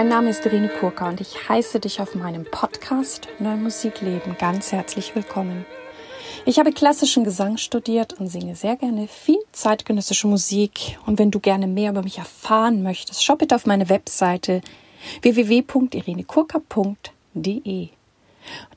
Mein 0.00 0.08
Name 0.08 0.30
ist 0.30 0.46
Irene 0.46 0.70
Kurka 0.70 1.10
und 1.10 1.20
ich 1.20 1.46
heiße 1.46 1.78
dich 1.78 2.00
auf 2.00 2.14
meinem 2.14 2.46
Podcast 2.46 3.28
Neue 3.38 3.58
Musik 3.58 4.00
leben 4.00 4.34
ganz 4.38 4.72
herzlich 4.72 5.14
willkommen. 5.14 5.66
Ich 6.46 6.58
habe 6.58 6.72
klassischen 6.72 7.22
Gesang 7.22 7.58
studiert 7.58 8.14
und 8.14 8.28
singe 8.28 8.56
sehr 8.56 8.76
gerne 8.76 9.08
viel 9.08 9.40
zeitgenössische 9.52 10.26
Musik. 10.26 10.98
Und 11.04 11.18
wenn 11.18 11.30
du 11.30 11.38
gerne 11.38 11.66
mehr 11.66 11.90
über 11.90 12.02
mich 12.02 12.16
erfahren 12.16 12.82
möchtest, 12.82 13.22
schau 13.22 13.36
bitte 13.36 13.54
auf 13.54 13.66
meine 13.66 13.90
Webseite 13.90 14.62
www.irenekurka.de. 15.20 17.88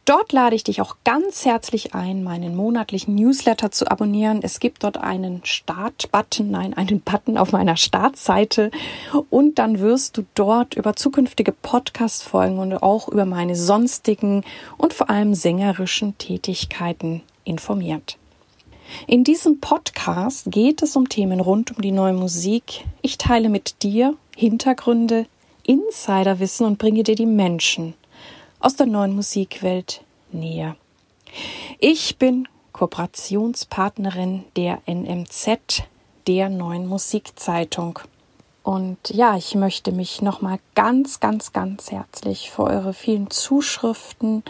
Dort 0.06 0.34
lade 0.34 0.54
ich 0.54 0.66
dich 0.66 0.82
auch 0.82 0.98
ganz 1.06 1.46
herzlich 1.46 1.96
ein, 1.96 2.24
meinen 2.24 2.58
monatlichen 2.58 3.16
Newsletter 3.16 3.72
zu 3.72 3.90
abonnieren. 3.90 4.42
Es 4.44 4.60
gibt 4.60 4.84
dort 4.84 4.98
einen 4.98 5.46
Start-Button, 5.46 6.52
nein, 6.52 6.74
einen 6.74 7.00
Button 7.00 7.38
auf 7.38 7.54
meiner 7.54 7.78
Startseite 7.78 8.70
und 9.30 9.60
dann 9.60 9.80
wirst 9.80 10.18
du 10.18 10.26
dort 10.36 10.74
über 10.74 10.98
zukünftige 10.98 11.54
Podcast-Folgen 11.54 12.60
und 12.60 12.74
auch 12.84 13.08
über 13.08 13.24
meine 13.24 13.56
sonstigen 13.56 14.44
und 14.78 14.94
vor 14.94 15.10
allem 15.10 15.36
sängerischen 15.36 16.18
Tätigkeiten 16.18 17.22
informiert. 17.46 18.18
In 19.08 19.24
diesem 19.24 19.62
Podcast 19.62 20.52
geht 20.52 20.82
es 20.82 20.98
um 20.98 21.08
Themen 21.08 21.40
rund 21.40 21.78
um 21.78 21.82
die 21.82 21.94
neue 21.94 22.14
Musik. 22.14 22.84
Ich 23.02 23.18
teile 23.18 23.48
mit 23.48 23.82
dir 23.84 24.16
Hintergründe, 24.36 25.28
Insiderwissen 25.66 26.66
und 26.66 26.78
bringe 26.78 27.04
dir 27.04 27.16
die 27.16 27.26
Menschen 27.26 27.94
aus 28.64 28.78
der 28.78 28.86
neuen 28.86 29.14
Musikwelt 29.14 30.02
näher. 30.32 30.78
Ich 31.80 32.18
bin 32.18 32.48
Kooperationspartnerin 32.72 34.46
der 34.56 34.82
NMZ, 34.88 35.84
der 36.28 36.48
neuen 36.48 36.88
Musikzeitung. 36.88 38.00
Und 38.64 38.98
ja, 39.10 39.36
ich 39.36 39.56
möchte 39.56 39.92
mich 39.92 40.22
nochmal 40.22 40.60
ganz, 40.76 41.20
ganz, 41.20 41.52
ganz 41.52 41.92
herzlich 41.92 42.52
für 42.52 42.64
eure 42.64 42.94
vielen 42.94 43.30
Zuschriften 43.30 44.44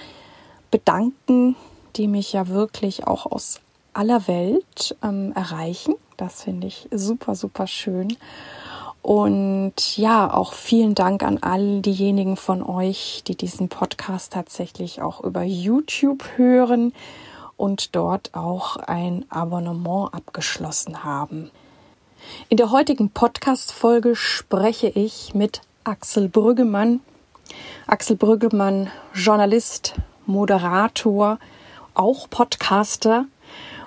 bedanken, 0.69 1.55
die 1.95 2.07
mich 2.07 2.33
ja 2.33 2.47
wirklich 2.49 3.07
auch 3.07 3.25
aus 3.25 3.61
aller 3.93 4.27
Welt 4.27 4.95
ähm, 5.01 5.33
erreichen. 5.33 5.95
Das 6.17 6.43
finde 6.43 6.67
ich 6.67 6.87
super, 6.91 7.33
super 7.33 7.65
schön. 7.65 8.15
Und 9.03 9.97
ja, 9.97 10.33
auch 10.33 10.53
vielen 10.53 10.95
Dank 10.95 11.23
an 11.23 11.37
all 11.43 11.81
diejenigen 11.81 12.37
von 12.37 12.63
euch, 12.63 13.21
die 13.27 13.35
diesen 13.35 13.67
Podcast 13.67 14.31
tatsächlich 14.31 15.01
auch 15.01 15.21
über 15.21 15.43
YouTube 15.43 16.23
hören 16.37 16.93
und 17.57 17.97
dort 17.97 18.33
auch 18.33 18.77
ein 18.77 19.25
Abonnement 19.29 20.13
abgeschlossen 20.13 21.03
haben. 21.03 21.51
In 22.47 22.55
der 22.55 22.71
heutigen 22.71 23.09
Podcast-Folge 23.09 24.15
spreche 24.15 24.87
ich 24.87 25.35
mit 25.35 25.59
Axel 25.83 26.29
Brüggemann. 26.29 27.01
Axel 27.87 28.15
Brüggemann, 28.15 28.89
Journalist, 29.13 29.95
Moderator, 30.25 31.39
auch 31.93 32.29
Podcaster 32.29 33.25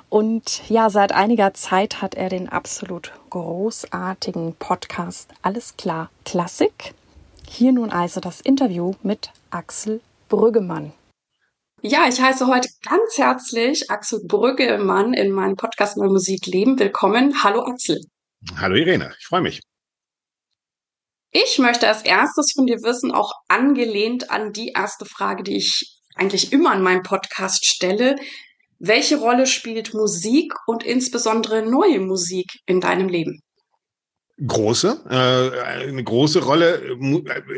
und 0.08 0.68
ja, 0.68 0.90
seit 0.90 1.12
einiger 1.12 1.54
Zeit 1.54 2.00
hat 2.00 2.14
er 2.14 2.28
den 2.28 2.48
absolut 2.48 3.12
großartigen 3.30 4.54
Podcast 4.56 5.30
Alles 5.42 5.76
klar 5.76 6.10
Klassik. 6.24 6.94
Hier 7.48 7.72
nun 7.72 7.90
also 7.90 8.20
das 8.20 8.40
Interview 8.40 8.94
mit 9.02 9.30
Axel 9.50 10.00
Brüggemann. 10.28 10.92
Ja, 11.82 12.08
ich 12.08 12.20
heiße 12.20 12.46
heute 12.46 12.68
ganz 12.84 13.18
herzlich 13.18 13.90
Axel 13.90 14.20
Brüggemann 14.26 15.12
in 15.14 15.30
meinem 15.30 15.56
Podcast 15.56 15.96
Neue 15.96 16.10
Musik 16.10 16.46
Leben. 16.46 16.78
Willkommen. 16.78 17.42
Hallo 17.44 17.62
Axel. 17.62 18.00
Hallo 18.56 18.74
Irene, 18.74 19.14
ich 19.18 19.26
freue 19.26 19.42
mich. 19.42 19.60
Ich 21.30 21.58
möchte 21.58 21.86
als 21.86 22.02
erstes 22.02 22.52
von 22.54 22.66
dir 22.66 22.82
wissen, 22.82 23.12
auch 23.12 23.32
angelehnt 23.48 24.30
an 24.30 24.52
die 24.52 24.68
erste 24.68 25.04
Frage, 25.04 25.42
die 25.42 25.58
ich 25.58 26.00
eigentlich 26.14 26.52
immer 26.52 26.74
in 26.74 26.82
meinem 26.82 27.02
Podcast 27.02 27.66
stelle. 27.66 28.16
Welche 28.78 29.16
Rolle 29.16 29.46
spielt 29.46 29.94
Musik 29.94 30.52
und 30.66 30.84
insbesondere 30.84 31.62
neue 31.62 32.00
Musik 32.00 32.60
in 32.66 32.80
deinem 32.80 33.08
Leben? 33.08 33.42
Große, 34.46 35.04
äh, 35.08 35.60
eine 35.60 36.04
große 36.04 36.44
Rolle. 36.44 36.98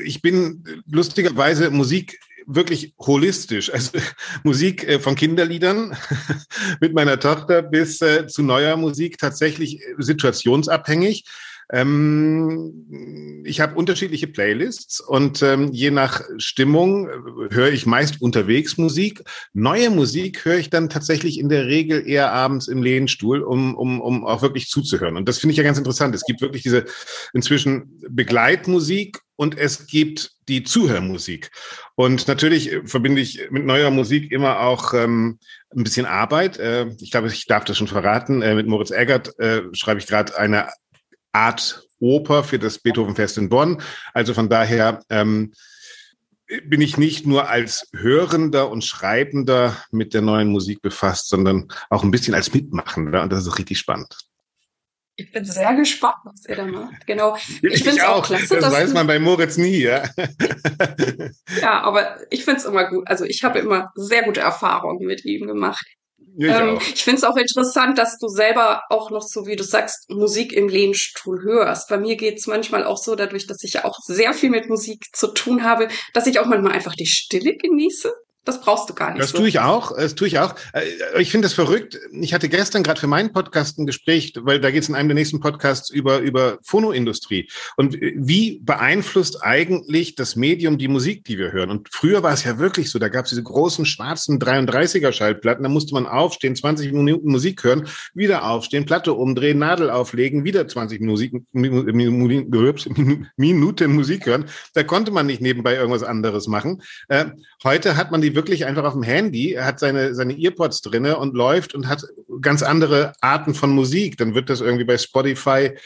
Ich 0.05 0.23
bin 0.23 0.83
lustigerweise 0.87 1.71
Musik 1.71 2.21
wirklich 2.47 2.95
holistisch. 2.99 3.71
Also 3.79 3.99
Musik 4.45 4.89
äh, 4.89 5.01
von 5.01 5.15
Kinderliedern 5.15 5.97
mit 6.81 6.95
meiner 6.95 7.19
Tochter 7.19 7.63
bis 7.63 8.01
äh, 8.01 8.27
zu 8.27 8.43
neuer 8.43 8.77
Musik 8.77 9.19
tatsächlich 9.19 9.83
situationsabhängig. 9.99 11.25
Ähm, 11.71 13.43
ich 13.45 13.61
habe 13.61 13.75
unterschiedliche 13.75 14.27
Playlists 14.27 15.01
und 15.01 15.43
ähm, 15.43 15.71
je 15.73 15.91
nach 15.91 16.23
Stimmung 16.39 17.09
äh, 17.09 17.55
höre 17.55 17.71
ich 17.71 17.85
meist 17.85 18.23
unterwegs 18.23 18.79
Musik. 18.79 19.23
Neue 19.53 19.91
Musik 19.91 20.45
höre 20.45 20.59
ich 20.59 20.71
dann 20.71 20.89
tatsächlich 20.89 21.39
in 21.39 21.49
der 21.49 21.67
Regel 21.67 22.09
eher 22.09 22.33
abends 22.33 22.69
im 22.69 22.83
Lehnstuhl, 22.83 23.43
um, 23.43 23.75
um, 23.77 24.01
um 24.01 24.27
auch 24.27 24.41
wirklich 24.41 24.69
zuzuhören. 24.69 25.17
Und 25.17 25.29
das 25.29 25.39
finde 25.39 25.53
ich 25.53 25.59
ja 25.59 25.65
ganz 25.65 25.79
interessant. 25.79 26.15
Es 26.15 26.25
gibt 26.25 26.41
wirklich 26.41 26.63
diese 26.63 26.85
inzwischen 27.35 28.01
Begleitmusik 28.09 29.21
und 29.37 29.57
es 29.57 29.87
gibt 29.87 30.33
die 30.49 30.65
Zuhörmusik. 30.65 31.51
Und 31.95 32.27
natürlich 32.29 32.77
verbinde 32.87 33.21
ich 33.21 33.51
mit 33.51 33.65
neuer 33.65 33.91
Musik 33.91 34.33
immer 34.33 34.61
auch 34.61 34.95
ähm, 34.95 35.39
ein 35.77 35.85
bisschen 35.85 36.07
Arbeit. 36.07 36.59
Äh, 36.59 36.87
ich 37.01 37.11
glaube, 37.11 37.29
ich 37.29 37.47
darf 37.47 37.65
das 37.65 37.77
schon 37.77 37.89
verraten. 37.89 38.41
Äh, 38.41 38.55
mit 38.55 38.67
Moritz 38.67 38.91
Eggert 38.91 39.39
äh, 39.39 39.63
schreibe 39.73 40.01
ich 40.01 40.07
gerade 40.07 40.37
eine 40.39 40.69
Art 41.33 41.87
Oper 42.01 42.45
für 42.45 42.59
das 42.59 42.79
Beethovenfest 42.79 43.39
in 43.39 43.49
Bonn. 43.49 43.83
Also 44.15 44.35
von 44.35 44.49
daher 44.49 45.03
ähm, 45.11 45.53
bin 46.65 46.81
ich 46.81 46.97
nicht 46.97 47.27
nur 47.27 47.49
als 47.49 47.89
Hörender 47.95 48.71
und 48.71 48.85
Schreibender 48.85 49.77
mit 49.91 50.15
der 50.15 50.23
neuen 50.23 50.49
Musik 50.49 50.81
befasst, 50.81 51.29
sondern 51.29 51.69
auch 51.91 52.03
ein 52.03 52.11
bisschen 52.11 52.35
als 52.35 52.53
Mitmachender. 52.55 53.23
Und 53.23 53.33
das 53.33 53.47
ist 53.47 53.59
richtig 53.59 53.79
spannend. 53.79 54.17
Ich 55.21 55.33
bin 55.33 55.45
sehr 55.45 55.75
gespannt, 55.75 56.15
was 56.23 56.47
ihr 56.47 56.55
da 56.55 56.65
macht. 56.65 57.05
Genau. 57.07 57.37
Ich, 57.37 57.65
ich 57.65 57.83
finde 57.83 58.01
es 58.01 58.07
auch, 58.07 58.25
klasse. 58.25 58.61
Das 58.61 58.73
weiß 58.73 58.95
man 58.95 59.05
bei 59.09 59.19
Moritz 59.19 59.57
nie, 59.57 59.79
ja. 59.79 60.05
ja, 61.61 61.81
aber 61.83 62.19
ich 62.31 62.45
finde 62.45 62.61
es 62.61 62.67
immer 62.67 62.89
gut. 62.89 63.05
Also 63.09 63.25
ich 63.25 63.43
habe 63.43 63.59
immer 63.59 63.91
sehr 63.97 64.23
gute 64.23 64.41
Erfahrungen 64.41 65.05
mit 65.05 65.25
ihm 65.25 65.49
gemacht. 65.49 65.85
Ja, 66.41 66.51
ich, 66.51 66.69
ähm, 66.71 66.79
ich 66.95 67.03
finde 67.03 67.19
es 67.19 67.25
auch 67.25 67.37
interessant, 67.37 67.99
dass 67.99 68.17
du 68.19 68.29
selber 68.29 68.83
auch 68.91 69.11
noch 69.11 69.23
so, 69.23 69.47
wie 69.47 69.57
du 69.57 69.65
sagst, 69.65 70.09
Musik 70.09 70.53
im 70.53 70.69
Lehnstuhl 70.69 71.43
hörst. 71.43 71.89
Bei 71.89 71.99
mir 71.99 72.15
geht 72.15 72.39
es 72.39 72.47
manchmal 72.47 72.85
auch 72.85 72.99
so, 72.99 73.17
dadurch, 73.17 73.49
dass 73.49 73.65
ich 73.65 73.73
ja 73.73 73.85
auch 73.85 73.99
sehr 74.05 74.33
viel 74.33 74.51
mit 74.51 74.69
Musik 74.69 75.07
zu 75.13 75.35
tun 75.35 75.65
habe, 75.65 75.89
dass 76.15 76.29
ich 76.29 76.39
auch 76.39 76.47
manchmal 76.47 76.73
einfach 76.73 76.95
die 76.95 77.07
Stille 77.07 77.57
genieße. 77.57 78.15
Das 78.49 78.63
brauchst 78.63 78.89
du 78.89 78.95
gar 78.95 79.11
nicht. 79.11 79.23
Das 79.23 79.33
so. 79.33 79.39
tue 79.39 79.49
ich 79.49 79.61
auch. 79.61 79.95
Das 79.95 80.15
tue 80.15 80.27
ich 80.27 80.39
auch. 80.39 80.55
Äh, 80.73 81.21
ich 81.21 81.31
finde 81.31 81.45
das 81.45 81.53
verrückt. 81.53 81.99
Ich 82.13 82.33
hatte 82.33 82.49
gestern 82.49 82.83
gerade 82.83 82.99
für 82.99 83.07
meinen 83.07 83.31
Podcast 83.31 83.79
ein 83.79 83.85
Gespräch, 83.85 84.33
weil 84.39 84.59
da 84.59 84.71
geht 84.71 84.85
es 84.85 84.89
in 84.89 84.95
einem 84.95 85.11
der 85.11 85.17
nächsten 85.17 85.39
Podcasts 85.39 85.91
über, 85.91 86.21
über 86.21 86.57
Phonoindustrie. 86.63 87.51
Und 87.77 87.99
wie 88.01 88.61
beeinflusst 88.61 89.45
eigentlich 89.45 90.15
das 90.15 90.35
Medium 90.35 90.79
die 90.79 90.89
Musik, 90.89 91.25
die 91.25 91.37
wir 91.37 91.53
hören? 91.53 91.69
Und 91.69 91.91
früher 91.93 92.23
war 92.23 92.33
es 92.33 92.45
ja 92.45 92.59
wirklich 92.59 92.91
so, 92.91 92.99
da 92.99 93.11
gab 93.11 93.27
es 93.27 93.29
diese 93.29 93.43
großen 93.43 93.85
schwarzen 93.85 94.39
33er 94.39 95.13
Schallplatten, 95.13 95.63
da 95.63 95.69
musste 95.69 95.93
man 95.93 96.07
aufstehen, 96.07 96.57
20 96.57 96.95
Minuten 96.95 97.31
Musik 97.31 97.63
hören, 97.65 97.87
wieder 98.15 98.49
aufstehen, 98.49 98.87
Platte 98.87 99.13
umdrehen, 99.13 99.59
Nadel 99.59 99.91
auflegen, 99.91 100.45
wieder 100.45 100.67
20 100.67 101.03
Musik, 101.03 101.35
Minuten 101.53 102.17
Musik 103.93 104.25
hören. 104.25 104.47
Da 104.73 104.85
konnte 104.85 105.11
man 105.11 105.27
nicht 105.27 105.43
nebenbei 105.43 105.75
irgendwas 105.75 106.03
anderes 106.03 106.47
machen. 106.47 106.81
Äh, 107.09 107.27
heute 107.63 107.99
hat 107.99 108.11
man 108.11 108.23
die 108.23 108.35
wirklich 108.39 108.65
einfach 108.67 108.85
auf 108.85 108.93
dem 108.93 109.03
Handy, 109.03 109.55
er 109.55 109.65
hat 109.65 109.81
seine, 109.81 110.15
seine 110.15 110.39
Earpods 110.39 110.81
drinne 110.81 111.19
und 111.19 111.35
läuft 111.35 111.75
und 111.75 111.89
hat 111.89 112.05
ganz 112.41 112.63
andere 112.63 113.13
Arten 113.21 113.53
von 113.53 113.71
Musik. 113.71 114.17
Dann 114.17 114.37
wird 114.37 114.49
das 114.49 114.61
irgendwie 114.61 114.85
bei 114.85 114.97
Spotify 114.97 115.77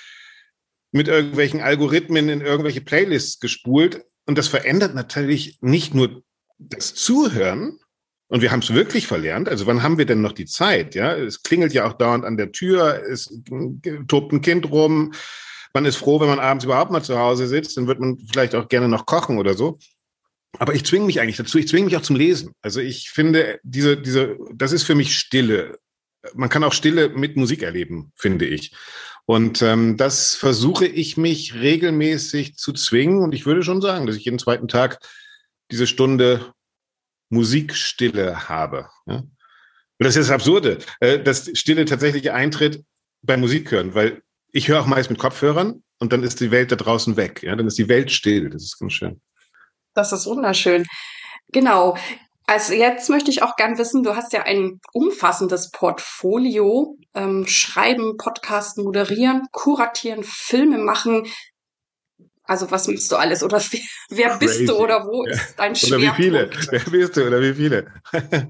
mit 0.93 1.09
irgendwelchen 1.09 1.63
Algorithmen 1.63 2.29
in 2.29 2.43
irgendwelche 2.43 2.83
Playlists 2.83 3.41
gespult. 3.41 4.05
Und 4.27 4.37
das 4.37 4.49
verändert 4.49 4.95
natürlich 4.95 5.57
nicht 5.63 5.95
nur 5.95 6.23
das 6.59 6.95
Zuhören, 6.95 7.79
und 8.33 8.41
wir 8.41 8.51
haben 8.51 8.61
es 8.61 8.73
wirklich 8.73 9.07
verlernt. 9.07 9.47
Also 9.47 9.67
wann 9.67 9.83
haben 9.83 9.99
wir 9.99 10.07
denn 10.07 10.23
noch 10.23 10.33
die 10.33 10.47
Zeit? 10.47 10.95
Ja, 10.95 11.15
es 11.15 11.43
klingelt 11.43 11.75
ja 11.75 11.87
auch 11.87 11.93
dauernd 11.93 12.25
an 12.25 12.39
der 12.39 12.51
Tür, 12.51 13.03
es 13.07 13.31
tobt 14.09 14.33
ein 14.33 14.41
Kind 14.41 14.71
rum. 14.71 15.13
Man 15.75 15.85
ist 15.85 15.97
froh, 15.97 16.19
wenn 16.19 16.29
man 16.29 16.39
abends 16.39 16.65
überhaupt 16.65 16.91
mal 16.91 17.03
zu 17.03 17.19
Hause 17.19 17.47
sitzt. 17.47 17.77
Dann 17.77 17.89
wird 17.89 18.01
man 18.01 18.19
vielleicht 18.33 18.55
auch 18.55 18.69
gerne 18.69 18.89
noch 18.89 19.05
kochen 19.05 19.37
oder 19.37 19.53
so. 19.53 19.79
Aber 20.59 20.75
ich 20.75 20.85
zwinge 20.85 21.07
mich 21.07 21.21
eigentlich 21.21 21.37
dazu. 21.37 21.59
Ich 21.59 21.69
zwinge 21.69 21.87
mich 21.87 21.97
auch 21.97 22.03
zum 22.03 22.17
Lesen. 22.17 22.53
Also 22.61 22.81
ich 22.81 23.11
finde, 23.11 23.59
diese, 23.63 23.97
diese, 23.97 24.37
das 24.55 24.73
ist 24.73 24.85
für 24.85 24.95
mich 24.95 25.17
Stille. 25.17 25.79
Man 26.35 26.49
kann 26.49 26.65
auch 26.65 26.73
Stille 26.73 27.09
mit 27.09 27.37
Musik 27.37 27.63
erleben, 27.63 28.13
finde 28.17 28.47
ich. 28.47 28.75
Und 29.25 29.63
ähm, 29.63 29.97
das 29.97 30.35
versuche 30.35 30.87
ich 30.87 31.17
mich 31.17 31.55
regelmäßig 31.55 32.57
zu 32.57 32.73
zwingen. 32.73 33.23
Und 33.23 33.35
ich 33.35 33.47
würde 33.47 33.63
schon 33.63 33.81
sagen, 33.81 34.07
dass 34.07 34.17
ich 34.17 34.25
jeden 34.25 34.39
zweiten 34.39 34.69
Tag 34.69 34.99
diese 35.71 35.87
Stunde 35.87 36.53
Musikstille 37.31 38.49
habe. 38.49 38.89
Ja? 39.07 39.17
Und 39.17 39.31
das 39.99 40.17
ist 40.17 40.29
das 40.29 40.35
Absurde, 40.35 40.79
äh, 41.01 41.19
dass 41.19 41.51
Stille 41.55 41.85
tatsächlich 41.85 42.31
eintritt 42.31 42.85
beim 43.23 43.41
Musik 43.41 43.71
hören, 43.71 43.95
weil 43.95 44.23
ich 44.53 44.69
höre 44.69 44.81
auch 44.81 44.87
meist 44.87 45.09
mit 45.09 45.19
Kopfhörern 45.19 45.83
und 45.99 46.13
dann 46.13 46.23
ist 46.25 46.41
die 46.41 46.51
Welt 46.51 46.73
da 46.73 46.77
draußen 46.77 47.17
weg. 47.17 47.43
Ja? 47.43 47.57
Dann 47.57 47.67
ist 47.67 47.79
die 47.79 47.89
Welt 47.89 48.11
still. 48.11 48.51
Das 48.51 48.63
ist 48.63 48.79
ganz 48.79 48.93
schön. 48.93 49.21
Das 49.95 50.13
ist 50.13 50.27
wunderschön. 50.27 50.85
Genau. 51.53 51.97
Also 52.47 52.75
jetzt 52.75 53.09
möchte 53.09 53.31
ich 53.31 53.43
auch 53.43 53.57
gern 53.57 53.79
wissen, 53.79 54.03
du 54.03 54.17
hast 54.17 54.33
ja 54.33 54.43
ein 54.43 54.81
umfassendes 54.93 55.71
Portfolio. 55.71 56.97
Ähm, 57.15 57.47
schreiben, 57.47 58.17
Podcasten, 58.17 58.85
moderieren, 58.85 59.47
kuratieren, 59.53 60.25
Filme 60.25 60.79
machen. 60.79 61.27
Also 62.45 62.71
was 62.71 62.89
machst 62.89 63.11
du 63.13 63.17
alles? 63.17 63.43
Oder 63.43 63.63
wer, 63.71 63.81
wer 64.11 64.39
bist 64.39 64.69
du 64.69 64.77
oder 64.77 65.05
wo 65.07 65.25
ja. 65.25 65.33
ist 65.33 65.55
dein 65.57 65.77
Schwerpunkt? 65.77 66.05
Oder 66.05 66.19
wie 66.19 66.23
viele? 66.23 66.51
Wer 66.71 66.81
bist 66.81 67.17
du 67.17 67.27
oder 67.27 67.41
wie 67.41 67.55
viele? 67.55 67.87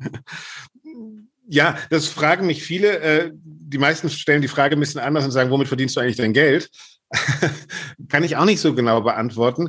ja, 1.47 1.77
das 1.91 2.09
fragen 2.09 2.47
mich 2.47 2.63
viele. 2.63 2.99
Äh, 3.01 3.31
die 3.35 3.79
meisten 3.79 4.09
stellen 4.09 4.43
die 4.43 4.49
Frage 4.49 4.77
ein 4.77 4.81
bisschen 4.81 5.01
anders 5.01 5.25
und 5.25 5.33
sagen, 5.33 5.51
womit 5.51 5.69
verdienst 5.69 5.97
du 5.97 6.01
eigentlich 6.01 6.17
dein 6.17 6.33
Geld? 6.33 6.71
Kann 8.09 8.25
ich 8.25 8.37
auch 8.37 8.45
nicht 8.45 8.61
so 8.61 8.75
genau 8.75 9.03
beantworten. 9.03 9.69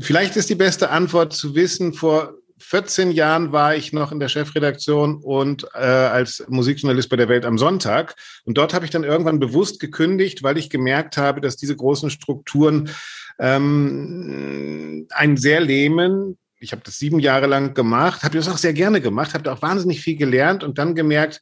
Vielleicht 0.00 0.36
ist 0.36 0.50
die 0.50 0.54
beste 0.54 0.90
Antwort 0.90 1.32
zu 1.32 1.54
wissen, 1.54 1.92
vor 1.92 2.34
14 2.62 3.10
Jahren 3.10 3.52
war 3.52 3.74
ich 3.74 3.92
noch 3.92 4.12
in 4.12 4.20
der 4.20 4.28
Chefredaktion 4.28 5.16
und 5.16 5.66
äh, 5.74 5.78
als 5.78 6.44
Musikjournalist 6.48 7.08
bei 7.08 7.16
der 7.16 7.28
Welt 7.28 7.44
am 7.44 7.58
Sonntag. 7.58 8.14
Und 8.44 8.56
dort 8.56 8.72
habe 8.72 8.84
ich 8.84 8.90
dann 8.90 9.04
irgendwann 9.04 9.40
bewusst 9.40 9.80
gekündigt, 9.80 10.42
weil 10.42 10.56
ich 10.56 10.70
gemerkt 10.70 11.16
habe, 11.16 11.40
dass 11.40 11.56
diese 11.56 11.76
großen 11.76 12.10
Strukturen 12.10 12.90
ähm, 13.38 15.06
einen 15.10 15.36
sehr 15.36 15.60
lähmen. 15.60 16.38
Ich 16.60 16.72
habe 16.72 16.82
das 16.84 16.98
sieben 16.98 17.18
Jahre 17.18 17.48
lang 17.48 17.74
gemacht, 17.74 18.22
habe 18.22 18.38
das 18.38 18.48
auch 18.48 18.58
sehr 18.58 18.72
gerne 18.72 19.00
gemacht, 19.00 19.34
habe 19.34 19.44
da 19.44 19.54
auch 19.54 19.62
wahnsinnig 19.62 20.00
viel 20.00 20.16
gelernt 20.16 20.62
und 20.62 20.78
dann 20.78 20.94
gemerkt, 20.94 21.40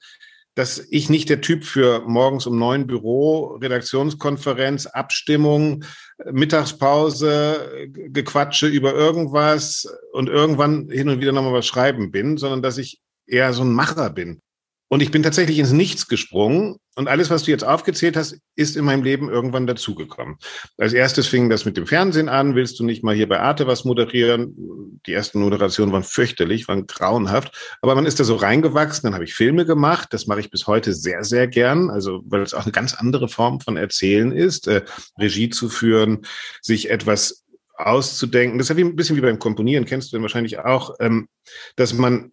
dass 0.54 0.84
ich 0.90 1.08
nicht 1.08 1.28
der 1.28 1.40
Typ 1.40 1.64
für 1.64 2.00
morgens 2.06 2.46
um 2.46 2.58
neun 2.58 2.86
Büro, 2.86 3.58
Redaktionskonferenz, 3.62 4.86
Abstimmung, 4.86 5.84
Mittagspause, 6.30 7.88
Gequatsche 7.88 8.66
über 8.66 8.94
irgendwas 8.94 9.88
und 10.12 10.28
irgendwann 10.28 10.88
hin 10.90 11.08
und 11.08 11.20
wieder 11.20 11.32
nochmal 11.32 11.54
was 11.54 11.66
schreiben 11.66 12.10
bin, 12.10 12.36
sondern 12.36 12.62
dass 12.62 12.78
ich 12.78 13.00
eher 13.26 13.52
so 13.52 13.62
ein 13.62 13.72
Macher 13.72 14.10
bin. 14.10 14.40
Und 14.92 15.02
ich 15.02 15.12
bin 15.12 15.22
tatsächlich 15.22 15.60
ins 15.60 15.70
Nichts 15.70 16.08
gesprungen. 16.08 16.76
Und 16.96 17.06
alles, 17.06 17.30
was 17.30 17.44
du 17.44 17.52
jetzt 17.52 17.62
aufgezählt 17.62 18.16
hast, 18.16 18.36
ist 18.56 18.76
in 18.76 18.84
meinem 18.84 19.04
Leben 19.04 19.30
irgendwann 19.30 19.68
dazugekommen. 19.68 20.36
Als 20.78 20.92
erstes 20.92 21.28
fing 21.28 21.48
das 21.48 21.64
mit 21.64 21.76
dem 21.76 21.86
Fernsehen 21.86 22.28
an. 22.28 22.56
Willst 22.56 22.80
du 22.80 22.84
nicht 22.84 23.04
mal 23.04 23.14
hier 23.14 23.28
bei 23.28 23.38
Arte 23.38 23.68
was 23.68 23.84
moderieren? 23.84 25.00
Die 25.06 25.12
ersten 25.12 25.40
Moderationen 25.40 25.92
waren 25.92 26.02
fürchterlich, 26.02 26.66
waren 26.66 26.88
grauenhaft. 26.88 27.78
Aber 27.82 27.94
man 27.94 28.04
ist 28.04 28.18
da 28.18 28.24
so 28.24 28.34
reingewachsen. 28.34 29.04
Dann 29.04 29.14
habe 29.14 29.22
ich 29.22 29.32
Filme 29.32 29.64
gemacht. 29.64 30.08
Das 30.10 30.26
mache 30.26 30.40
ich 30.40 30.50
bis 30.50 30.66
heute 30.66 30.92
sehr, 30.92 31.22
sehr 31.22 31.46
gern. 31.46 31.88
Also, 31.88 32.22
weil 32.26 32.42
es 32.42 32.52
auch 32.52 32.64
eine 32.64 32.72
ganz 32.72 32.92
andere 32.94 33.28
Form 33.28 33.60
von 33.60 33.76
Erzählen 33.76 34.32
ist, 34.32 34.66
äh, 34.66 34.82
Regie 35.16 35.50
zu 35.50 35.68
führen, 35.68 36.26
sich 36.62 36.90
etwas 36.90 37.44
auszudenken. 37.76 38.58
Das 38.58 38.68
ist 38.68 38.76
ein 38.76 38.96
bisschen 38.96 39.16
wie 39.16 39.20
beim 39.20 39.38
Komponieren, 39.38 39.84
kennst 39.84 40.10
du 40.10 40.16
denn 40.16 40.22
wahrscheinlich 40.22 40.58
auch, 40.58 40.96
ähm, 40.98 41.28
dass 41.76 41.94
man 41.94 42.32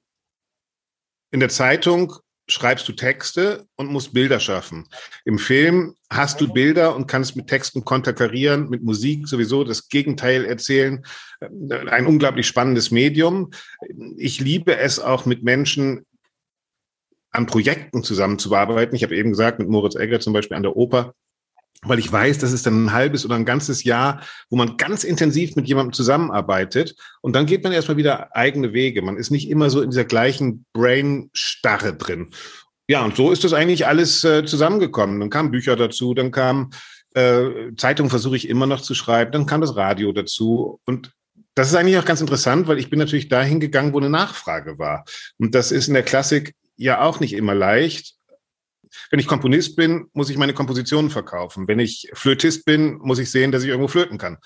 in 1.31 1.39
der 1.39 1.49
Zeitung 1.49 2.13
schreibst 2.49 2.87
du 2.87 2.93
Texte 2.93 3.67
und 3.75 3.91
musst 3.91 4.13
Bilder 4.13 4.39
schaffen. 4.39 4.87
Im 5.25 5.37
Film 5.37 5.95
hast 6.09 6.39
du 6.39 6.51
Bilder 6.51 6.95
und 6.95 7.07
kannst 7.07 7.35
mit 7.35 7.47
Texten 7.47 7.83
konterkarieren, 7.83 8.69
mit 8.69 8.83
Musik 8.83 9.27
sowieso 9.27 9.63
das 9.63 9.89
Gegenteil 9.89 10.45
erzählen. 10.45 11.05
Ein 11.41 12.07
unglaublich 12.07 12.47
spannendes 12.47 12.91
Medium. 12.91 13.51
Ich 14.17 14.39
liebe 14.39 14.77
es 14.77 14.99
auch 14.99 15.25
mit 15.25 15.43
Menschen 15.43 16.05
an 17.31 17.45
Projekten 17.45 18.03
zusammenzuarbeiten. 18.03 18.95
Ich 18.95 19.03
habe 19.03 19.15
eben 19.15 19.31
gesagt, 19.31 19.59
mit 19.59 19.67
Moritz 19.67 19.95
Egger 19.95 20.19
zum 20.19 20.33
Beispiel 20.33 20.55
an 20.57 20.63
der 20.63 20.77
Oper 20.77 21.13
weil 21.83 21.99
ich 21.99 22.11
weiß, 22.11 22.39
das 22.39 22.51
ist 22.51 22.65
dann 22.65 22.85
ein 22.85 22.93
halbes 22.93 23.25
oder 23.25 23.35
ein 23.35 23.45
ganzes 23.45 23.83
Jahr, 23.83 24.21
wo 24.49 24.55
man 24.55 24.77
ganz 24.77 25.03
intensiv 25.03 25.55
mit 25.55 25.67
jemandem 25.67 25.93
zusammenarbeitet 25.93 26.95
und 27.21 27.35
dann 27.35 27.45
geht 27.45 27.63
man 27.63 27.73
erstmal 27.73 27.97
wieder 27.97 28.35
eigene 28.35 28.73
Wege. 28.73 29.01
Man 29.01 29.17
ist 29.17 29.31
nicht 29.31 29.49
immer 29.49 29.69
so 29.69 29.81
in 29.81 29.91
dieser 29.91 30.05
gleichen 30.05 30.65
Brain-Starre 30.73 31.95
drin. 31.95 32.29
Ja, 32.89 33.03
und 33.03 33.15
so 33.15 33.31
ist 33.31 33.43
das 33.43 33.53
eigentlich 33.53 33.85
alles 33.85 34.23
äh, 34.23 34.45
zusammengekommen. 34.45 35.19
Dann 35.19 35.29
kamen 35.29 35.51
Bücher 35.51 35.75
dazu, 35.75 36.13
dann 36.13 36.31
kam 36.31 36.71
äh, 37.13 37.73
Zeitung 37.75 38.09
versuche 38.09 38.37
ich 38.37 38.47
immer 38.47 38.65
noch 38.65 38.81
zu 38.81 38.93
schreiben, 38.93 39.31
dann 39.31 39.45
kam 39.45 39.61
das 39.61 39.75
Radio 39.75 40.11
dazu 40.11 40.79
und 40.85 41.11
das 41.55 41.69
ist 41.69 41.75
eigentlich 41.75 41.97
auch 41.97 42.05
ganz 42.05 42.21
interessant, 42.21 42.67
weil 42.67 42.77
ich 42.77 42.91
bin 42.91 42.99
natürlich 42.99 43.29
dahin 43.29 43.59
gegangen, 43.59 43.91
wo 43.91 43.97
eine 43.97 44.11
Nachfrage 44.11 44.77
war. 44.77 45.05
Und 45.39 45.55
das 45.55 45.71
ist 45.71 45.87
in 45.87 45.95
der 45.95 46.03
Klassik 46.03 46.53
ja 46.75 47.01
auch 47.01 47.19
nicht 47.19 47.33
immer 47.33 47.55
leicht. 47.55 48.16
Wenn 49.09 49.19
ich 49.19 49.27
Komponist 49.27 49.75
bin, 49.75 50.07
muss 50.13 50.29
ich 50.29 50.37
meine 50.37 50.53
Kompositionen 50.53 51.09
verkaufen. 51.09 51.67
Wenn 51.67 51.79
ich 51.79 52.09
Flötist 52.13 52.65
bin, 52.65 52.97
muss 52.97 53.19
ich 53.19 53.31
sehen, 53.31 53.51
dass 53.51 53.63
ich 53.63 53.69
irgendwo 53.69 53.87
flöten 53.87 54.17
kann. 54.17 54.37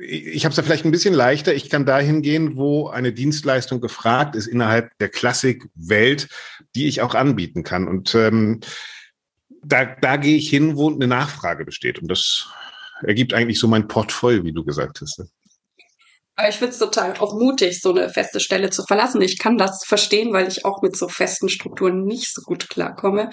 Ich 0.00 0.44
habe 0.44 0.50
es 0.50 0.56
da 0.56 0.62
vielleicht 0.62 0.84
ein 0.84 0.92
bisschen 0.92 1.14
leichter. 1.14 1.52
Ich 1.52 1.68
kann 1.68 1.84
dahin 1.84 2.22
gehen, 2.22 2.56
wo 2.56 2.88
eine 2.88 3.12
Dienstleistung 3.12 3.80
gefragt 3.80 4.36
ist 4.36 4.46
innerhalb 4.46 4.96
der 4.98 5.08
Klassikwelt, 5.08 6.28
die 6.76 6.86
ich 6.86 7.02
auch 7.02 7.14
anbieten 7.14 7.64
kann. 7.64 7.88
Und 7.88 8.14
ähm, 8.14 8.60
da, 9.64 9.84
da 9.84 10.16
gehe 10.16 10.36
ich 10.36 10.48
hin, 10.48 10.76
wo 10.76 10.90
eine 10.90 11.08
Nachfrage 11.08 11.64
besteht. 11.64 11.98
Und 11.98 12.08
das 12.08 12.48
ergibt 13.02 13.34
eigentlich 13.34 13.58
so 13.58 13.66
mein 13.66 13.88
Portfolio, 13.88 14.44
wie 14.44 14.52
du 14.52 14.64
gesagt 14.64 15.00
hast. 15.00 15.24
Aber 16.40 16.48
ich 16.48 16.56
finde 16.56 16.72
es 16.72 16.78
total 16.78 17.12
auch 17.18 17.34
mutig, 17.34 17.82
so 17.82 17.90
eine 17.90 18.08
feste 18.08 18.40
Stelle 18.40 18.70
zu 18.70 18.82
verlassen. 18.84 19.20
Ich 19.20 19.38
kann 19.38 19.58
das 19.58 19.84
verstehen, 19.84 20.32
weil 20.32 20.48
ich 20.48 20.64
auch 20.64 20.80
mit 20.80 20.96
so 20.96 21.06
festen 21.06 21.50
Strukturen 21.50 22.04
nicht 22.06 22.32
so 22.32 22.40
gut 22.40 22.70
klarkomme. 22.70 23.28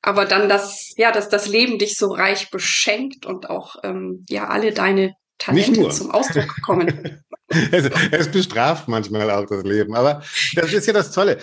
Aber 0.00 0.24
dann 0.24 0.48
das, 0.48 0.94
ja, 0.96 1.12
dass 1.12 1.28
das 1.28 1.48
Leben 1.48 1.78
dich 1.78 1.98
so 1.98 2.06
reich 2.06 2.50
beschenkt 2.50 3.26
und 3.26 3.50
auch 3.50 3.76
ähm, 3.82 4.24
ja 4.30 4.48
alle 4.48 4.72
deine 4.72 5.12
Talente 5.36 5.86
zum 5.90 6.10
Ausdruck 6.12 6.56
kommen. 6.64 7.22
es, 7.48 7.90
es 8.10 8.28
bestraft 8.30 8.88
manchmal 8.88 9.30
auch 9.30 9.44
das 9.44 9.62
Leben, 9.62 9.94
aber 9.94 10.22
das 10.54 10.72
ist 10.72 10.86
ja 10.86 10.94
das 10.94 11.12
Tolle 11.12 11.36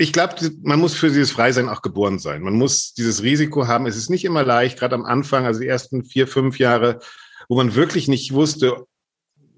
ich 0.00 0.12
glaube, 0.12 0.36
man 0.62 0.78
muss 0.78 0.94
für 0.94 1.08
dieses 1.08 1.32
Freisein 1.32 1.68
auch 1.68 1.82
geboren 1.82 2.20
sein. 2.20 2.40
Man 2.42 2.54
muss 2.54 2.94
dieses 2.94 3.24
Risiko 3.24 3.66
haben. 3.66 3.84
Es 3.84 3.96
ist 3.96 4.10
nicht 4.10 4.24
immer 4.24 4.44
leicht, 4.44 4.78
gerade 4.78 4.94
am 4.94 5.04
Anfang, 5.04 5.44
also 5.44 5.58
die 5.58 5.66
ersten 5.66 6.04
vier, 6.04 6.28
fünf 6.28 6.60
Jahre, 6.60 7.00
wo 7.48 7.56
man 7.56 7.74
wirklich 7.74 8.06
nicht 8.06 8.32
wusste, 8.32 8.86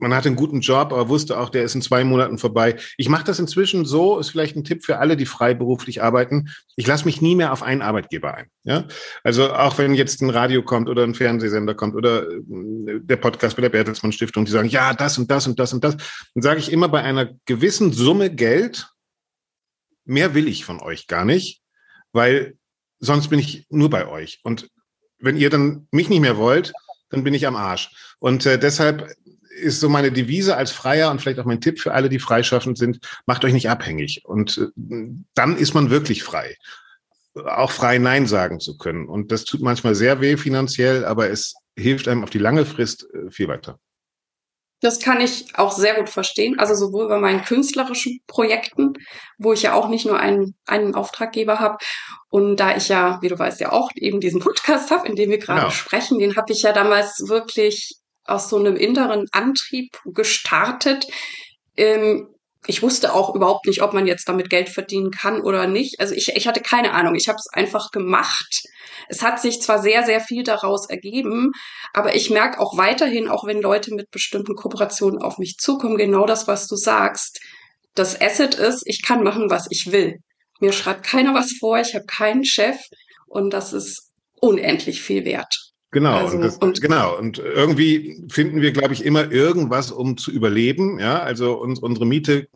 man 0.00 0.14
hatte 0.14 0.28
einen 0.28 0.36
guten 0.36 0.60
Job, 0.60 0.92
aber 0.92 1.08
wusste 1.08 1.38
auch, 1.38 1.48
der 1.48 1.64
ist 1.64 1.74
in 1.74 1.82
zwei 1.82 2.04
Monaten 2.04 2.38
vorbei. 2.38 2.76
Ich 2.96 3.08
mache 3.08 3.24
das 3.24 3.38
inzwischen 3.38 3.84
so, 3.84 4.18
ist 4.18 4.30
vielleicht 4.30 4.56
ein 4.56 4.64
Tipp 4.64 4.84
für 4.84 4.98
alle, 4.98 5.16
die 5.16 5.26
freiberuflich 5.26 6.02
arbeiten. 6.02 6.50
Ich 6.76 6.86
lasse 6.86 7.04
mich 7.04 7.20
nie 7.20 7.34
mehr 7.34 7.52
auf 7.52 7.62
einen 7.62 7.82
Arbeitgeber 7.82 8.34
ein. 8.34 8.46
Ja? 8.64 8.86
Also 9.24 9.52
auch 9.52 9.78
wenn 9.78 9.94
jetzt 9.94 10.22
ein 10.22 10.30
Radio 10.30 10.62
kommt 10.62 10.88
oder 10.88 11.04
ein 11.04 11.14
Fernsehsender 11.14 11.74
kommt 11.74 11.94
oder 11.94 12.28
äh, 12.30 12.40
der 13.02 13.16
Podcast 13.16 13.56
bei 13.56 13.62
der 13.62 13.68
Bertelsmann 13.68 14.12
Stiftung, 14.12 14.44
die 14.44 14.52
sagen, 14.52 14.68
ja, 14.68 14.94
das 14.94 15.18
und 15.18 15.30
das 15.30 15.46
und 15.46 15.58
das 15.58 15.72
und 15.72 15.84
das, 15.84 15.96
dann 16.34 16.42
sage 16.42 16.60
ich 16.60 16.72
immer 16.72 16.88
bei 16.88 17.02
einer 17.02 17.30
gewissen 17.46 17.92
Summe 17.92 18.30
Geld, 18.30 18.88
mehr 20.04 20.34
will 20.34 20.48
ich 20.48 20.64
von 20.64 20.80
euch 20.80 21.06
gar 21.06 21.24
nicht, 21.24 21.62
weil 22.12 22.56
sonst 22.98 23.28
bin 23.28 23.38
ich 23.38 23.66
nur 23.70 23.90
bei 23.90 24.08
euch. 24.08 24.40
Und 24.42 24.68
wenn 25.18 25.36
ihr 25.36 25.50
dann 25.50 25.88
mich 25.90 26.08
nicht 26.08 26.20
mehr 26.20 26.36
wollt, 26.36 26.72
dann 27.10 27.24
bin 27.24 27.34
ich 27.34 27.46
am 27.46 27.56
Arsch. 27.56 27.90
Und 28.18 28.46
äh, 28.46 28.58
deshalb 28.58 29.14
ist 29.60 29.80
so 29.80 29.88
meine 29.88 30.12
Devise 30.12 30.56
als 30.56 30.70
Freier 30.70 31.10
und 31.10 31.20
vielleicht 31.20 31.38
auch 31.38 31.44
mein 31.44 31.60
Tipp 31.60 31.80
für 31.80 31.92
alle, 31.92 32.08
die 32.08 32.18
freischaffend 32.18 32.78
sind, 32.78 33.00
macht 33.26 33.44
euch 33.44 33.52
nicht 33.52 33.70
abhängig. 33.70 34.22
Und 34.24 34.58
äh, 34.58 34.66
dann 35.34 35.56
ist 35.56 35.74
man 35.74 35.90
wirklich 35.90 36.22
frei. 36.22 36.56
Auch 37.34 37.70
frei 37.70 37.98
Nein 37.98 38.26
sagen 38.26 38.60
zu 38.60 38.76
können. 38.76 39.08
Und 39.08 39.30
das 39.30 39.44
tut 39.44 39.60
manchmal 39.60 39.94
sehr 39.94 40.20
weh 40.20 40.36
finanziell, 40.36 41.04
aber 41.04 41.30
es 41.30 41.54
hilft 41.76 42.08
einem 42.08 42.24
auf 42.24 42.30
die 42.30 42.38
lange 42.38 42.66
Frist 42.66 43.06
äh, 43.12 43.30
viel 43.30 43.48
weiter. 43.48 43.78
Das 44.80 44.98
kann 44.98 45.20
ich 45.20 45.46
auch 45.56 45.72
sehr 45.72 45.94
gut 45.94 46.08
verstehen. 46.08 46.58
Also 46.58 46.74
sowohl 46.74 47.08
bei 47.08 47.18
meinen 47.18 47.44
künstlerischen 47.44 48.20
Projekten, 48.26 48.94
wo 49.36 49.52
ich 49.52 49.62
ja 49.62 49.74
auch 49.74 49.88
nicht 49.88 50.06
nur 50.06 50.18
einen, 50.18 50.54
einen 50.66 50.94
Auftraggeber 50.94 51.60
habe. 51.60 51.76
Und 52.30 52.56
da 52.56 52.76
ich 52.76 52.88
ja, 52.88 53.18
wie 53.20 53.28
du 53.28 53.38
weißt, 53.38 53.60
ja 53.60 53.72
auch 53.72 53.90
eben 53.94 54.20
diesen 54.20 54.40
Podcast 54.40 54.90
habe, 54.90 55.06
in 55.06 55.16
dem 55.16 55.30
wir 55.30 55.38
gerade 55.38 55.60
genau. 55.60 55.70
sprechen, 55.70 56.18
den 56.18 56.36
habe 56.36 56.52
ich 56.52 56.62
ja 56.62 56.72
damals 56.72 57.28
wirklich 57.28 57.99
aus 58.24 58.48
so 58.48 58.58
einem 58.58 58.76
inneren 58.76 59.26
Antrieb 59.32 59.98
gestartet. 60.04 61.06
Ähm, 61.76 62.28
ich 62.66 62.82
wusste 62.82 63.14
auch 63.14 63.34
überhaupt 63.34 63.66
nicht, 63.66 63.82
ob 63.82 63.94
man 63.94 64.06
jetzt 64.06 64.28
damit 64.28 64.50
Geld 64.50 64.68
verdienen 64.68 65.10
kann 65.10 65.40
oder 65.40 65.66
nicht. 65.66 65.98
Also 65.98 66.14
ich, 66.14 66.28
ich 66.34 66.46
hatte 66.46 66.60
keine 66.60 66.92
Ahnung. 66.92 67.14
Ich 67.14 67.28
habe 67.28 67.38
es 67.38 67.48
einfach 67.52 67.90
gemacht. 67.90 68.62
Es 69.08 69.22
hat 69.22 69.40
sich 69.40 69.62
zwar 69.62 69.80
sehr, 69.80 70.04
sehr 70.04 70.20
viel 70.20 70.42
daraus 70.42 70.88
ergeben, 70.88 71.52
aber 71.94 72.14
ich 72.14 72.28
merke 72.30 72.60
auch 72.60 72.76
weiterhin, 72.76 73.28
auch 73.28 73.44
wenn 73.46 73.62
Leute 73.62 73.94
mit 73.94 74.10
bestimmten 74.10 74.54
Kooperationen 74.54 75.22
auf 75.22 75.38
mich 75.38 75.56
zukommen, 75.56 75.96
genau 75.96 76.26
das, 76.26 76.46
was 76.46 76.66
du 76.66 76.76
sagst. 76.76 77.40
Das 77.94 78.20
Asset 78.20 78.54
ist, 78.54 78.82
ich 78.84 79.02
kann 79.02 79.24
machen, 79.24 79.50
was 79.50 79.66
ich 79.70 79.90
will. 79.90 80.18
Mir 80.60 80.72
schreibt 80.72 81.04
keiner 81.04 81.34
was 81.34 81.52
vor, 81.58 81.80
ich 81.80 81.94
habe 81.94 82.04
keinen 82.04 82.44
Chef 82.44 82.78
und 83.26 83.50
das 83.50 83.72
ist 83.72 84.12
unendlich 84.40 85.00
viel 85.00 85.24
wert. 85.24 85.69
Genau, 85.92 86.18
also, 86.18 86.36
und, 86.36 86.42
das, 86.42 86.56
und, 86.58 86.80
genau. 86.80 87.18
Und 87.18 87.38
irgendwie 87.38 88.24
finden 88.28 88.60
wir, 88.60 88.70
glaube 88.70 88.94
ich, 88.94 89.04
immer 89.04 89.32
irgendwas, 89.32 89.90
um 89.90 90.16
zu 90.16 90.30
überleben. 90.30 91.00
Ja, 91.00 91.18
also 91.18 91.54
uns, 91.54 91.80
unsere 91.80 92.06
Miete 92.06 92.48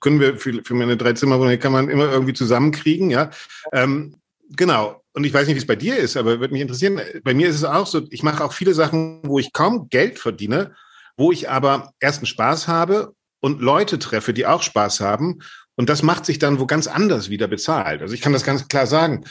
können 0.00 0.20
wir 0.20 0.36
für, 0.36 0.62
für 0.62 0.74
meine 0.74 0.96
drei 0.96 1.14
Zimmerwohnung 1.14 1.58
kann 1.58 1.72
man 1.72 1.88
immer 1.88 2.10
irgendwie 2.12 2.32
zusammenkriegen. 2.32 3.10
Ja, 3.10 3.30
ähm, 3.72 4.14
genau. 4.56 5.02
Und 5.12 5.24
ich 5.24 5.34
weiß 5.34 5.48
nicht, 5.48 5.56
wie 5.56 5.60
es 5.60 5.66
bei 5.66 5.74
dir 5.74 5.96
ist, 5.96 6.16
aber 6.16 6.38
würde 6.38 6.52
mich 6.52 6.62
interessieren. 6.62 7.00
Bei 7.24 7.34
mir 7.34 7.48
ist 7.48 7.56
es 7.56 7.64
auch 7.64 7.88
so. 7.88 8.02
Ich 8.10 8.22
mache 8.22 8.44
auch 8.44 8.52
viele 8.52 8.74
Sachen, 8.74 9.20
wo 9.24 9.40
ich 9.40 9.52
kaum 9.52 9.88
Geld 9.88 10.20
verdiene, 10.20 10.76
wo 11.16 11.32
ich 11.32 11.50
aber 11.50 11.92
ersten 11.98 12.26
Spaß 12.26 12.68
habe 12.68 13.14
und 13.40 13.60
Leute 13.60 13.98
treffe, 13.98 14.32
die 14.32 14.46
auch 14.46 14.62
Spaß 14.62 15.00
haben. 15.00 15.40
Und 15.74 15.88
das 15.88 16.04
macht 16.04 16.24
sich 16.24 16.38
dann 16.38 16.60
wo 16.60 16.66
ganz 16.66 16.86
anders 16.86 17.30
wieder 17.30 17.48
bezahlt. 17.48 18.00
Also 18.00 18.14
ich 18.14 18.20
kann 18.20 18.32
das 18.32 18.44
ganz 18.44 18.68
klar 18.68 18.86
sagen. 18.86 19.24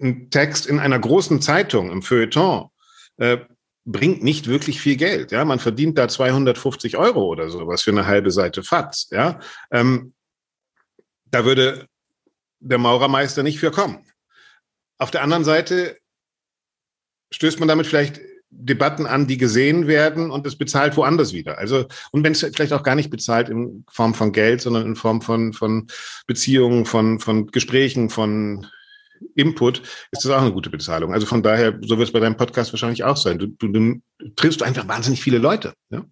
Ein 0.00 0.30
Text 0.30 0.66
in 0.66 0.78
einer 0.78 0.98
großen 0.98 1.42
Zeitung, 1.42 1.90
im 1.90 2.02
Feuilleton, 2.02 2.70
äh, 3.18 3.38
bringt 3.84 4.22
nicht 4.22 4.48
wirklich 4.48 4.80
viel 4.80 4.96
Geld. 4.96 5.32
Ja, 5.32 5.44
man 5.44 5.58
verdient 5.58 5.96
da 5.96 6.08
250 6.08 6.96
Euro 6.96 7.24
oder 7.24 7.48
sowas 7.48 7.82
für 7.82 7.90
eine 7.90 8.06
halbe 8.06 8.30
Seite 8.30 8.62
Fatz. 8.62 9.08
Ja, 9.10 9.40
ähm, 9.70 10.12
da 11.26 11.44
würde 11.44 11.86
der 12.60 12.78
Maurermeister 12.78 13.42
nicht 13.42 13.58
für 13.58 13.70
kommen. 13.70 14.04
Auf 14.98 15.10
der 15.10 15.22
anderen 15.22 15.44
Seite 15.44 15.96
stößt 17.32 17.60
man 17.60 17.68
damit 17.68 17.86
vielleicht 17.86 18.20
Debatten 18.50 19.06
an, 19.06 19.26
die 19.26 19.36
gesehen 19.36 19.86
werden 19.86 20.30
und 20.30 20.46
es 20.46 20.56
bezahlt 20.56 20.96
woanders 20.96 21.32
wieder. 21.32 21.58
Also, 21.58 21.86
und 22.12 22.24
wenn 22.24 22.32
es 22.32 22.40
vielleicht 22.40 22.72
auch 22.72 22.82
gar 22.82 22.94
nicht 22.94 23.10
bezahlt 23.10 23.50
in 23.50 23.84
Form 23.90 24.14
von 24.14 24.32
Geld, 24.32 24.62
sondern 24.62 24.86
in 24.86 24.96
Form 24.96 25.20
von, 25.20 25.52
von 25.52 25.86
Beziehungen, 26.26 26.86
von, 26.86 27.20
von 27.20 27.46
Gesprächen, 27.48 28.08
von 28.08 28.66
Input, 29.34 29.82
ist 30.10 30.24
das 30.24 30.32
auch 30.32 30.42
eine 30.42 30.52
gute 30.52 30.70
Bezahlung. 30.70 31.12
Also 31.12 31.26
von 31.26 31.42
daher, 31.42 31.78
so 31.82 31.98
wird 31.98 32.08
es 32.08 32.12
bei 32.12 32.20
deinem 32.20 32.36
Podcast 32.36 32.72
wahrscheinlich 32.72 33.04
auch 33.04 33.16
sein. 33.16 33.38
Du, 33.38 33.46
du, 33.46 33.68
du 33.68 34.00
triffst 34.36 34.62
einfach 34.62 34.86
wahnsinnig 34.88 35.22
viele 35.22 35.38
Leute. 35.38 35.74
Ja? 35.90 36.04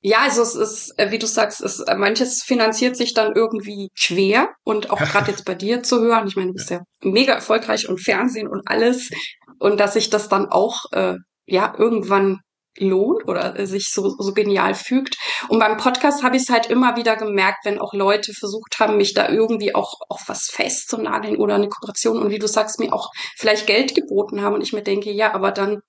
Ja, 0.00 0.18
also 0.20 0.42
es 0.42 0.54
ist, 0.54 0.98
äh, 0.98 1.10
wie 1.10 1.18
du 1.18 1.26
sagst, 1.26 1.60
es, 1.60 1.80
äh, 1.80 1.96
manches 1.96 2.42
finanziert 2.44 2.96
sich 2.96 3.14
dann 3.14 3.34
irgendwie 3.34 3.88
schwer 3.94 4.50
und 4.62 4.90
auch 4.90 4.98
gerade 5.12 5.30
jetzt 5.30 5.44
bei 5.44 5.54
dir 5.54 5.82
zu 5.82 6.00
hören. 6.00 6.28
Ich 6.28 6.36
meine, 6.36 6.48
du 6.48 6.54
bist 6.54 6.70
ja 6.70 6.82
mega 7.02 7.32
erfolgreich 7.32 7.88
und 7.88 8.00
Fernsehen 8.00 8.48
und 8.48 8.62
alles 8.66 9.10
und 9.58 9.80
dass 9.80 9.94
sich 9.94 10.08
das 10.08 10.28
dann 10.28 10.46
auch 10.46 10.84
äh, 10.92 11.16
ja 11.46 11.74
irgendwann 11.76 12.40
lohnt 12.80 13.26
oder 13.28 13.66
sich 13.66 13.90
so, 13.90 14.14
so 14.18 14.32
genial 14.32 14.74
fügt. 14.74 15.16
Und 15.48 15.58
beim 15.58 15.76
Podcast 15.76 16.22
habe 16.22 16.36
ich 16.36 16.42
es 16.42 16.48
halt 16.48 16.66
immer 16.66 16.96
wieder 16.96 17.16
gemerkt, 17.16 17.64
wenn 17.64 17.78
auch 17.78 17.92
Leute 17.94 18.32
versucht 18.32 18.78
haben, 18.78 18.96
mich 18.96 19.14
da 19.14 19.28
irgendwie 19.28 19.74
auch 19.74 19.94
auf 20.08 20.24
was 20.26 20.48
festzunageln 20.50 21.36
oder 21.36 21.54
eine 21.54 21.68
Kooperation 21.68 22.18
und 22.22 22.30
wie 22.30 22.38
du 22.38 22.48
sagst, 22.48 22.80
mir 22.80 22.92
auch 22.92 23.10
vielleicht 23.36 23.66
Geld 23.66 23.94
geboten 23.94 24.42
haben 24.42 24.54
und 24.54 24.62
ich 24.62 24.72
mir 24.72 24.82
denke, 24.82 25.10
ja, 25.10 25.34
aber 25.34 25.52
dann 25.52 25.80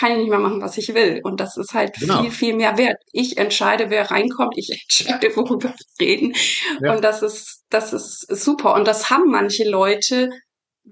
kann 0.00 0.12
ich 0.12 0.18
nicht 0.18 0.30
mehr 0.30 0.38
machen, 0.38 0.62
was 0.62 0.78
ich 0.78 0.94
will. 0.94 1.20
Und 1.24 1.40
das 1.40 1.56
ist 1.56 1.74
halt 1.74 1.94
genau. 1.98 2.22
viel, 2.22 2.30
viel 2.30 2.54
mehr 2.54 2.78
wert. 2.78 2.96
Ich 3.12 3.36
entscheide, 3.36 3.90
wer 3.90 4.10
reinkommt. 4.10 4.54
Ich 4.56 4.70
entscheide, 4.82 5.36
worüber 5.36 5.74
wir 5.98 6.06
reden. 6.06 6.34
Ja. 6.80 6.94
Und 6.94 7.04
das 7.04 7.22
ist, 7.22 7.64
das 7.68 7.92
ist 7.92 8.26
super. 8.28 8.74
Und 8.74 8.86
das 8.86 9.10
haben 9.10 9.30
manche 9.30 9.68
Leute, 9.68 10.30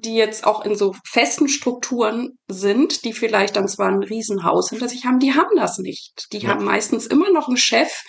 die 0.05 0.15
jetzt 0.15 0.47
auch 0.47 0.65
in 0.65 0.75
so 0.75 0.95
festen 1.05 1.49
Strukturen 1.49 2.39
sind, 2.49 3.05
die 3.05 3.13
vielleicht 3.13 3.57
dann 3.57 3.69
zwar 3.69 3.89
ein 3.89 4.03
Riesenhaus 4.03 4.71
hinter 4.71 4.89
sich 4.89 5.05
haben, 5.05 5.19
die 5.19 5.35
haben 5.35 5.57
das 5.57 5.79
nicht. 5.79 6.29
Die 6.33 6.39
ja. 6.39 6.51
haben 6.51 6.65
meistens 6.65 7.07
immer 7.07 7.31
noch 7.31 7.49
einen 7.49 7.57
Chef, 7.57 8.03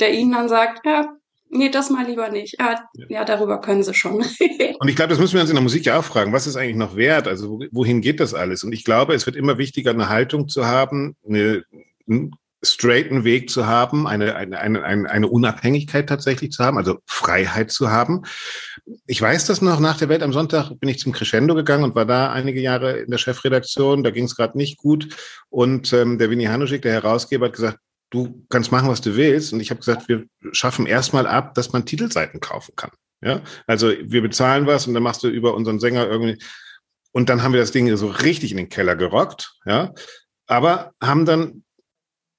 der 0.00 0.12
ihnen 0.12 0.32
dann 0.32 0.48
sagt, 0.48 0.84
ja, 0.86 1.14
Nee, 1.52 1.68
das 1.68 1.90
mal 1.90 2.06
lieber 2.06 2.30
nicht. 2.30 2.54
Ja, 2.60 2.80
ja 3.08 3.24
darüber 3.24 3.60
können 3.60 3.82
sie 3.82 3.92
schon. 3.92 4.14
und 4.78 4.88
ich 4.88 4.94
glaube, 4.94 5.08
das 5.08 5.18
müssen 5.18 5.34
wir 5.34 5.40
uns 5.40 5.50
in 5.50 5.56
der 5.56 5.62
Musik 5.64 5.84
ja 5.84 5.98
auch 5.98 6.04
fragen. 6.04 6.32
Was 6.32 6.46
ist 6.46 6.54
eigentlich 6.54 6.76
noch 6.76 6.94
wert? 6.94 7.26
Also 7.26 7.58
wohin 7.72 8.00
geht 8.00 8.20
das 8.20 8.34
alles? 8.34 8.62
Und 8.62 8.72
ich 8.72 8.84
glaube, 8.84 9.14
es 9.14 9.26
wird 9.26 9.34
immer 9.34 9.58
wichtiger, 9.58 9.90
eine 9.90 10.08
Haltung 10.08 10.46
zu 10.46 10.66
haben, 10.66 11.16
eine, 11.26 11.64
einen 12.08 12.30
straighten 12.62 13.24
Weg 13.24 13.48
zu 13.48 13.66
haben, 13.66 14.06
eine, 14.06 14.36
eine, 14.36 14.58
eine, 14.58 15.10
eine 15.10 15.28
Unabhängigkeit 15.28 16.08
tatsächlich 16.08 16.50
zu 16.52 16.64
haben, 16.64 16.76
also 16.76 16.98
Freiheit 17.06 17.70
zu 17.70 17.90
haben. 17.90 18.22
Ich 19.06 19.20
weiß 19.20 19.46
das 19.46 19.62
noch, 19.62 19.80
nach 19.80 19.96
der 19.96 20.08
Welt 20.08 20.22
am 20.22 20.32
Sonntag 20.32 20.70
bin 20.78 20.88
ich 20.88 20.98
zum 20.98 21.12
Crescendo 21.12 21.54
gegangen 21.54 21.84
und 21.84 21.94
war 21.94 22.06
da 22.06 22.32
einige 22.32 22.60
Jahre 22.60 22.98
in 22.98 23.10
der 23.10 23.18
Chefredaktion. 23.18 24.04
Da 24.04 24.10
ging 24.10 24.24
es 24.24 24.36
gerade 24.36 24.58
nicht 24.58 24.76
gut. 24.76 25.16
Und 25.48 25.92
ähm, 25.92 26.18
der 26.18 26.30
Winnie 26.30 26.48
Hanuschik, 26.48 26.82
der 26.82 26.92
Herausgeber, 26.92 27.46
hat 27.46 27.54
gesagt, 27.54 27.78
du 28.10 28.44
kannst 28.50 28.72
machen, 28.72 28.88
was 28.88 29.00
du 29.00 29.16
willst. 29.16 29.52
Und 29.52 29.60
ich 29.60 29.70
habe 29.70 29.80
gesagt, 29.80 30.08
wir 30.08 30.24
schaffen 30.52 30.86
erstmal 30.86 31.26
ab, 31.26 31.54
dass 31.54 31.72
man 31.72 31.86
Titelseiten 31.86 32.40
kaufen 32.40 32.74
kann. 32.76 32.90
Ja, 33.22 33.42
also 33.66 33.92
wir 34.02 34.22
bezahlen 34.22 34.66
was 34.66 34.86
und 34.86 34.94
dann 34.94 35.02
machst 35.02 35.22
du 35.22 35.28
über 35.28 35.54
unseren 35.54 35.78
Sänger 35.78 36.06
irgendwie. 36.06 36.42
Und 37.12 37.28
dann 37.28 37.42
haben 37.42 37.52
wir 37.52 37.60
das 37.60 37.72
Ding 37.72 37.94
so 37.96 38.06
richtig 38.08 38.50
in 38.50 38.56
den 38.56 38.68
Keller 38.68 38.96
gerockt. 38.96 39.54
Ja, 39.66 39.92
aber 40.46 40.92
haben 41.02 41.26
dann 41.26 41.64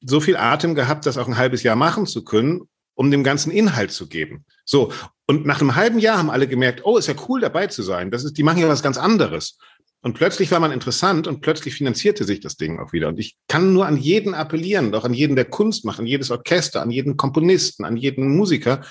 so 0.01 0.19
viel 0.19 0.35
Atem 0.35 0.75
gehabt, 0.75 1.05
das 1.05 1.17
auch 1.17 1.27
ein 1.27 1.37
halbes 1.37 1.63
Jahr 1.63 1.75
machen 1.75 2.05
zu 2.05 2.23
können, 2.23 2.61
um 2.95 3.11
dem 3.11 3.23
ganzen 3.23 3.51
Inhalt 3.51 3.91
zu 3.91 4.07
geben. 4.07 4.45
So. 4.65 4.91
Und 5.27 5.45
nach 5.45 5.61
einem 5.61 5.75
halben 5.75 5.99
Jahr 5.99 6.17
haben 6.17 6.29
alle 6.29 6.47
gemerkt, 6.47 6.81
oh, 6.83 6.97
ist 6.97 7.07
ja 7.07 7.13
cool 7.29 7.39
dabei 7.39 7.67
zu 7.67 7.83
sein. 7.83 8.11
Das 8.11 8.23
ist, 8.23 8.37
die 8.37 8.43
machen 8.43 8.59
ja 8.59 8.67
was 8.67 8.83
ganz 8.83 8.97
anderes. 8.97 9.57
Und 10.01 10.15
plötzlich 10.15 10.51
war 10.51 10.59
man 10.59 10.71
interessant 10.71 11.27
und 11.27 11.41
plötzlich 11.41 11.75
finanzierte 11.75 12.23
sich 12.23 12.39
das 12.39 12.57
Ding 12.57 12.79
auch 12.79 12.91
wieder. 12.91 13.07
Und 13.07 13.19
ich 13.19 13.37
kann 13.47 13.71
nur 13.71 13.85
an 13.85 13.97
jeden 13.97 14.33
appellieren, 14.33 14.93
auch 14.95 15.05
an 15.05 15.13
jeden, 15.13 15.35
der 15.35 15.45
Kunst 15.45 15.85
macht, 15.85 15.99
an 15.99 16.07
jedes 16.07 16.31
Orchester, 16.31 16.81
an 16.81 16.89
jeden 16.89 17.17
Komponisten, 17.17 17.85
an 17.85 17.97
jeden 17.97 18.35
Musiker. 18.35 18.81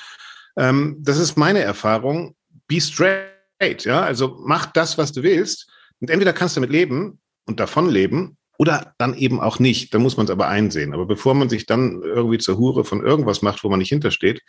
Ähm, 0.57 0.97
das 1.00 1.19
ist 1.19 1.37
meine 1.37 1.61
Erfahrung. 1.61 2.37
Be 2.69 2.81
straight, 2.81 3.85
ja. 3.85 4.02
Also 4.02 4.38
mach 4.45 4.67
das, 4.67 4.99
was 4.99 5.11
du 5.11 5.25
willst. 5.25 5.69
Und 6.00 6.11
entweder 6.11 6.33
kannst 6.33 6.57
du 6.57 6.61
damit 6.61 6.71
leben 6.71 7.19
und 7.45 7.59
davon 7.59 7.90
leben 7.90 8.38
oder 8.61 8.95
dann 8.99 9.14
eben 9.14 9.40
auch 9.40 9.59
nicht. 9.59 9.95
Da 9.95 9.99
muss 9.99 10.19
man 10.19 10.26
es 10.26 10.31
aber 10.31 10.49
einsehen. 10.49 10.93
Aber 10.93 11.07
bevor 11.07 11.33
man 11.33 11.49
sich 11.49 11.64
dann 11.64 12.02
irgendwie 12.02 12.37
zur 12.37 12.59
Hure 12.59 12.85
von 12.85 13.02
irgendwas 13.02 13.40
macht, 13.40 13.64
wo 13.64 13.71
man 13.71 13.79
nicht 13.79 13.88
hintersteht, 13.88 14.43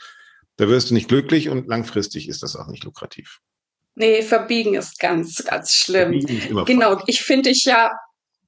da 0.57 0.67
wirst 0.67 0.89
du 0.89 0.93
nicht 0.93 1.07
glücklich 1.07 1.47
und 1.47 1.69
langfristig 1.69 2.27
ist 2.27 2.43
das 2.43 2.57
auch 2.57 2.67
nicht 2.67 2.83
lukrativ. 2.83 3.39
Nee, 3.95 4.21
verbiegen 4.21 4.73
ist 4.73 4.99
ganz, 4.99 5.45
ganz 5.45 5.71
schlimm. 5.71 6.19
Genau, 6.65 7.01
ich 7.07 7.21
finde 7.21 7.51
dich 7.51 7.63
ja 7.63 7.89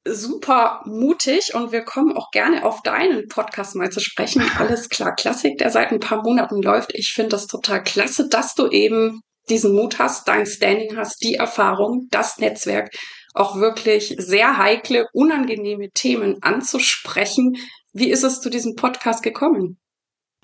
super 0.03 0.81
mutig 0.85 1.53
und 1.53 1.71
wir 1.71 1.83
kommen 1.85 2.17
auch 2.17 2.31
gerne 2.31 2.65
auf 2.65 2.81
deinen 2.81 3.29
Podcast 3.29 3.77
mal 3.77 3.89
zu 3.89 4.01
sprechen. 4.01 4.41
Alles 4.57 4.89
klar, 4.89 5.15
Klassik, 5.15 5.59
der 5.59 5.69
seit 5.69 5.93
ein 5.93 6.01
paar 6.01 6.23
Monaten 6.23 6.61
läuft. 6.61 6.93
Ich 6.93 7.13
finde 7.13 7.29
das 7.29 7.47
total 7.47 7.81
klasse, 7.81 8.27
dass 8.27 8.53
du 8.53 8.67
eben 8.67 9.21
diesen 9.47 9.73
Mut 9.73 9.97
hast, 9.97 10.27
dein 10.27 10.45
Standing 10.45 10.97
hast, 10.97 11.23
die 11.23 11.35
Erfahrung, 11.35 12.09
das 12.11 12.37
Netzwerk, 12.37 12.93
auch 13.33 13.59
wirklich 13.59 14.15
sehr 14.17 14.57
heikle, 14.57 15.07
unangenehme 15.13 15.91
Themen 15.91 16.41
anzusprechen. 16.41 17.57
Wie 17.93 18.09
ist 18.09 18.23
es 18.23 18.41
zu 18.41 18.49
diesem 18.49 18.75
Podcast 18.75 19.23
gekommen? 19.23 19.77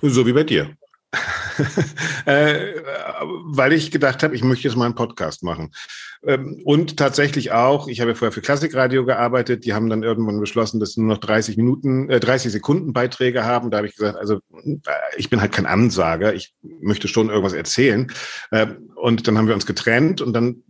So 0.01 0.25
wie 0.25 0.34
bei 0.34 0.43
dir. 0.43 0.75
äh, 2.25 2.75
weil 3.46 3.74
ich 3.74 3.89
gedacht 3.89 4.22
habe, 4.22 4.36
ich 4.36 4.43
möchte 4.43 4.67
jetzt 4.67 4.77
mal 4.77 4.86
einen 4.86 4.96
Podcast 4.96 5.43
machen. 5.43 5.72
Ähm, 6.24 6.62
und 6.65 6.98
tatsächlich 6.98 7.51
auch, 7.51 7.88
ich 7.88 8.00
habe 8.00 8.12
ja 8.12 8.15
vorher 8.15 8.31
für 8.31 8.41
Klassikradio 8.41 9.05
gearbeitet, 9.05 9.65
die 9.65 9.74
haben 9.74 9.89
dann 9.89 10.03
irgendwann 10.03 10.39
beschlossen, 10.39 10.79
dass 10.79 10.93
sie 10.93 11.01
nur 11.01 11.15
noch 11.15 11.22
30 11.22 11.58
Minuten, 11.58 12.10
äh, 12.10 12.19
30 12.19 12.51
Sekunden 12.51 12.93
Beiträge 12.93 13.43
haben. 13.43 13.72
Da 13.72 13.77
habe 13.77 13.88
ich 13.88 13.96
gesagt, 13.96 14.17
also 14.17 14.36
äh, 14.63 14.79
ich 15.17 15.29
bin 15.29 15.41
halt 15.41 15.51
kein 15.51 15.65
Ansager, 15.65 16.34
ich 16.34 16.53
möchte 16.62 17.08
schon 17.08 17.29
irgendwas 17.29 17.53
erzählen. 17.53 18.12
Äh, 18.51 18.67
und 18.96 19.27
dann 19.27 19.38
haben 19.38 19.48
wir 19.48 19.55
uns 19.55 19.65
getrennt 19.65 20.22
und 20.22 20.34
dann 20.34 20.63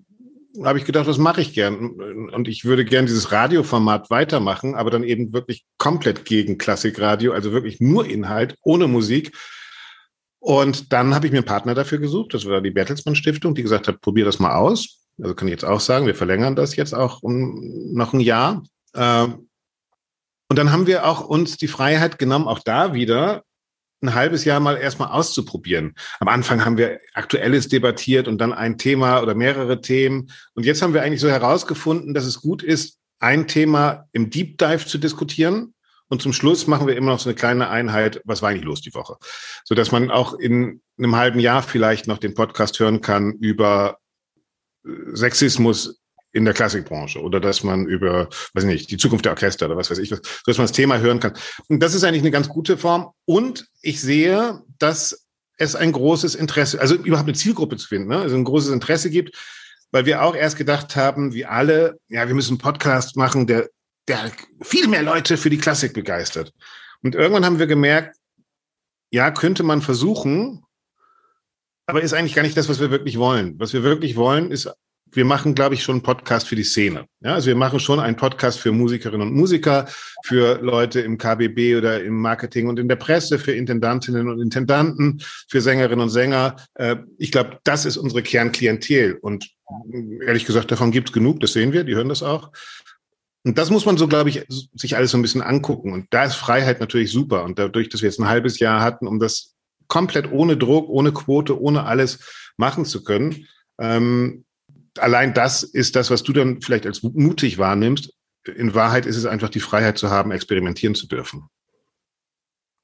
habe 0.64 0.80
ich 0.80 0.86
gedacht, 0.86 1.08
was 1.08 1.18
mache 1.18 1.42
ich 1.42 1.54
gern? 1.54 1.92
Und 2.34 2.48
ich 2.48 2.66
würde 2.66 2.86
gern 2.86 3.06
dieses 3.06 3.32
Radioformat 3.32 4.10
weitermachen, 4.10 4.76
aber 4.76 4.90
dann 4.90 5.04
eben 5.04 5.32
wirklich 5.34 5.66
komplett 5.78 6.26
gegen 6.26 6.58
Klassikradio, 6.58 7.34
also 7.34 7.52
wirklich 7.52 7.80
nur 7.80 8.06
Inhalt, 8.06 8.56
ohne 8.64 8.88
Musik 8.88 9.32
und 10.40 10.94
dann 10.94 11.14
habe 11.14 11.26
ich 11.26 11.32
mir 11.32 11.40
einen 11.40 11.46
Partner 11.46 11.76
dafür 11.76 12.00
gesucht. 12.00 12.34
Das 12.34 12.46
war 12.46 12.62
die 12.62 12.72
Bertelsmann 12.72 13.16
Stiftung, 13.16 13.56
die 13.56 13.64
gesagt 13.64 13.88
hat, 13.88 14.02
probier 14.02 14.26
das 14.26 14.40
mal 14.40 14.56
aus. 14.56 15.06
Also 15.22 15.36
kann 15.36 15.50
ich 15.50 15.52
jetzt 15.52 15.66
auch 15.66 15.82
sagen, 15.82 16.08
wir 16.08 16.16
verlängern 16.16 16.56
das 16.56 16.78
jetzt 16.78 16.94
auch 16.94 17.22
um 17.22 17.94
noch 17.94 18.14
ein 18.14 18.22
Jahr. 18.22 18.64
Ähm, 18.96 19.50
und 20.48 20.58
dann 20.58 20.72
haben 20.72 20.88
wir 20.88 21.06
auch 21.06 21.28
uns 21.28 21.58
die 21.58 21.68
Freiheit 21.68 22.18
genommen, 22.18 22.48
auch 22.48 22.60
da 22.60 22.94
wieder 22.94 23.44
ein 24.02 24.16
halbes 24.16 24.46
Jahr 24.46 24.60
mal 24.60 24.78
erstmal 24.78 25.10
auszuprobieren. 25.10 25.96
Am 26.20 26.28
Anfang 26.28 26.64
haben 26.64 26.78
wir 26.78 27.00
Aktuelles 27.14 27.68
debattiert 27.68 28.28
und 28.28 28.40
dann 28.40 28.54
ein 28.54 28.78
Thema 28.78 29.22
oder 29.22 29.36
mehrere 29.36 29.82
Themen. 29.82 30.32
Und 30.54 30.66
jetzt 30.66 30.82
haben 30.82 30.94
wir 30.94 31.02
eigentlich 31.02 31.22
so 31.22 31.30
herausgefunden, 31.30 32.14
dass 32.14 32.26
es 32.26 32.42
gut 32.42 32.64
ist, 32.64 32.98
ein 33.20 33.48
Thema 33.48 34.08
im 34.14 34.30
Deep 34.30 34.58
Dive 34.58 34.86
zu 34.86 34.98
diskutieren 34.98 35.74
und 36.10 36.22
zum 36.22 36.34
Schluss 36.34 36.68
machen 36.68 36.88
wir 36.88 36.98
immer 36.98 37.12
noch 37.12 37.20
so 37.20 37.30
eine 37.30 37.36
kleine 37.36 37.70
Einheit, 37.70 38.22
was 38.26 38.42
war 38.42 38.50
eigentlich 38.50 38.64
los 38.64 38.82
die 38.82 38.94
Woche? 38.94 39.18
So 39.64 39.76
dass 39.76 39.92
man 39.92 40.10
auch 40.10 40.34
in 40.34 40.82
einem 40.98 41.16
halben 41.16 41.40
Jahr 41.40 41.62
vielleicht 41.62 42.08
noch 42.08 42.18
den 42.18 42.34
Podcast 42.34 42.80
hören 42.80 43.02
kann 43.02 43.34
über 43.34 44.00
Sexismus 45.14 46.02
in 46.32 46.46
der 46.46 46.54
Klassikbranche 46.54 47.22
oder 47.22 47.40
dass 47.40 47.64
man 47.64 47.86
über, 47.86 48.30
weiß 48.54 48.64
ich 48.64 48.70
nicht, 48.70 48.92
die 48.92 48.98
Zukunft 48.98 49.26
der 49.26 49.32
Orchester 49.34 49.66
oder 49.66 49.78
was 49.78 49.90
weiß 49.90 49.98
ich 49.98 50.10
dass 50.10 50.58
man 50.58 50.68
das 50.68 50.72
Thema 50.72 51.00
hören 51.00 51.20
kann. 51.20 51.34
Und 51.68 51.82
das 51.82 51.96
ist 51.96 52.04
eigentlich 52.04 52.22
eine 52.22 52.32
ganz 52.32 52.50
gute 52.50 52.78
Form. 52.78 53.12
Und 53.26 53.68
ich 53.82 54.00
sehe, 54.02 54.62
dass 54.78 55.26
es 55.58 55.76
ein 55.76 55.92
großes 55.92 56.36
Interesse, 56.36 56.80
also 56.80 56.96
überhaupt 56.96 57.28
eine 57.28 57.38
Zielgruppe 57.38 57.78
zu 57.78 57.88
finden, 57.88 58.10
ne? 58.10 58.20
also 58.20 58.36
ein 58.36 58.44
großes 58.44 58.72
Interesse 58.72 59.10
gibt, 59.10 59.36
weil 59.92 60.06
wir 60.06 60.22
auch 60.22 60.36
erst 60.36 60.58
gedacht 60.58 60.96
haben, 60.96 61.34
wie 61.34 61.46
alle, 61.46 61.98
ja, 62.08 62.28
wir 62.28 62.36
müssen 62.36 62.54
einen 62.54 62.60
Podcast 62.60 63.18
machen, 63.18 63.48
der 63.48 63.70
der 64.10 64.32
viel 64.62 64.88
mehr 64.88 65.04
Leute 65.04 65.38
für 65.38 65.50
die 65.50 65.58
Klassik 65.58 65.94
begeistert. 65.94 66.52
Und 67.02 67.16
irgendwann 67.16 67.46
haben 67.46 67.60
wir 67.60 67.68
gemerkt, 67.68 68.18
ja, 69.12 69.32
könnte 69.32 69.64
man 69.64 69.82
versuchen, 69.82 70.64
aber 71.86 72.02
ist 72.02 72.14
eigentlich 72.14 72.36
gar 72.36 72.42
nicht 72.42 72.58
das, 72.58 72.68
was 72.68 72.80
wir 72.80 72.92
wirklich 72.92 73.18
wollen. 73.18 73.58
Was 73.60 73.72
wir 73.74 73.84
wirklich 73.84 74.16
wollen, 74.16 74.52
ist 74.52 74.70
wir 75.12 75.26
machen, 75.26 75.56
glaube 75.56 75.76
ich, 75.76 75.84
schon 75.84 75.96
einen 75.96 76.04
Podcast 76.04 76.48
für 76.48 76.56
die 76.56 76.64
Szene. 76.64 77.06
Ja, 77.22 77.34
also 77.34 77.48
wir 77.48 77.56
machen 77.56 77.80
schon 77.80 78.00
einen 78.00 78.16
Podcast 78.16 78.60
für 78.60 78.72
Musikerinnen 78.72 79.28
und 79.28 79.36
Musiker, 79.36 79.88
für 80.24 80.60
Leute 80.62 81.02
im 81.02 81.18
KBB 81.18 81.78
oder 81.78 82.04
im 82.04 82.20
Marketing 82.20 82.68
und 82.68 82.80
in 82.80 82.88
der 82.88 82.96
Presse, 82.96 83.40
für 83.40 83.52
Intendantinnen 83.52 84.30
und 84.30 84.42
Intendanten, 84.42 85.22
für 85.48 85.62
Sängerinnen 85.62 86.02
und 86.02 86.10
Sänger. 86.10 86.56
Äh, 86.76 86.98
ich 87.18 87.32
glaube, 87.32 87.60
das 87.64 87.86
ist 87.86 87.98
unsere 87.98 88.22
Kernklientel. 88.22 89.18
Und 89.22 89.50
ehrlich 90.26 90.46
gesagt, 90.46 90.72
davon 90.72 90.92
gibt 90.92 91.10
es 91.10 91.14
genug, 91.14 91.40
das 91.40 91.54
sehen 91.54 91.74
wir, 91.74 91.84
die 91.84 91.96
hören 91.96 92.10
das 92.10 92.24
auch. 92.24 92.52
Und 93.44 93.58
das 93.58 93.70
muss 93.70 93.86
man 93.86 93.98
so, 93.98 94.08
glaube 94.08 94.30
ich, 94.30 94.46
sich 94.76 94.96
alles 94.96 95.12
so 95.12 95.18
ein 95.18 95.22
bisschen 95.22 95.42
angucken. 95.42 95.94
Und 95.94 96.08
da 96.12 96.26
ist 96.26 96.36
Freiheit 96.36 96.80
natürlich 96.80 97.12
super. 97.12 97.44
Und 97.44 97.58
dadurch, 97.58 97.90
dass 97.90 98.02
wir 98.02 98.10
jetzt 98.10 98.20
ein 98.20 98.28
halbes 98.28 98.60
Jahr 98.60 98.82
hatten, 98.82 99.08
um 99.08 99.20
das 99.20 99.56
komplett 99.88 100.32
ohne 100.32 100.58
Druck, 100.58 100.90
ohne 100.90 101.12
Quote, 101.12 101.60
ohne 101.60 101.86
alles 101.86 102.20
machen 102.58 102.86
zu 102.86 103.04
können, 103.04 103.48
ähm, 103.80 104.44
allein 105.00 105.34
das 105.34 105.64
ist 105.64 105.96
das, 105.96 106.10
was 106.12 106.24
du 106.24 106.34
dann 106.34 106.62
vielleicht 106.62 106.86
als 106.86 107.04
mutig 107.04 107.58
wahrnimmst. 107.58 108.14
In 108.46 108.74
Wahrheit 108.74 109.06
ist 109.06 109.18
es 109.18 109.26
einfach 109.26 109.50
die 109.50 109.60
Freiheit 109.60 109.98
zu 109.98 110.10
haben, 110.10 110.32
experimentieren 110.32 110.96
zu 110.96 111.08
dürfen. 111.08 111.50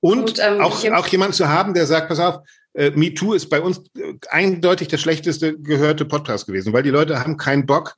Und, 0.01 0.19
Und 0.19 0.39
ähm, 0.39 0.61
auch, 0.61 0.85
auch 0.91 1.07
jemand 1.07 1.35
zu 1.35 1.47
haben, 1.49 1.73
der 1.73 1.87
sagt, 1.87 2.09
pass 2.09 2.19
auf, 2.19 2.45
äh, 2.73 2.91
MeToo 2.91 3.33
ist 3.33 3.49
bei 3.49 3.61
uns 3.61 3.81
äh, 3.97 4.13
eindeutig 4.29 4.87
der 4.89 4.97
schlechteste 4.97 5.57
gehörte 5.57 6.05
Podcast 6.05 6.45
gewesen, 6.45 6.73
weil 6.73 6.83
die 6.83 6.89
Leute 6.89 7.19
haben 7.19 7.37
keinen 7.37 7.65
Bock, 7.65 7.95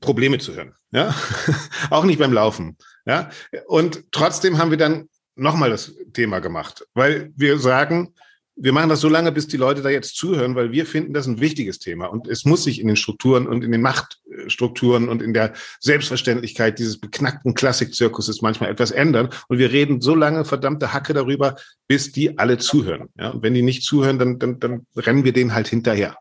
Probleme 0.00 0.38
zu 0.38 0.54
hören. 0.54 0.74
Ja, 0.90 1.14
auch 1.90 2.04
nicht 2.04 2.18
beim 2.18 2.32
Laufen. 2.32 2.76
Ja, 3.04 3.30
und 3.66 4.04
trotzdem 4.12 4.58
haben 4.58 4.70
wir 4.70 4.78
dann 4.78 5.08
nochmal 5.34 5.70
das 5.70 5.94
Thema 6.12 6.40
gemacht, 6.40 6.86
weil 6.94 7.32
wir 7.36 7.58
sagen, 7.58 8.14
wir 8.60 8.72
machen 8.72 8.88
das 8.88 9.00
so 9.00 9.08
lange, 9.08 9.30
bis 9.30 9.46
die 9.46 9.56
Leute 9.56 9.82
da 9.82 9.88
jetzt 9.88 10.16
zuhören, 10.16 10.54
weil 10.54 10.72
wir 10.72 10.84
finden 10.84 11.12
das 11.12 11.26
ein 11.26 11.40
wichtiges 11.40 11.78
Thema. 11.78 12.06
Und 12.06 12.26
es 12.26 12.44
muss 12.44 12.64
sich 12.64 12.80
in 12.80 12.88
den 12.88 12.96
Strukturen 12.96 13.46
und 13.46 13.62
in 13.62 13.70
den 13.70 13.82
Machtstrukturen 13.82 15.08
und 15.08 15.22
in 15.22 15.32
der 15.32 15.52
Selbstverständlichkeit 15.80 16.78
dieses 16.78 16.98
beknackten 16.98 17.54
Klassikzirkuses 17.54 18.42
manchmal 18.42 18.70
etwas 18.70 18.90
ändern. 18.90 19.28
Und 19.48 19.58
wir 19.58 19.70
reden 19.70 20.00
so 20.00 20.14
lange 20.14 20.44
verdammte 20.44 20.92
Hacke 20.92 21.14
darüber, 21.14 21.56
bis 21.86 22.10
die 22.10 22.38
alle 22.38 22.58
zuhören. 22.58 23.08
Ja, 23.16 23.30
und 23.30 23.42
wenn 23.42 23.54
die 23.54 23.62
nicht 23.62 23.84
zuhören, 23.84 24.18
dann, 24.18 24.38
dann, 24.38 24.58
dann 24.58 24.86
rennen 24.96 25.24
wir 25.24 25.32
denen 25.32 25.54
halt 25.54 25.68
hinterher. 25.68 26.16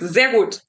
Sehr 0.00 0.32
gut. 0.32 0.62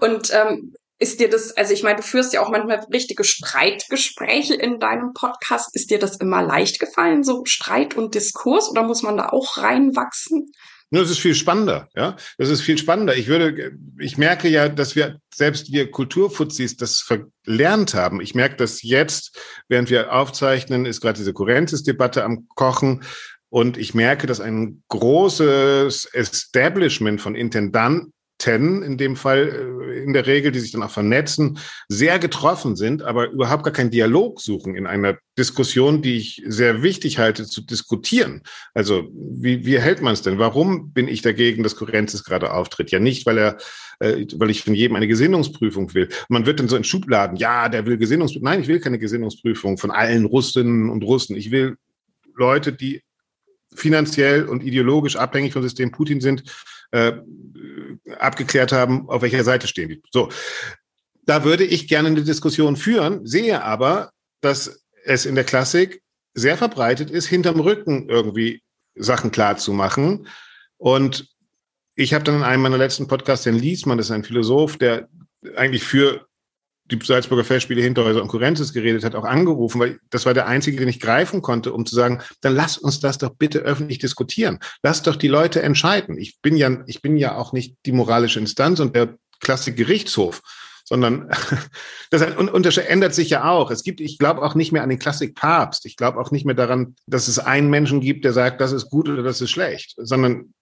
Und 0.00 0.30
ähm, 0.32 0.74
ist 1.04 1.20
dir 1.20 1.28
das, 1.28 1.54
also 1.54 1.74
ich 1.74 1.82
meine, 1.82 1.96
du 1.96 2.02
führst 2.02 2.32
ja 2.32 2.40
auch 2.40 2.48
manchmal 2.48 2.80
richtige 2.92 3.24
Streitgespräche 3.24 4.54
in 4.54 4.80
deinem 4.80 5.12
Podcast. 5.12 5.76
Ist 5.76 5.90
dir 5.90 5.98
das 5.98 6.16
immer 6.16 6.42
leicht 6.42 6.80
gefallen, 6.80 7.22
so 7.22 7.44
Streit 7.44 7.94
und 7.94 8.14
Diskurs, 8.14 8.70
oder 8.70 8.82
muss 8.82 9.02
man 9.02 9.18
da 9.18 9.28
auch 9.28 9.58
reinwachsen? 9.58 10.50
Das 10.90 11.10
ist 11.10 11.18
viel 11.18 11.34
spannender, 11.34 11.88
ja. 11.94 12.16
Das 12.38 12.48
ist 12.48 12.62
viel 12.62 12.78
spannender. 12.78 13.16
Ich 13.16 13.28
würde, 13.28 13.72
ich 13.98 14.16
merke 14.16 14.48
ja, 14.48 14.70
dass 14.70 14.96
wir, 14.96 15.18
selbst 15.34 15.72
wir 15.72 15.90
Kulturfuzis 15.90 16.76
das 16.76 17.00
verlernt 17.00 17.92
haben. 17.92 18.22
Ich 18.22 18.34
merke 18.34 18.56
das 18.56 18.82
jetzt, 18.82 19.38
während 19.68 19.90
wir 19.90 20.10
aufzeichnen, 20.12 20.86
ist 20.86 21.02
gerade 21.02 21.18
diese 21.18 21.34
Kurrenzis-Debatte 21.34 22.24
am 22.24 22.46
Kochen. 22.54 23.02
Und 23.50 23.76
ich 23.76 23.92
merke, 23.92 24.26
dass 24.26 24.40
ein 24.40 24.82
großes 24.88 26.06
Establishment 26.06 27.20
von 27.20 27.34
Intendanten 27.34 28.14
Ten 28.44 28.82
in 28.82 28.98
dem 28.98 29.16
Fall 29.16 29.48
äh, 29.48 30.02
in 30.02 30.12
der 30.12 30.26
Regel, 30.26 30.52
die 30.52 30.60
sich 30.60 30.72
dann 30.72 30.82
auch 30.82 30.90
vernetzen, 30.90 31.58
sehr 31.88 32.18
getroffen 32.18 32.76
sind, 32.76 33.00
aber 33.00 33.30
überhaupt 33.30 33.64
gar 33.64 33.72
keinen 33.72 33.90
Dialog 33.90 34.38
suchen 34.38 34.74
in 34.74 34.86
einer 34.86 35.16
Diskussion, 35.38 36.02
die 36.02 36.18
ich 36.18 36.42
sehr 36.46 36.82
wichtig 36.82 37.18
halte 37.18 37.46
zu 37.46 37.62
diskutieren. 37.62 38.42
Also 38.74 39.08
wie, 39.14 39.64
wie 39.64 39.80
hält 39.80 40.02
man 40.02 40.12
es 40.12 40.20
denn? 40.20 40.38
Warum 40.38 40.92
bin 40.92 41.08
ich 41.08 41.22
dagegen, 41.22 41.62
dass 41.62 41.74
Kurenzis 41.74 42.22
gerade 42.22 42.52
auftritt? 42.52 42.90
Ja 42.90 42.98
nicht, 42.98 43.24
weil 43.24 43.38
er, 43.38 43.56
äh, 44.00 44.26
weil 44.34 44.50
ich 44.50 44.62
von 44.62 44.74
jedem 44.74 44.96
eine 44.96 45.08
Gesinnungsprüfung 45.08 45.94
will. 45.94 46.10
Man 46.28 46.44
wird 46.44 46.60
dann 46.60 46.68
so 46.68 46.76
in 46.76 46.84
Schubladen, 46.84 47.38
ja, 47.38 47.70
der 47.70 47.86
will 47.86 47.96
Gesinnungsprüfung. 47.96 48.44
Nein, 48.44 48.60
ich 48.60 48.68
will 48.68 48.80
keine 48.80 48.98
Gesinnungsprüfung 48.98 49.78
von 49.78 49.90
allen 49.90 50.26
Russinnen 50.26 50.90
und 50.90 51.02
Russen. 51.02 51.34
Ich 51.34 51.50
will 51.50 51.76
Leute, 52.36 52.74
die 52.74 53.00
finanziell 53.74 54.44
und 54.44 54.62
ideologisch 54.62 55.16
abhängig 55.16 55.54
vom 55.54 55.62
System 55.62 55.90
Putin 55.92 56.20
sind, 56.20 56.44
äh, 56.94 57.12
abgeklärt 58.18 58.70
haben, 58.70 59.08
auf 59.08 59.22
welcher 59.22 59.42
Seite 59.42 59.66
stehen 59.66 59.88
die. 59.88 60.02
So, 60.12 60.28
da 61.26 61.44
würde 61.44 61.64
ich 61.64 61.88
gerne 61.88 62.08
eine 62.08 62.22
Diskussion 62.22 62.76
führen, 62.76 63.26
sehe 63.26 63.62
aber, 63.62 64.10
dass 64.40 64.84
es 65.04 65.26
in 65.26 65.34
der 65.34 65.44
Klassik 65.44 66.02
sehr 66.34 66.56
verbreitet 66.56 67.10
ist, 67.10 67.26
hinterm 67.26 67.60
Rücken 67.60 68.08
irgendwie 68.08 68.62
Sachen 68.94 69.30
klar 69.32 69.56
zu 69.56 69.72
machen. 69.72 70.28
Und 70.76 71.28
ich 71.96 72.14
habe 72.14 72.24
dann 72.24 72.36
in 72.36 72.42
einem 72.42 72.62
meiner 72.62 72.78
letzten 72.78 73.08
Podcasts 73.08 73.44
den 73.44 73.58
Liesmann, 73.58 73.98
das 73.98 74.06
ist 74.06 74.12
ein 74.12 74.24
Philosoph, 74.24 74.76
der 74.76 75.08
eigentlich 75.56 75.84
für 75.84 76.26
die 76.90 76.98
Salzburger 77.02 77.44
Festspiele 77.44 77.80
Hinterhäuser 77.80 78.20
und 78.20 78.28
Kurrenzis 78.28 78.72
geredet 78.72 79.04
hat, 79.04 79.14
auch 79.14 79.24
angerufen, 79.24 79.80
weil 79.80 79.98
das 80.10 80.26
war 80.26 80.34
der 80.34 80.46
einzige, 80.46 80.76
den 80.76 80.88
ich 80.88 81.00
greifen 81.00 81.40
konnte, 81.40 81.72
um 81.72 81.86
zu 81.86 81.94
sagen, 81.94 82.20
dann 82.42 82.54
lass 82.54 82.76
uns 82.76 83.00
das 83.00 83.18
doch 83.18 83.30
bitte 83.30 83.60
öffentlich 83.60 83.98
diskutieren. 83.98 84.58
Lass 84.82 85.02
doch 85.02 85.16
die 85.16 85.28
Leute 85.28 85.62
entscheiden. 85.62 86.18
Ich 86.18 86.40
bin 86.42 86.56
ja, 86.56 86.82
ich 86.86 87.00
bin 87.00 87.16
ja 87.16 87.36
auch 87.36 87.52
nicht 87.52 87.76
die 87.86 87.92
moralische 87.92 88.38
Instanz 88.38 88.80
und 88.80 88.94
der 88.94 89.16
klassische 89.40 89.74
Gerichtshof, 89.74 90.42
sondern 90.84 91.30
das 92.10 92.20
ändert 92.76 93.14
sich 93.14 93.30
ja 93.30 93.48
auch. 93.48 93.70
Es 93.70 93.82
gibt, 93.82 94.00
ich 94.00 94.18
glaube 94.18 94.42
auch 94.42 94.54
nicht 94.54 94.72
mehr 94.72 94.82
an 94.82 94.90
den 94.90 94.98
Klassik-Papst. 94.98 95.86
Ich 95.86 95.96
glaube 95.96 96.18
auch 96.20 96.30
nicht 96.30 96.44
mehr 96.44 96.54
daran, 96.54 96.96
dass 97.06 97.28
es 97.28 97.38
einen 97.38 97.70
Menschen 97.70 98.02
gibt, 98.02 98.26
der 98.26 98.34
sagt, 98.34 98.60
das 98.60 98.72
ist 98.72 98.90
gut 98.90 99.08
oder 99.08 99.22
das 99.22 99.40
ist 99.40 99.50
schlecht, 99.50 99.94
sondern 99.96 100.52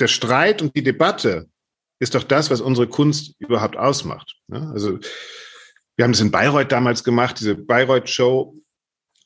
der 0.00 0.08
Streit 0.08 0.62
und 0.62 0.74
die 0.74 0.82
Debatte 0.82 1.48
ist 2.02 2.16
doch 2.16 2.24
das, 2.24 2.50
was 2.50 2.60
unsere 2.60 2.88
Kunst 2.88 3.36
überhaupt 3.38 3.76
ausmacht. 3.76 4.34
Also 4.50 4.98
wir 5.96 6.04
haben 6.04 6.10
das 6.10 6.20
in 6.20 6.32
Bayreuth 6.32 6.72
damals 6.72 7.04
gemacht, 7.04 7.38
diese 7.38 7.54
Bayreuth-Show, 7.54 8.56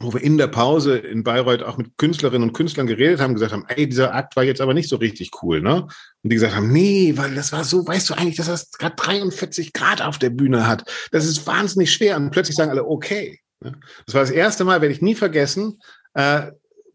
wo 0.00 0.12
wir 0.12 0.20
in 0.20 0.36
der 0.36 0.48
Pause 0.48 0.98
in 0.98 1.24
Bayreuth 1.24 1.62
auch 1.62 1.78
mit 1.78 1.96
Künstlerinnen 1.96 2.46
und 2.46 2.52
Künstlern 2.52 2.86
geredet 2.86 3.18
haben, 3.18 3.32
gesagt 3.32 3.54
haben, 3.54 3.64
ey, 3.68 3.88
dieser 3.88 4.14
Akt 4.14 4.36
war 4.36 4.44
jetzt 4.44 4.60
aber 4.60 4.74
nicht 4.74 4.90
so 4.90 4.96
richtig 4.96 5.30
cool, 5.42 5.62
ne? 5.62 5.84
Und 5.84 6.30
die 6.30 6.34
gesagt 6.34 6.54
haben, 6.54 6.70
nee, 6.70 7.14
weil 7.16 7.34
das 7.34 7.50
war 7.50 7.64
so, 7.64 7.86
weißt 7.86 8.10
du 8.10 8.14
eigentlich, 8.14 8.36
dass 8.36 8.48
das 8.48 8.70
gerade 8.72 8.94
43 8.96 9.72
Grad 9.72 10.02
auf 10.02 10.18
der 10.18 10.28
Bühne 10.28 10.66
hat. 10.66 10.84
Das 11.12 11.24
ist 11.24 11.46
wahnsinnig 11.46 11.90
schwer. 11.90 12.18
Und 12.18 12.30
plötzlich 12.30 12.56
sagen 12.56 12.70
alle, 12.70 12.84
okay. 12.84 13.40
Ne? 13.60 13.72
Das 14.04 14.14
war 14.14 14.20
das 14.20 14.30
erste 14.30 14.64
Mal, 14.64 14.82
werde 14.82 14.92
ich 14.94 15.00
nie 15.00 15.14
vergessen, 15.14 15.80
äh, 16.12 16.50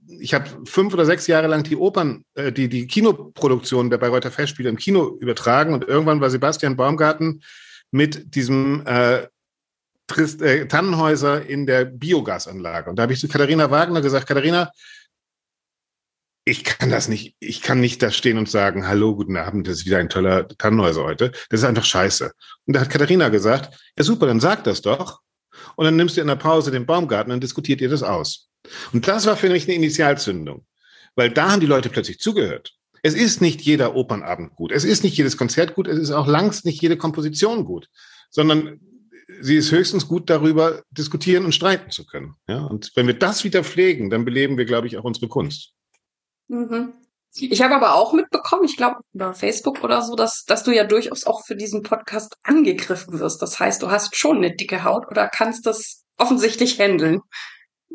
ich 0.08 0.34
habe 0.34 0.50
fünf 0.66 0.94
oder 0.94 1.06
sechs 1.06 1.28
Jahre 1.28 1.48
lang 1.48 1.64
die 1.64 1.76
Opern, 1.76 2.26
äh, 2.36 2.52
die, 2.52 2.70
die 2.70 2.88
Kinoproduktion 2.88 3.90
der 3.90 3.98
Bayreuther 3.98 4.32
Festspiele 4.32 4.70
im 4.70 4.78
Kino 4.78 5.18
übertragen 5.20 5.74
und 5.74 5.84
irgendwann 5.84 6.22
war 6.22 6.30
Sebastian 6.30 6.76
Baumgarten 6.76 7.44
mit 7.92 8.36
diesem 8.36 8.86
äh, 8.86 9.28
Trist, 10.08 10.42
äh, 10.42 10.68
Tannenhäuser 10.68 11.46
in 11.46 11.66
der 11.66 11.86
Biogasanlage. 11.86 12.90
Und 12.90 12.98
da 12.98 13.04
habe 13.04 13.14
ich 13.14 13.20
zu 13.20 13.28
Katharina 13.28 13.72
Wagner 13.72 14.02
gesagt, 14.02 14.28
Katharina, 14.28 14.72
ich 16.44 16.64
kann 16.64 16.90
das 16.90 17.08
nicht, 17.08 17.36
ich 17.40 17.62
kann 17.62 17.80
nicht 17.80 18.02
da 18.02 18.10
stehen 18.12 18.38
und 18.38 18.50
sagen, 18.50 18.88
hallo, 18.88 19.16
guten 19.16 19.38
Abend, 19.38 19.68
das 19.68 19.80
ist 19.80 19.86
wieder 19.86 20.00
ein 20.00 20.10
toller 20.10 20.48
Tannenhäuser 20.48 21.04
heute. 21.04 21.32
Das 21.50 21.62
ist 21.62 21.66
einfach 21.66 21.86
scheiße. 21.86 22.32
Und 22.66 22.76
da 22.76 22.82
hat 22.82 22.90
Katharina 22.90 23.30
gesagt, 23.30 23.78
ja 23.98 24.04
super, 24.04 24.26
dann 24.26 24.40
sag 24.40 24.64
das 24.64 24.82
doch. 24.82 25.22
Und 25.76 25.86
dann 25.86 25.96
nimmst 25.96 26.18
du 26.18 26.22
in 26.22 26.28
der 26.28 26.36
Pause 26.36 26.72
den 26.72 26.86
Baumgarten 26.86 27.32
und 27.32 27.44
diskutiert 27.44 27.80
ihr 27.82 27.90
das 27.90 28.04
aus. 28.04 28.51
Und 28.94 29.08
das 29.08 29.26
war 29.26 29.38
für 29.38 29.50
mich 29.50 29.66
eine 29.66 29.76
Initialzündung, 29.76 30.66
weil 31.16 31.30
da 31.30 31.52
haben 31.52 31.60
die 31.60 31.68
Leute 31.68 31.90
plötzlich 31.90 32.20
zugehört. 32.20 32.74
Es 33.04 33.14
ist 33.16 33.42
nicht 33.42 33.62
jeder 33.62 33.96
Opernabend 33.96 34.56
gut, 34.56 34.72
es 34.72 34.84
ist 34.84 35.04
nicht 35.04 35.18
jedes 35.18 35.38
Konzert 35.38 35.74
gut, 35.74 35.88
es 35.88 35.98
ist 35.98 36.12
auch 36.12 36.28
langst 36.28 36.66
nicht 36.66 36.82
jede 36.82 36.98
Komposition 36.98 37.66
gut, 37.66 37.90
sondern 38.30 38.80
sie 39.40 39.56
ist 39.56 39.72
höchstens 39.72 40.08
gut 40.08 40.30
darüber 40.30 40.84
diskutieren 40.92 41.46
und 41.46 41.56
streiten 41.56 41.92
zu 41.92 42.06
können. 42.06 42.36
Ja? 42.48 42.64
Und 42.64 42.92
wenn 42.96 43.08
wir 43.08 43.18
das 43.18 43.44
wieder 43.44 43.64
pflegen, 43.64 44.10
dann 44.10 44.26
beleben 44.26 44.58
wir, 44.58 44.66
glaube 44.66 44.88
ich, 44.88 44.98
auch 44.98 45.04
unsere 45.04 45.28
Kunst. 45.28 45.74
Mhm. 46.48 46.94
Ich 47.34 47.62
habe 47.62 47.76
aber 47.76 47.96
auch 47.96 48.12
mitbekommen, 48.12 48.66
ich 48.66 48.76
glaube 48.76 48.98
über 49.14 49.34
Facebook 49.34 49.86
oder 49.86 50.02
so, 50.02 50.16
dass, 50.16 50.44
dass 50.44 50.64
du 50.64 50.72
ja 50.72 50.84
durchaus 50.84 51.26
auch 51.26 51.46
für 51.46 51.56
diesen 51.56 51.82
Podcast 51.82 52.36
angegriffen 52.44 53.20
wirst. 53.20 53.42
Das 53.42 53.58
heißt, 53.58 53.82
du 53.82 53.90
hast 53.90 54.18
schon 54.18 54.38
eine 54.38 54.54
dicke 54.54 54.84
Haut 54.84 55.08
oder 55.10 55.30
kannst 55.30 55.66
das 55.66 56.04
offensichtlich 56.18 56.78
handeln. 56.78 57.22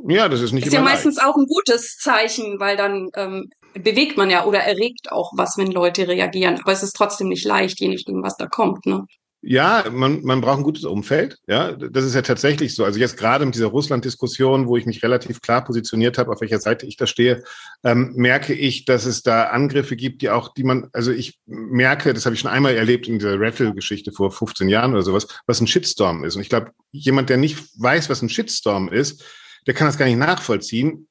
Ja, 0.09 0.29
das 0.29 0.41
ist 0.41 0.53
nicht 0.53 0.67
ist 0.67 0.73
immer 0.75 0.85
ja 0.85 0.93
meistens 0.93 1.17
leicht. 1.17 1.29
auch 1.29 1.37
ein 1.37 1.47
gutes 1.47 1.97
Zeichen, 1.97 2.61
weil 2.61 2.77
dann 2.77 3.09
ähm, 3.17 3.51
bewegt 3.75 4.17
man 4.17 4.31
ja 4.31 4.45
oder 4.45 4.61
erregt 4.61 5.11
auch 5.11 5.33
was, 5.37 5.57
wenn 5.57 5.71
Leute 5.71 6.09
reagieren. 6.09 6.61
Aber 6.63 6.73
es 6.73 6.83
ist 6.83 6.95
trotzdem 6.95 7.29
nicht 7.29 7.45
leicht, 7.45 7.81
je 7.81 7.89
nachdem, 7.89 8.23
was 8.23 8.37
da 8.37 8.47
kommt. 8.47 8.87
Ne? 8.87 9.07
Ja, 9.49 9.85
man, 9.93 10.25
man 10.25 10.41
braucht 10.41 10.59
ein 10.59 10.65
gutes 10.65 10.85
Umfeld. 10.85 11.39
Ja, 11.47 11.73
das 11.73 12.05
ist 12.05 12.15
ja 12.15 12.23
tatsächlich 12.23 12.75
so. 12.75 12.85
Also 12.85 12.99
jetzt 12.99 13.17
gerade 13.17 13.45
mit 13.45 13.55
dieser 13.55 13.69
Russland-Diskussion, 13.69 14.67
wo 14.67 14.77
ich 14.77 14.87
mich 14.87 15.05
relativ 15.05 15.41
klar 15.41 15.65
positioniert 15.65 16.19
habe, 16.19 16.33
auf 16.33 16.41
welcher 16.41 16.59
Seite 16.59 16.87
ich 16.87 16.97
da 16.97 17.07
stehe, 17.07 17.45
ähm, 17.85 18.13
merke 18.17 18.55
ich, 18.55 18.87
dass 18.87 19.05
es 19.05 19.23
da 19.23 19.45
Angriffe 19.45 19.95
gibt, 19.95 20.23
die 20.23 20.31
auch, 20.31 20.53
die 20.55 20.65
man, 20.65 20.89
also 20.93 21.13
ich 21.13 21.39
merke, 21.47 22.13
das 22.13 22.25
habe 22.25 22.35
ich 22.35 22.41
schon 22.41 22.51
einmal 22.51 22.75
erlebt 22.75 23.07
in 23.07 23.21
dieser 23.21 23.39
Rattle-Geschichte 23.39 24.11
vor 24.11 24.33
15 24.33 24.69
Jahren 24.69 24.95
oder 24.95 25.03
sowas, 25.03 25.29
was 25.47 25.61
ein 25.61 25.69
Shitstorm 25.69 26.25
ist. 26.25 26.35
Und 26.35 26.43
ich 26.43 26.49
glaube, 26.49 26.73
jemand, 26.91 27.29
der 27.29 27.37
nicht 27.37 27.59
weiß, 27.79 28.11
was 28.11 28.23
ein 28.23 28.29
Shitstorm 28.29 28.89
ist, 28.89 29.23
der 29.67 29.75
kann 29.75 29.87
das 29.87 29.99
gar 29.99 30.07
nicht 30.07 30.19
nachvollziehen. 30.19 31.09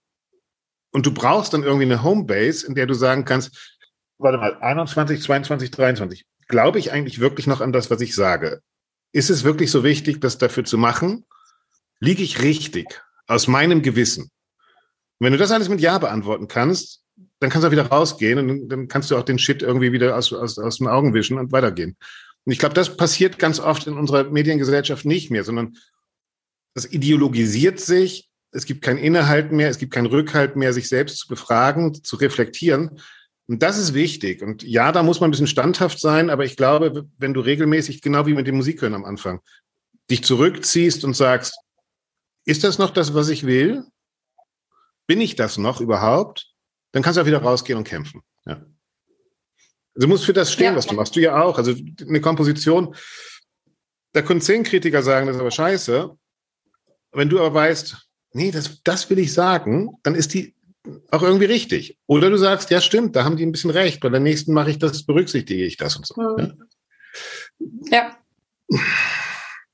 Und 0.92 1.06
du 1.06 1.14
brauchst 1.14 1.54
dann 1.54 1.64
irgendwie 1.64 1.86
eine 1.86 2.04
Homebase, 2.04 2.66
in 2.68 2.76
der 2.76 2.86
du 2.86 2.94
sagen 2.94 3.26
kannst, 3.26 3.78
warte 4.18 4.38
mal, 4.38 4.58
21, 4.62 5.22
22, 5.22 5.72
23. 5.72 6.26
glaube 6.48 6.80
ich 6.80 6.92
eigentlich 6.92 7.20
wirklich 7.20 7.48
noch 7.48 7.62
an 7.62 7.74
das, 7.74 7.90
was 7.90 8.02
ich 8.02 8.16
sage? 8.16 8.62
Ist 9.12 9.30
es 9.30 9.44
wirklich 9.44 9.72
so 9.72 9.84
wichtig, 9.84 10.22
das 10.22 10.38
dafür 10.38 10.64
zu 10.64 10.78
machen? 10.78 11.26
Liege 12.00 12.24
ich 12.24 12.42
richtig 12.42 13.02
aus 13.28 13.48
meinem 13.48 13.82
Gewissen? 13.82 14.24
Und 14.24 15.26
wenn 15.26 15.34
du 15.34 15.40
das 15.40 15.52
alles 15.52 15.70
mit 15.70 15.82
Ja 15.82 15.98
beantworten 15.98 16.48
kannst, 16.48 17.02
dann 17.40 17.50
kannst 17.50 17.64
du 17.64 17.68
auch 17.68 17.72
wieder 17.72 17.88
rausgehen 17.88 18.40
und 18.40 18.70
dann 18.70 18.88
kannst 18.88 19.12
du 19.12 19.18
auch 19.18 19.24
den 19.24 19.40
Shit 19.40 19.62
irgendwie 19.62 19.92
wieder 19.92 20.18
aus, 20.18 20.34
aus, 20.34 20.58
aus 20.58 20.78
den 20.78 20.88
Augen 20.88 21.14
wischen 21.14 21.38
und 21.38 21.52
weitergehen. 21.52 21.98
Und 22.46 22.52
ich 22.52 22.60
glaube, 22.60 22.76
das 22.76 22.96
passiert 22.96 23.40
ganz 23.40 23.60
oft 23.60 23.88
in 23.88 23.98
unserer 23.98 24.26
Mediengesellschaft 24.26 25.06
nicht 25.06 25.32
mehr, 25.32 25.44
sondern 25.44 25.78
das 26.74 26.86
ideologisiert 26.86 27.80
sich, 27.80 28.30
es 28.56 28.66
gibt 28.66 28.82
kein 28.82 28.98
Inhalt 28.98 29.52
mehr, 29.52 29.70
es 29.70 29.78
gibt 29.78 29.94
keinen 29.94 30.06
Rückhalt 30.06 30.56
mehr, 30.56 30.72
sich 30.72 30.88
selbst 30.88 31.18
zu 31.18 31.28
befragen, 31.28 31.94
zu 31.94 32.16
reflektieren. 32.16 33.02
Und 33.48 33.62
das 33.62 33.78
ist 33.78 33.94
wichtig. 33.94 34.42
Und 34.42 34.64
ja, 34.64 34.92
da 34.92 35.04
muss 35.04 35.20
man 35.20 35.28
ein 35.28 35.32
bisschen 35.32 35.48
standhaft 35.48 36.00
sein, 36.00 36.30
aber 36.30 36.46
ich 36.46 36.56
glaube, 36.56 37.06
wenn 37.18 37.34
du 37.34 37.42
regelmäßig, 37.42 38.02
genau 38.02 38.26
wie 38.26 38.34
mit 38.34 38.48
dem 38.48 38.56
Musikhören 38.56 38.96
am 38.96 39.04
Anfang, 39.04 39.42
dich 40.10 40.24
zurückziehst 40.24 41.04
und 41.04 41.16
sagst, 41.16 41.56
ist 42.46 42.64
das 42.64 42.78
noch 42.78 42.92
das, 42.92 43.14
was 43.14 43.28
ich 43.28 43.46
will? 43.46 43.84
Bin 45.06 45.20
ich 45.20 45.36
das 45.36 45.58
noch 45.58 45.82
überhaupt? 45.82 46.54
Dann 46.94 47.04
kannst 47.04 47.18
du 47.18 47.22
auch 47.22 47.28
wieder 47.28 47.42
rausgehen 47.42 47.78
und 47.78 47.88
kämpfen. 47.88 48.22
Ja. 48.46 48.54
Also 49.96 50.08
du 50.08 50.08
musst 50.08 50.26
für 50.26 50.34
das 50.34 50.54
stehen, 50.54 50.72
ja. 50.72 50.76
was 50.78 50.88
du 50.88 50.96
machst. 50.96 51.16
Du 51.16 51.20
ja 51.20 51.42
auch. 51.42 51.58
Also 51.58 51.76
eine 52.08 52.22
Komposition, 52.22 52.96
da 54.14 54.22
können 54.22 54.42
zehn 54.42 54.64
Kritiker 54.64 55.04
sagen, 55.04 55.28
das 55.28 55.36
ist 55.36 55.42
aber 55.42 55.52
scheiße. 55.52 56.18
Wenn 57.12 57.30
du 57.30 57.40
aber 57.40 57.54
weißt, 57.54 58.06
nee, 58.36 58.52
das, 58.52 58.82
das 58.84 59.10
will 59.10 59.20
ich 59.20 59.34
sagen, 59.34 59.98
dann 60.04 60.16
ist 60.16 60.34
die 60.34 60.54
auch 61.10 61.24
irgendwie 61.24 61.46
richtig. 61.46 61.98
Oder 62.06 62.30
du 62.30 62.38
sagst, 62.38 62.70
ja, 62.70 62.80
stimmt, 62.80 63.16
da 63.16 63.24
haben 63.24 63.38
die 63.38 63.46
ein 63.46 63.52
bisschen 63.52 63.72
recht. 63.72 64.02
Bei 64.02 64.10
der 64.10 64.20
nächsten 64.20 64.54
mache 64.54 64.70
ich 64.70 64.78
das, 64.78 65.06
berücksichtige 65.06 65.66
ich 65.66 65.78
das 65.78 65.96
und 65.96 66.06
so. 66.06 66.16
Mhm. 66.22 66.64
Ja. 67.90 68.16
ja. 68.70 68.78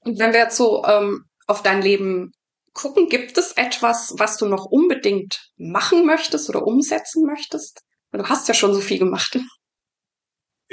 Und 0.04 0.20
wenn 0.20 0.32
wir 0.32 0.40
jetzt 0.40 0.58
so 0.58 0.84
ähm, 0.86 1.26
auf 1.48 1.64
dein 1.64 1.82
Leben 1.82 2.32
gucken, 2.74 3.10
gibt 3.10 3.38
es 3.38 3.52
etwas, 3.54 4.14
was 4.18 4.38
du 4.38 4.46
noch 4.46 4.66
unbedingt 4.66 5.52
machen 5.58 6.06
möchtest 6.06 6.50
oder 6.50 6.66
umsetzen 6.66 7.26
möchtest? 7.26 7.82
Du 8.14 8.24
hast 8.26 8.48
ja 8.48 8.54
schon 8.54 8.74
so 8.74 8.80
viel 8.80 9.00
gemacht 9.00 9.38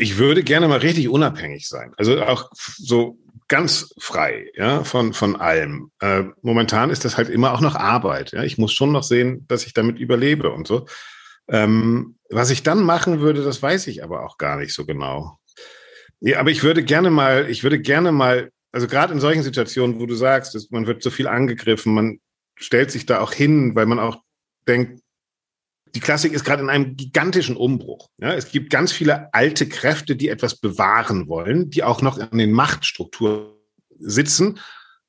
ich 0.00 0.16
würde 0.16 0.44
gerne 0.44 0.68
mal 0.68 0.78
richtig 0.78 1.08
unabhängig 1.08 1.68
sein. 1.68 1.92
Also 1.96 2.22
auch 2.22 2.48
so 2.54 3.18
ganz 3.48 3.94
frei, 3.98 4.50
ja, 4.54 4.84
von, 4.84 5.12
von 5.12 5.36
allem. 5.36 5.90
Äh, 6.00 6.24
momentan 6.42 6.90
ist 6.90 7.04
das 7.04 7.16
halt 7.16 7.28
immer 7.30 7.52
auch 7.52 7.60
noch 7.60 7.74
Arbeit. 7.74 8.32
Ja. 8.32 8.44
Ich 8.44 8.58
muss 8.58 8.72
schon 8.72 8.92
noch 8.92 9.02
sehen, 9.02 9.46
dass 9.48 9.66
ich 9.66 9.72
damit 9.72 9.98
überlebe 9.98 10.50
und 10.50 10.66
so. 10.66 10.86
Ähm, 11.48 12.16
was 12.30 12.50
ich 12.50 12.62
dann 12.62 12.82
machen 12.82 13.20
würde, 13.20 13.42
das 13.42 13.62
weiß 13.62 13.86
ich 13.86 14.04
aber 14.04 14.24
auch 14.24 14.36
gar 14.36 14.58
nicht 14.58 14.74
so 14.74 14.84
genau. 14.84 15.38
Ja, 16.20 16.40
aber 16.40 16.50
ich 16.50 16.62
würde 16.62 16.84
gerne 16.84 17.10
mal, 17.10 17.48
ich 17.48 17.62
würde 17.62 17.80
gerne 17.80 18.12
mal, 18.12 18.50
also 18.70 18.86
gerade 18.86 19.14
in 19.14 19.20
solchen 19.20 19.42
Situationen, 19.42 19.98
wo 19.98 20.06
du 20.06 20.14
sagst, 20.14 20.70
man 20.70 20.86
wird 20.86 21.02
so 21.02 21.10
viel 21.10 21.26
angegriffen, 21.26 21.94
man 21.94 22.20
stellt 22.56 22.90
sich 22.90 23.06
da 23.06 23.20
auch 23.20 23.32
hin, 23.32 23.74
weil 23.74 23.86
man 23.86 23.98
auch 23.98 24.18
denkt, 24.66 25.00
die 25.94 26.00
Klassik 26.00 26.32
ist 26.32 26.44
gerade 26.44 26.62
in 26.62 26.70
einem 26.70 26.96
gigantischen 26.96 27.56
Umbruch. 27.56 28.10
Ja, 28.18 28.34
es 28.34 28.50
gibt 28.50 28.70
ganz 28.70 28.92
viele 28.92 29.32
alte 29.32 29.68
Kräfte, 29.68 30.16
die 30.16 30.28
etwas 30.28 30.56
bewahren 30.56 31.28
wollen, 31.28 31.70
die 31.70 31.82
auch 31.82 32.02
noch 32.02 32.18
in 32.18 32.38
den 32.38 32.52
Machtstrukturen 32.52 33.52
sitzen. 33.98 34.58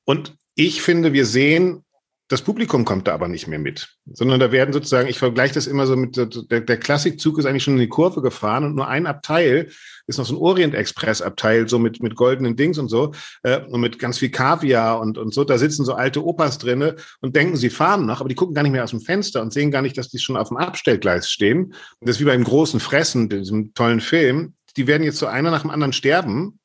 Und 0.06 0.36
ich 0.56 0.82
finde, 0.82 1.13
wir 1.13 1.26
sehen 1.26 1.86
das 2.30 2.44
Publikum 2.44 2.86
kommt 2.86 3.08
da 3.08 3.13
aber 3.15 3.28
nicht 3.28 3.48
mehr 3.48 3.58
mit, 3.58 3.96
sondern 4.06 4.39
da 4.39 4.52
werden 4.52 4.72
sozusagen, 4.72 5.10
ich 5.10 5.18
vergleiche 5.18 5.56
das 5.56 5.65
immer 5.65 5.88
so 5.88 5.96
mit, 5.96 6.15
der, 6.15 6.28
der 6.62 6.78
Klassikzug 6.78 7.39
ist 7.39 7.46
eigentlich 7.46 7.63
schon 7.63 7.74
in 7.74 7.80
die 7.80 7.89
Kurve 7.89 8.22
gefahren 8.22 8.65
und 8.65 8.76
nur 8.76 8.88
ein 8.88 9.08
Abteil 9.08 9.72
ist 10.06 10.20
noch 10.20 10.28
so 10.28 10.36
ein 10.36 10.42
Orient-Express-Abteil, 10.42 11.68
so 11.68 11.80
mit, 11.80 12.04
mit 12.04 12.15
goldenen 12.15 12.56
Dings 12.56 12.78
und 12.78 12.88
so, 12.88 13.13
äh, 13.42 13.62
und 13.65 13.82
mit 13.82 13.98
ganz 13.98 14.20
viel 14.20 14.30
Kaviar 14.30 15.00
und, 15.00 15.18
und 15.18 15.34
so. 15.34 15.44
Da 15.44 15.58
sitzen 15.58 15.86
so 15.86 15.96
alte 15.96 16.24
Opas 16.24 16.60
drinne 16.60 16.98
und 17.20 17.36
denken, 17.36 17.58
sie 17.58 17.72
fahren 17.72 18.06
noch, 18.06 18.20
aber 18.20 18.30
die 18.30 18.36
gucken 18.36 18.54
gar 18.54 18.62
nicht 18.62 18.74
mehr 18.74 18.84
aus 18.84 18.92
dem 18.92 19.02
Fenster 19.02 19.42
und 19.42 19.52
sehen 19.52 19.72
gar 19.72 19.82
nicht, 19.82 19.98
dass 19.98 20.10
die 20.10 20.20
schon 20.20 20.38
auf 20.38 20.50
dem 20.50 20.58
Abstellgleis 20.58 21.32
stehen. 21.32 21.65
Und 21.65 22.08
das 22.08 22.18
ist 22.18 22.20
wie 22.20 22.26
beim 22.26 22.44
großen 22.44 22.80
Fressen, 22.80 23.30
diesem 23.30 23.74
tollen 23.74 24.02
Film. 24.02 24.54
Die 24.78 24.86
werden 24.86 25.04
jetzt 25.04 25.18
so 25.18 25.26
einer 25.26 25.50
nach 25.50 25.62
dem 25.62 25.72
anderen 25.72 25.94
sterben 25.94 26.60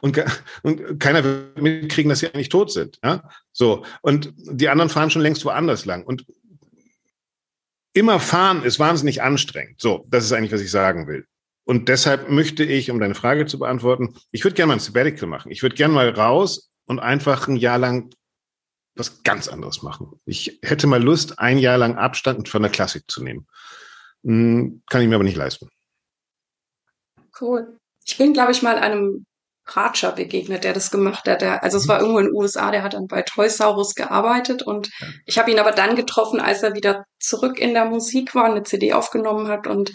und, 0.00 0.22
und 0.62 1.00
keiner 1.00 1.24
wird 1.24 1.60
mitkriegen, 1.60 2.08
dass 2.08 2.20
sie 2.20 2.32
eigentlich 2.32 2.48
tot 2.48 2.72
sind. 2.72 2.98
Ja? 3.02 3.28
So. 3.52 3.84
Und 4.02 4.32
die 4.36 4.68
anderen 4.68 4.90
fahren 4.90 5.10
schon 5.10 5.22
längst 5.22 5.44
woanders 5.44 5.84
lang. 5.84 6.04
Und 6.04 6.26
immer 7.92 8.20
fahren 8.20 8.62
ist 8.62 8.78
wahnsinnig 8.78 9.22
anstrengend. 9.22 9.80
So, 9.80 10.06
das 10.08 10.24
ist 10.24 10.32
eigentlich, 10.32 10.52
was 10.52 10.60
ich 10.60 10.70
sagen 10.70 11.06
will. 11.06 11.26
Und 11.64 11.88
deshalb 11.88 12.30
möchte 12.30 12.64
ich, 12.64 12.90
um 12.90 12.98
deine 12.98 13.14
Frage 13.14 13.44
zu 13.46 13.58
beantworten, 13.58 14.14
ich 14.30 14.44
würde 14.44 14.54
gerne 14.54 14.68
mal 14.68 14.74
ein 14.74 14.80
Sabbatical 14.80 15.28
machen. 15.28 15.50
Ich 15.50 15.62
würde 15.62 15.76
gerne 15.76 15.92
mal 15.92 16.08
raus 16.08 16.70
und 16.86 16.98
einfach 16.98 17.46
ein 17.46 17.56
Jahr 17.56 17.78
lang 17.78 18.10
was 18.94 19.22
ganz 19.22 19.48
anderes 19.48 19.82
machen. 19.82 20.20
Ich 20.24 20.58
hätte 20.62 20.86
mal 20.86 21.02
Lust, 21.02 21.38
ein 21.38 21.58
Jahr 21.58 21.78
lang 21.78 21.96
Abstand 21.96 22.48
von 22.48 22.62
der 22.62 22.70
Klassik 22.70 23.04
zu 23.08 23.22
nehmen. 23.22 23.46
Hm, 24.24 24.82
kann 24.88 25.02
ich 25.02 25.08
mir 25.08 25.14
aber 25.14 25.24
nicht 25.24 25.36
leisten. 25.36 25.68
Cool. 27.40 27.78
Ich 28.04 28.16
bin, 28.16 28.32
glaube 28.32 28.52
ich, 28.52 28.62
mal 28.62 28.78
einem 28.78 29.26
Ratscher 29.76 30.12
begegnet, 30.12 30.64
der 30.64 30.72
das 30.72 30.90
gemacht 30.90 31.28
hat. 31.28 31.42
Der, 31.42 31.62
also 31.62 31.76
es 31.76 31.88
war 31.88 31.98
mhm. 31.98 32.00
irgendwo 32.00 32.18
in 32.20 32.26
den 32.26 32.34
USA, 32.34 32.70
der 32.70 32.82
hat 32.82 32.94
dann 32.94 33.06
bei 33.06 33.22
Toysaurus 33.22 33.94
gearbeitet 33.94 34.62
und 34.62 34.90
ich 35.26 35.38
habe 35.38 35.50
ihn 35.50 35.58
aber 35.58 35.72
dann 35.72 35.96
getroffen, 35.96 36.40
als 36.40 36.62
er 36.62 36.74
wieder 36.74 37.04
zurück 37.18 37.58
in 37.58 37.74
der 37.74 37.84
Musik 37.84 38.34
war 38.34 38.44
und 38.44 38.52
eine 38.52 38.62
CD 38.62 38.92
aufgenommen 38.92 39.48
hat 39.48 39.66
und 39.66 39.92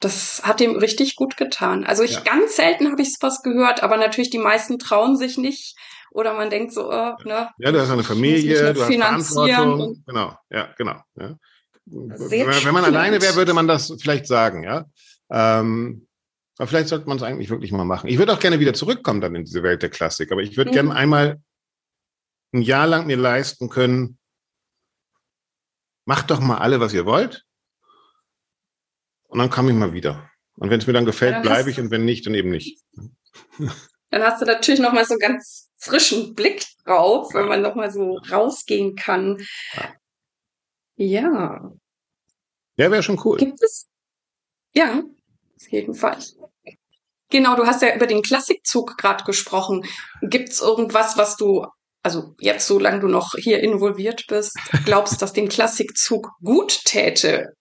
das 0.00 0.42
hat 0.44 0.60
ihm 0.60 0.76
richtig 0.76 1.16
gut 1.16 1.36
getan. 1.36 1.84
Also 1.84 2.02
ich 2.02 2.12
ja. 2.12 2.20
ganz 2.20 2.56
selten 2.56 2.90
habe 2.90 3.02
ich 3.02 3.14
was 3.20 3.42
gehört, 3.42 3.82
aber 3.82 3.96
natürlich 3.96 4.30
die 4.30 4.38
meisten 4.38 4.78
trauen 4.78 5.16
sich 5.16 5.38
nicht 5.38 5.76
oder 6.10 6.34
man 6.34 6.50
denkt 6.50 6.72
so, 6.72 6.90
oh, 6.90 7.14
ne? 7.24 7.50
Ja, 7.58 7.72
du 7.72 7.80
hast 7.80 7.90
eine 7.90 8.04
Familie, 8.04 8.72
du 8.72 8.82
hast 8.82 8.94
Verantwortung. 8.94 10.02
Genau, 10.06 10.36
ja, 10.50 10.68
genau. 10.76 10.96
Ja. 11.16 11.36
Wenn, 11.86 12.46
wenn, 12.46 12.74
man 12.74 12.84
alleine 12.84 13.20
wäre, 13.20 13.34
würde 13.34 13.52
man 13.52 13.68
das 13.68 13.92
vielleicht 14.00 14.26
sagen, 14.26 14.62
ja. 14.62 14.84
Ähm, 15.30 16.06
aber 16.58 16.68
vielleicht 16.68 16.88
sollte 16.88 17.08
man 17.08 17.16
es 17.16 17.22
eigentlich 17.22 17.50
wirklich 17.50 17.72
mal 17.72 17.84
machen. 17.84 18.08
Ich 18.08 18.18
würde 18.18 18.32
auch 18.32 18.40
gerne 18.40 18.60
wieder 18.60 18.74
zurückkommen 18.74 19.20
dann 19.20 19.34
in 19.34 19.44
diese 19.44 19.62
Welt 19.62 19.82
der 19.82 19.90
Klassik, 19.90 20.30
aber 20.30 20.42
ich 20.42 20.56
würde 20.56 20.70
mhm. 20.70 20.74
gerne 20.74 20.94
einmal 20.94 21.42
ein 22.52 22.62
Jahr 22.62 22.86
lang 22.86 23.06
mir 23.06 23.16
leisten 23.16 23.68
können, 23.68 24.18
macht 26.04 26.30
doch 26.30 26.40
mal 26.40 26.58
alle, 26.58 26.80
was 26.80 26.94
ihr 26.94 27.06
wollt. 27.06 27.44
Und 29.24 29.38
dann 29.38 29.50
komme 29.50 29.70
ich 29.70 29.76
mal 29.76 29.92
wieder. 29.92 30.30
Und 30.56 30.70
wenn 30.70 30.78
es 30.78 30.86
mir 30.86 30.92
dann 30.92 31.04
gefällt, 31.04 31.42
bleibe 31.42 31.70
ich 31.70 31.80
und 31.80 31.90
wenn 31.90 32.04
nicht, 32.04 32.26
dann 32.26 32.34
eben 32.34 32.50
nicht. 32.50 32.80
Dann 34.10 34.22
hast 34.22 34.40
du 34.40 34.46
natürlich 34.46 34.78
noch 34.78 34.92
mal 34.92 35.04
so 35.04 35.14
einen 35.14 35.18
ganz 35.18 35.72
frischen 35.76 36.36
Blick 36.36 36.64
drauf, 36.84 37.34
wenn 37.34 37.48
man 37.48 37.62
noch 37.62 37.74
mal 37.74 37.90
so 37.90 38.18
rausgehen 38.30 38.94
kann. 38.94 39.44
Ja. 39.72 39.94
Ja, 40.94 41.72
ja 42.76 42.90
wäre 42.92 43.02
schon 43.02 43.20
cool. 43.24 43.38
Gibt 43.38 43.60
es? 43.60 43.88
Ja, 44.72 45.02
jedenfalls. 45.68 46.36
Genau, 47.34 47.56
du 47.56 47.66
hast 47.66 47.82
ja 47.82 47.92
über 47.96 48.06
den 48.06 48.22
Klassikzug 48.22 48.96
gerade 48.96 49.24
gesprochen. 49.24 49.84
Gibt 50.22 50.50
es 50.50 50.60
irgendwas, 50.60 51.16
was 51.16 51.36
du, 51.36 51.66
also 52.00 52.36
jetzt, 52.38 52.68
solange 52.68 53.00
du 53.00 53.08
noch 53.08 53.34
hier 53.36 53.58
involviert 53.58 54.26
bist, 54.28 54.56
glaubst, 54.84 55.20
dass 55.20 55.32
dem 55.32 55.48
Klassikzug 55.48 56.30
gut 56.44 56.84
täte? 56.84 57.56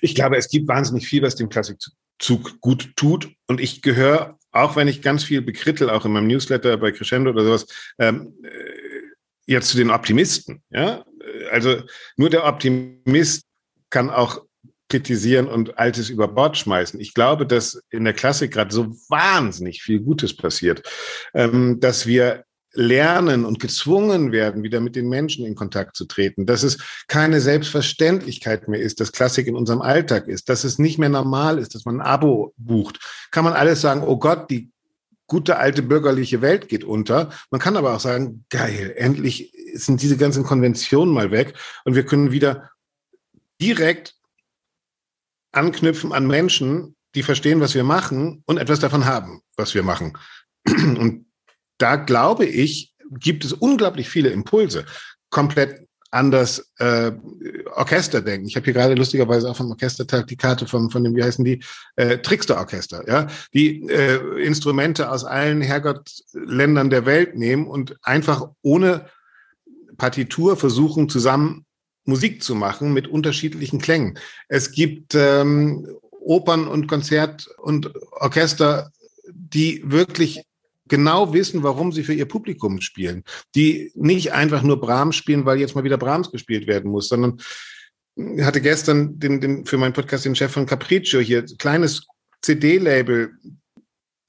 Ich 0.00 0.14
glaube, 0.14 0.38
es 0.38 0.48
gibt 0.48 0.68
wahnsinnig 0.68 1.06
viel, 1.06 1.20
was 1.20 1.34
dem 1.34 1.50
Klassikzug 1.50 2.58
gut 2.62 2.96
tut. 2.96 3.28
Und 3.46 3.60
ich 3.60 3.82
gehöre, 3.82 4.38
auch 4.52 4.74
wenn 4.74 4.88
ich 4.88 5.02
ganz 5.02 5.22
viel 5.22 5.42
bekrittel, 5.42 5.90
auch 5.90 6.06
in 6.06 6.12
meinem 6.12 6.28
Newsletter 6.28 6.78
bei 6.78 6.92
Crescendo 6.92 7.32
oder 7.32 7.44
sowas, 7.44 7.66
ähm, 7.98 8.32
äh, 8.42 8.48
jetzt 9.44 9.68
zu 9.68 9.76
den 9.76 9.90
Optimisten. 9.90 10.62
Ja, 10.70 11.04
also 11.50 11.82
nur 12.16 12.30
der 12.30 12.46
Optimist 12.46 13.42
kann 13.90 14.08
auch 14.08 14.45
kritisieren 14.88 15.48
und 15.48 15.78
Altes 15.78 16.10
über 16.10 16.28
Bord 16.28 16.56
schmeißen. 16.56 17.00
Ich 17.00 17.14
glaube, 17.14 17.46
dass 17.46 17.82
in 17.90 18.04
der 18.04 18.14
Klassik 18.14 18.52
gerade 18.52 18.72
so 18.72 18.90
wahnsinnig 19.08 19.82
viel 19.82 20.00
Gutes 20.00 20.36
passiert, 20.36 20.82
ähm, 21.34 21.80
dass 21.80 22.06
wir 22.06 22.44
lernen 22.76 23.44
und 23.44 23.58
gezwungen 23.58 24.32
werden, 24.32 24.62
wieder 24.62 24.80
mit 24.80 24.96
den 24.96 25.08
Menschen 25.08 25.46
in 25.46 25.54
Kontakt 25.54 25.96
zu 25.96 26.04
treten, 26.04 26.46
dass 26.46 26.62
es 26.62 26.78
keine 27.08 27.40
Selbstverständlichkeit 27.40 28.68
mehr 28.68 28.80
ist, 28.80 29.00
dass 29.00 29.12
Klassik 29.12 29.46
in 29.46 29.56
unserem 29.56 29.80
Alltag 29.80 30.28
ist, 30.28 30.48
dass 30.48 30.64
es 30.64 30.78
nicht 30.78 30.98
mehr 30.98 31.08
normal 31.08 31.58
ist, 31.58 31.74
dass 31.74 31.84
man 31.84 32.00
ein 32.00 32.06
Abo 32.06 32.52
bucht. 32.56 33.00
Kann 33.30 33.44
man 33.44 33.54
alles 33.54 33.80
sagen, 33.80 34.02
oh 34.02 34.18
Gott, 34.18 34.50
die 34.50 34.70
gute 35.26 35.56
alte 35.56 35.82
bürgerliche 35.82 36.40
Welt 36.40 36.68
geht 36.68 36.84
unter. 36.84 37.30
Man 37.50 37.60
kann 37.60 37.76
aber 37.76 37.94
auch 37.94 38.00
sagen, 38.00 38.44
geil, 38.50 38.92
endlich 38.96 39.52
sind 39.74 40.02
diese 40.02 40.16
ganzen 40.16 40.44
Konventionen 40.44 41.12
mal 41.12 41.30
weg 41.30 41.54
und 41.84 41.94
wir 41.94 42.04
können 42.04 42.30
wieder 42.30 42.70
direkt 43.60 44.15
anknüpfen 45.56 46.12
an 46.12 46.26
Menschen, 46.26 46.96
die 47.14 47.22
verstehen, 47.22 47.60
was 47.60 47.74
wir 47.74 47.84
machen 47.84 48.42
und 48.46 48.58
etwas 48.58 48.78
davon 48.80 49.06
haben, 49.06 49.40
was 49.56 49.74
wir 49.74 49.82
machen. 49.82 50.12
Und 50.66 51.26
da 51.78 51.96
glaube 51.96 52.44
ich, 52.44 52.94
gibt 53.10 53.44
es 53.44 53.52
unglaublich 53.52 54.08
viele 54.08 54.30
Impulse. 54.30 54.84
Komplett 55.30 55.86
an 56.10 56.30
das 56.30 56.70
äh, 56.78 57.12
Orchester 57.74 58.22
denken. 58.22 58.46
Ich 58.46 58.56
habe 58.56 58.64
hier 58.64 58.74
gerade 58.74 58.94
lustigerweise 58.94 59.50
auch 59.50 59.56
vom 59.56 59.70
Orchestertag 59.70 60.26
die 60.28 60.36
Karte 60.36 60.66
von, 60.66 60.90
von 60.90 61.04
dem, 61.04 61.14
wie 61.14 61.22
heißen 61.22 61.44
die, 61.44 61.62
äh, 61.96 62.18
Trickster-Orchester, 62.18 63.06
ja, 63.08 63.26
die 63.52 63.86
äh, 63.88 64.42
Instrumente 64.42 65.10
aus 65.10 65.24
allen 65.24 65.60
Herrgottländern 65.60 66.90
der 66.90 67.06
Welt 67.06 67.36
nehmen 67.36 67.66
und 67.66 67.96
einfach 68.02 68.48
ohne 68.62 69.06
Partitur 69.98 70.56
versuchen, 70.56 71.08
zusammen 71.08 71.65
Musik 72.06 72.42
zu 72.42 72.54
machen 72.54 72.92
mit 72.92 73.08
unterschiedlichen 73.08 73.80
Klängen. 73.80 74.18
Es 74.48 74.72
gibt 74.72 75.14
ähm, 75.14 75.86
Opern 76.10 76.66
und 76.66 76.86
Konzert 76.86 77.48
und 77.58 77.92
Orchester, 78.12 78.90
die 79.28 79.82
wirklich 79.84 80.42
genau 80.88 81.32
wissen, 81.32 81.62
warum 81.62 81.92
sie 81.92 82.04
für 82.04 82.14
ihr 82.14 82.26
Publikum 82.26 82.80
spielen. 82.80 83.24
Die 83.54 83.92
nicht 83.94 84.32
einfach 84.32 84.62
nur 84.62 84.80
Brahms 84.80 85.16
spielen, 85.16 85.44
weil 85.44 85.58
jetzt 85.58 85.74
mal 85.74 85.84
wieder 85.84 85.98
Brahms 85.98 86.30
gespielt 86.30 86.66
werden 86.66 86.90
muss, 86.90 87.08
sondern 87.08 87.40
ich 88.16 88.42
hatte 88.42 88.60
gestern 88.60 89.18
den, 89.18 89.40
den, 89.40 89.66
für 89.66 89.76
meinen 89.76 89.92
Podcast 89.92 90.24
den 90.24 90.34
Chef 90.34 90.50
von 90.50 90.66
Capriccio 90.66 91.20
hier, 91.20 91.44
kleines 91.58 92.06
CD-Label, 92.40 93.32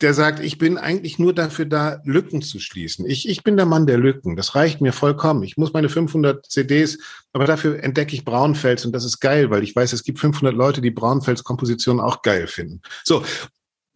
der 0.02 0.14
sagt, 0.14 0.40
ich 0.40 0.58
bin 0.58 0.78
eigentlich 0.78 1.18
nur 1.18 1.34
dafür 1.34 1.66
da, 1.66 2.02
Lücken 2.04 2.42
zu 2.42 2.60
schließen. 2.60 3.06
Ich, 3.08 3.28
ich 3.28 3.44
bin 3.44 3.58
der 3.58 3.66
Mann 3.66 3.88
der 3.88 3.98
Lücken. 3.98 4.36
Das 4.36 4.54
reicht 4.54 4.80
mir 4.80 4.94
vollkommen. 4.94 5.44
Ich 5.44 5.58
muss 5.58 5.74
meine 5.74 5.90
500 5.90 6.46
CDs, 6.46 7.00
aber 7.34 7.46
dafür 7.46 7.84
entdecke 7.84 8.16
ich 8.16 8.24
Braunfels 8.24 8.86
und 8.86 8.92
das 8.92 9.06
ist 9.06 9.20
geil, 9.20 9.50
weil 9.50 9.64
ich 9.64 9.76
weiß, 9.76 9.94
es 9.94 10.04
gibt 10.04 10.20
500 10.20 10.54
Leute, 10.54 10.82
die 10.82 10.92
Braunfels 10.92 11.44
Kompositionen 11.44 12.02
auch 12.02 12.22
geil 12.22 12.48
finden. 12.48 12.82
So. 13.04 13.24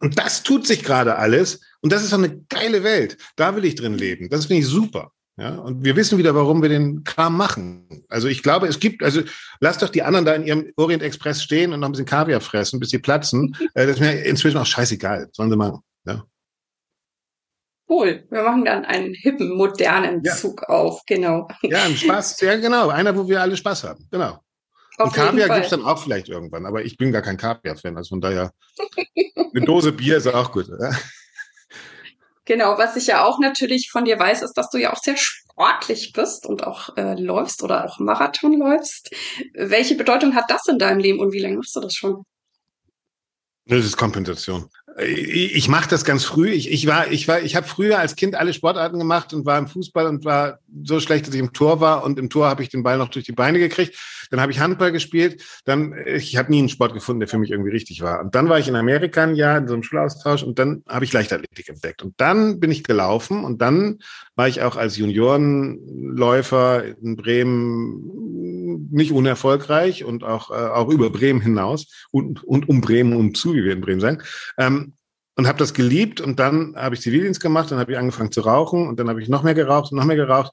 Und 0.00 0.18
das 0.18 0.42
tut 0.42 0.66
sich 0.66 0.82
gerade 0.82 1.16
alles. 1.16 1.60
Und 1.80 1.92
das 1.92 2.02
ist 2.02 2.12
doch 2.12 2.18
eine 2.18 2.40
geile 2.48 2.82
Welt. 2.82 3.16
Da 3.36 3.54
will 3.54 3.64
ich 3.64 3.76
drin 3.76 3.94
leben. 3.94 4.28
Das 4.28 4.46
finde 4.46 4.62
ich 4.62 4.66
super. 4.66 5.12
Ja, 5.38 5.54
und 5.56 5.82
wir 5.82 5.96
wissen 5.96 6.18
wieder, 6.18 6.34
warum 6.34 6.60
wir 6.60 6.68
den 6.68 7.04
Kram 7.04 7.36
machen. 7.36 8.04
Also 8.08 8.28
ich 8.28 8.42
glaube, 8.42 8.66
es 8.66 8.80
gibt, 8.80 9.02
also 9.02 9.22
lasst 9.60 9.80
doch 9.80 9.88
die 9.88 10.02
anderen 10.02 10.26
da 10.26 10.34
in 10.34 10.44
ihrem 10.44 10.72
Orient 10.76 11.02
Express 11.02 11.42
stehen 11.42 11.72
und 11.72 11.80
noch 11.80 11.88
ein 11.88 11.92
bisschen 11.92 12.06
Kaviar 12.06 12.40
fressen, 12.40 12.80
bis 12.80 12.90
sie 12.90 12.98
platzen. 12.98 13.56
Äh, 13.74 13.86
das 13.86 13.96
ist 13.96 14.00
mir 14.00 14.22
inzwischen 14.24 14.58
auch 14.58 14.66
scheißegal. 14.66 15.30
Sollen 15.32 15.50
sie 15.50 15.56
machen. 15.56 15.82
Ja. 16.04 16.24
Cool. 17.88 18.26
Wir 18.30 18.42
machen 18.42 18.64
dann 18.64 18.84
einen 18.84 19.12
hippen, 19.12 19.54
modernen 19.56 20.22
ja. 20.24 20.34
Zug 20.34 20.62
auf, 20.64 21.02
genau. 21.06 21.48
Ja, 21.62 21.84
ein 21.84 21.96
Spaß, 21.96 22.40
ja 22.42 22.56
genau. 22.56 22.88
Einer, 22.88 23.16
wo 23.16 23.28
wir 23.28 23.40
alle 23.40 23.56
Spaß 23.56 23.84
haben. 23.84 24.08
Genau. 24.10 24.38
Auf 24.98 25.08
und 25.08 25.14
Kaviar 25.14 25.48
gibt 25.48 25.64
es 25.64 25.70
dann 25.70 25.84
auch 25.84 26.02
vielleicht 26.02 26.28
irgendwann, 26.28 26.66
aber 26.66 26.84
ich 26.84 26.96
bin 26.96 27.12
gar 27.12 27.22
kein 27.22 27.36
Kaviar-Fan, 27.36 27.96
also 27.96 28.10
von 28.10 28.20
daher 28.20 28.52
eine 29.54 29.64
Dose 29.64 29.92
Bier 29.92 30.18
ist 30.18 30.26
auch 30.26 30.52
gut. 30.52 30.68
Oder? 30.68 30.94
Genau, 32.44 32.76
was 32.76 32.96
ich 32.96 33.06
ja 33.06 33.24
auch 33.24 33.38
natürlich 33.38 33.90
von 33.90 34.04
dir 34.04 34.18
weiß, 34.18 34.42
ist, 34.42 34.54
dass 34.54 34.68
du 34.70 34.78
ja 34.78 34.92
auch 34.92 34.98
sehr 34.98 35.16
sportlich 35.16 36.12
bist 36.12 36.46
und 36.46 36.66
auch 36.66 36.96
äh, 36.96 37.14
läufst 37.20 37.62
oder 37.62 37.84
auch 37.84 37.98
Marathon 37.98 38.58
läufst. 38.58 39.10
Welche 39.54 39.94
Bedeutung 39.94 40.34
hat 40.34 40.50
das 40.50 40.66
in 40.66 40.78
deinem 40.78 40.98
Leben 40.98 41.20
und 41.20 41.32
wie 41.32 41.40
lange 41.40 41.56
machst 41.56 41.76
du 41.76 41.80
das 41.80 41.94
schon? 41.94 42.24
Das 43.66 43.84
ist 43.84 43.96
Kompensation. 43.96 44.68
Ich 44.98 45.68
mache 45.68 45.88
das 45.88 46.04
ganz 46.04 46.24
früh. 46.24 46.50
Ich, 46.50 46.70
ich 46.70 46.86
war, 46.86 47.10
ich 47.10 47.26
war, 47.26 47.40
ich 47.40 47.56
habe 47.56 47.66
früher 47.66 47.98
als 47.98 48.14
Kind 48.14 48.34
alle 48.34 48.52
Sportarten 48.52 48.98
gemacht 48.98 49.32
und 49.32 49.46
war 49.46 49.58
im 49.58 49.66
Fußball 49.66 50.06
und 50.06 50.24
war 50.24 50.58
so 50.84 51.00
schlecht, 51.00 51.26
dass 51.26 51.34
ich 51.34 51.40
im 51.40 51.52
Tor 51.52 51.80
war 51.80 52.04
und 52.04 52.18
im 52.18 52.28
Tor 52.28 52.48
habe 52.48 52.62
ich 52.62 52.68
den 52.68 52.82
Ball 52.82 52.98
noch 52.98 53.08
durch 53.08 53.24
die 53.24 53.32
Beine 53.32 53.58
gekriegt. 53.58 53.96
Dann 54.30 54.40
habe 54.40 54.52
ich 54.52 54.60
Handball 54.60 54.92
gespielt. 54.92 55.42
Dann 55.64 55.94
ich 56.06 56.36
habe 56.36 56.50
nie 56.50 56.58
einen 56.58 56.68
Sport 56.68 56.92
gefunden, 56.92 57.20
der 57.20 57.28
für 57.28 57.38
mich 57.38 57.50
irgendwie 57.50 57.70
richtig 57.70 58.02
war. 58.02 58.20
Und 58.20 58.34
dann 58.34 58.48
war 58.48 58.58
ich 58.58 58.68
in 58.68 58.76
Amerika 58.76 59.22
ein 59.22 59.34
Jahr 59.34 59.56
in 59.58 59.66
so 59.66 59.74
einem 59.74 59.82
Schulaustausch 59.82 60.42
und 60.42 60.58
dann 60.58 60.82
habe 60.88 61.04
ich 61.04 61.12
Leichtathletik 61.12 61.70
entdeckt. 61.70 62.02
Und 62.02 62.14
dann 62.18 62.60
bin 62.60 62.70
ich 62.70 62.84
gelaufen 62.84 63.44
und 63.44 63.62
dann 63.62 63.98
war 64.36 64.48
ich 64.48 64.60
auch 64.62 64.76
als 64.76 64.98
Juniorenläufer 64.98 66.84
in 66.84 67.16
Bremen 67.16 68.41
nicht 68.90 69.12
unerfolgreich 69.12 70.04
und 70.04 70.24
auch 70.24 70.50
äh, 70.50 70.54
auch 70.54 70.88
über 70.88 71.10
Bremen 71.10 71.40
hinaus 71.40 72.06
und 72.10 72.42
und 72.44 72.68
um 72.68 72.80
Bremen 72.80 73.14
um 73.14 73.34
zu, 73.34 73.54
wie 73.54 73.64
wir 73.64 73.72
in 73.72 73.80
Bremen 73.80 74.00
sagen. 74.00 74.22
Ähm, 74.58 74.94
und 75.34 75.46
habe 75.46 75.58
das 75.58 75.74
geliebt 75.74 76.20
und 76.20 76.38
dann 76.38 76.74
habe 76.76 76.94
ich 76.94 77.00
Zivildienst 77.00 77.40
gemacht, 77.40 77.70
dann 77.70 77.78
habe 77.78 77.92
ich 77.92 77.98
angefangen 77.98 78.32
zu 78.32 78.42
rauchen 78.42 78.86
und 78.86 79.00
dann 79.00 79.08
habe 79.08 79.22
ich 79.22 79.28
noch 79.28 79.42
mehr 79.42 79.54
geraucht 79.54 79.92
und 79.92 79.98
noch 79.98 80.04
mehr 80.04 80.16
geraucht. 80.16 80.52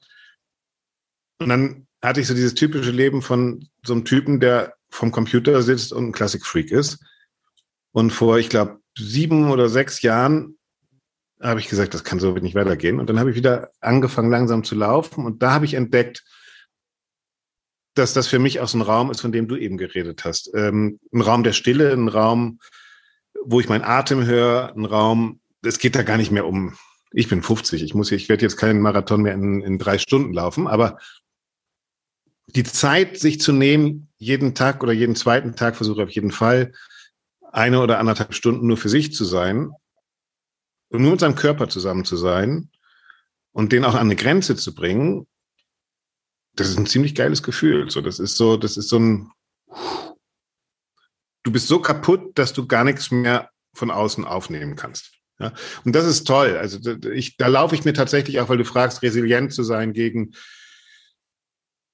Und 1.38 1.48
dann 1.48 1.86
hatte 2.02 2.20
ich 2.20 2.26
so 2.26 2.34
dieses 2.34 2.54
typische 2.54 2.90
Leben 2.90 3.22
von 3.22 3.68
so 3.84 3.92
einem 3.92 4.04
Typen, 4.04 4.40
der 4.40 4.74
vom 4.90 5.12
Computer 5.12 5.62
sitzt 5.62 5.92
und 5.92 6.08
ein 6.08 6.12
Classic-Freak 6.12 6.70
ist. 6.70 6.98
Und 7.92 8.10
vor, 8.10 8.38
ich 8.38 8.48
glaube, 8.48 8.80
sieben 8.96 9.50
oder 9.50 9.68
sechs 9.68 10.02
Jahren 10.02 10.56
habe 11.40 11.60
ich 11.60 11.68
gesagt, 11.68 11.94
das 11.94 12.04
kann 12.04 12.20
so 12.20 12.32
nicht 12.32 12.54
weitergehen. 12.54 13.00
Und 13.00 13.08
dann 13.08 13.18
habe 13.18 13.30
ich 13.30 13.36
wieder 13.36 13.70
angefangen, 13.80 14.30
langsam 14.30 14.64
zu 14.64 14.74
laufen. 14.74 15.24
Und 15.24 15.42
da 15.42 15.52
habe 15.52 15.64
ich 15.64 15.74
entdeckt, 15.74 16.24
dass 17.94 18.12
das 18.12 18.28
für 18.28 18.38
mich 18.38 18.60
auch 18.60 18.68
so 18.68 18.78
ein 18.78 18.82
Raum 18.82 19.10
ist, 19.10 19.20
von 19.20 19.32
dem 19.32 19.48
du 19.48 19.56
eben 19.56 19.76
geredet 19.76 20.24
hast. 20.24 20.50
Ähm, 20.54 21.00
ein 21.12 21.20
Raum 21.20 21.42
der 21.42 21.52
Stille, 21.52 21.92
ein 21.92 22.08
Raum, 22.08 22.60
wo 23.42 23.60
ich 23.60 23.68
meinen 23.68 23.84
Atem 23.84 24.24
höre, 24.24 24.74
ein 24.76 24.84
Raum, 24.84 25.40
es 25.62 25.78
geht 25.78 25.94
da 25.94 26.02
gar 26.02 26.16
nicht 26.16 26.30
mehr 26.30 26.46
um, 26.46 26.76
ich 27.12 27.28
bin 27.28 27.42
50, 27.42 27.82
ich 27.82 27.94
ich 27.94 28.28
werde 28.28 28.42
jetzt 28.42 28.56
keinen 28.56 28.80
Marathon 28.80 29.22
mehr 29.22 29.34
in, 29.34 29.62
in 29.62 29.78
drei 29.78 29.98
Stunden 29.98 30.32
laufen, 30.32 30.66
aber 30.66 30.98
die 32.46 32.64
Zeit, 32.64 33.18
sich 33.18 33.40
zu 33.40 33.52
nehmen, 33.52 34.08
jeden 34.16 34.54
Tag 34.54 34.82
oder 34.82 34.92
jeden 34.92 35.16
zweiten 35.16 35.54
Tag 35.54 35.76
versuche 35.76 36.02
auf 36.02 36.10
jeden 36.10 36.32
Fall 36.32 36.72
eine 37.52 37.80
oder 37.80 37.98
anderthalb 37.98 38.34
Stunden 38.34 38.66
nur 38.66 38.76
für 38.76 38.88
sich 38.88 39.12
zu 39.12 39.24
sein 39.24 39.70
und 40.88 41.02
nur 41.02 41.12
mit 41.12 41.20
seinem 41.20 41.36
Körper 41.36 41.68
zusammen 41.68 42.04
zu 42.04 42.16
sein 42.16 42.70
und 43.52 43.72
den 43.72 43.84
auch 43.84 43.94
an 43.94 44.00
eine 44.00 44.16
Grenze 44.16 44.56
zu 44.56 44.74
bringen, 44.74 45.26
das 46.54 46.68
ist 46.68 46.78
ein 46.78 46.86
ziemlich 46.86 47.14
geiles 47.14 47.42
Gefühl. 47.42 47.90
So, 47.90 48.00
das 48.00 48.18
ist 48.18 48.36
so, 48.36 48.56
das 48.56 48.76
ist 48.76 48.88
so 48.88 48.98
ein, 48.98 49.30
du 51.42 51.52
bist 51.52 51.68
so 51.68 51.80
kaputt, 51.80 52.38
dass 52.38 52.52
du 52.52 52.66
gar 52.66 52.84
nichts 52.84 53.10
mehr 53.10 53.50
von 53.74 53.90
außen 53.90 54.24
aufnehmen 54.24 54.76
kannst. 54.76 55.12
Ja? 55.38 55.52
Und 55.84 55.94
das 55.94 56.06
ist 56.06 56.24
toll. 56.24 56.56
Also 56.56 56.78
ich, 57.12 57.36
da 57.36 57.46
laufe 57.46 57.74
ich 57.74 57.84
mir 57.84 57.94
tatsächlich 57.94 58.40
auch, 58.40 58.48
weil 58.48 58.58
du 58.58 58.64
fragst, 58.64 59.02
resilient 59.02 59.52
zu 59.52 59.62
sein 59.62 59.92
gegen 59.92 60.32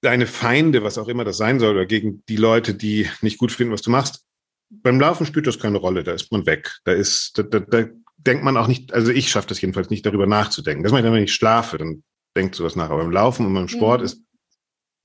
deine 0.03 0.27
Feinde, 0.27 0.83
was 0.83 0.99
auch 0.99 1.09
immer 1.09 1.25
das 1.25 1.37
sein 1.37 1.59
soll, 1.59 1.75
oder 1.75 1.87
gegen 1.87 2.25
die 2.29 2.37
Leute, 2.37 2.75
die 2.75 3.09
nicht 3.23 3.39
gut 3.39 3.53
finden, 3.53 3.73
was 3.73 3.83
du 3.83 3.91
machst. 3.91 4.25
Beim 4.69 5.01
Laufen 5.01 5.27
spielt 5.27 5.47
das 5.47 5.59
keine 5.59 5.79
Rolle, 5.79 6.03
da 6.05 6.13
ist 6.13 6.33
man 6.33 6.47
weg. 6.47 6.77
Da 6.85 6.93
ist, 6.93 7.39
da, 7.39 7.43
da, 7.43 7.61
da 7.61 7.87
denkt 8.17 8.45
man 8.45 8.57
auch 8.57 8.67
nicht, 8.67 8.93
also 8.93 9.13
ich 9.13 9.31
schaffe 9.31 9.49
das 9.49 9.61
jedenfalls 9.61 9.91
nicht, 9.91 10.05
darüber 10.05 10.27
nachzudenken. 10.27 10.83
Das 10.83 10.93
mache 10.93 11.01
ich 11.01 11.05
dann, 11.05 11.15
wenn 11.15 11.25
ich 11.25 11.35
schlafe, 11.35 11.79
dann 11.79 12.03
denkt 12.37 12.55
sowas 12.55 12.77
nach. 12.77 12.91
Aber 12.91 13.03
beim 13.03 13.13
Laufen 13.13 13.47
und 13.47 13.55
beim 13.55 13.69
Sport 13.69 14.01
mhm. 14.01 14.07
ist 14.07 14.26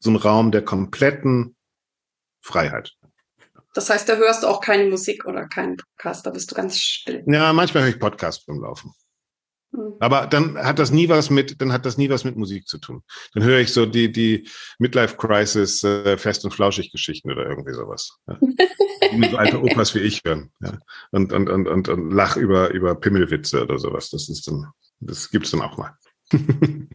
so 0.01 0.09
ein 0.09 0.15
Raum 0.17 0.51
der 0.51 0.63
kompletten 0.63 1.55
Freiheit. 2.41 2.93
Das 3.73 3.89
heißt, 3.89 4.09
da 4.09 4.17
hörst 4.17 4.43
du 4.43 4.47
auch 4.47 4.59
keine 4.59 4.89
Musik 4.89 5.25
oder 5.25 5.47
keinen 5.47 5.77
Podcast, 5.77 6.25
da 6.25 6.31
bist 6.31 6.51
du 6.51 6.55
ganz 6.55 6.77
still. 6.77 7.23
Ja, 7.25 7.53
manchmal 7.53 7.83
höre 7.83 7.91
ich 7.91 7.99
Podcasts 7.99 8.45
beim 8.45 8.59
Laufen. 8.59 8.93
Hm. 9.73 9.93
Aber 9.99 10.27
dann 10.27 10.57
hat 10.57 10.79
das 10.79 10.91
nie 10.91 11.07
was 11.07 11.29
mit, 11.29 11.61
dann 11.61 11.71
hat 11.71 11.85
das 11.85 11.97
nie 11.97 12.09
was 12.09 12.25
mit 12.25 12.35
Musik 12.35 12.67
zu 12.67 12.79
tun. 12.79 13.03
Dann 13.33 13.43
höre 13.43 13.59
ich 13.59 13.71
so 13.71 13.85
die, 13.85 14.11
die 14.11 14.49
Midlife 14.79 15.15
Crisis 15.15 15.83
äh, 15.83 16.17
Fest 16.17 16.43
und 16.43 16.51
Flauschig 16.51 16.91
Geschichten 16.91 17.31
oder 17.31 17.47
irgendwie 17.47 17.73
sowas. 17.73 18.17
Ja. 18.27 18.37
so 19.31 19.37
alte 19.37 19.61
Opas 19.61 19.95
wie 19.95 19.99
ich 19.99 20.21
hören. 20.25 20.51
Ja. 20.59 20.77
Und, 21.11 21.31
und, 21.31 21.49
und, 21.49 21.67
und, 21.67 21.87
und 21.87 22.11
lach 22.11 22.35
über, 22.35 22.71
über 22.71 22.95
Pimmelwitze 22.95 23.63
oder 23.63 23.77
sowas. 23.77 24.09
Das 24.09 24.27
ist 24.27 24.47
dann, 24.47 24.67
das 24.99 25.29
gibt's 25.29 25.51
dann 25.51 25.61
auch 25.61 25.77
mal. 25.77 25.95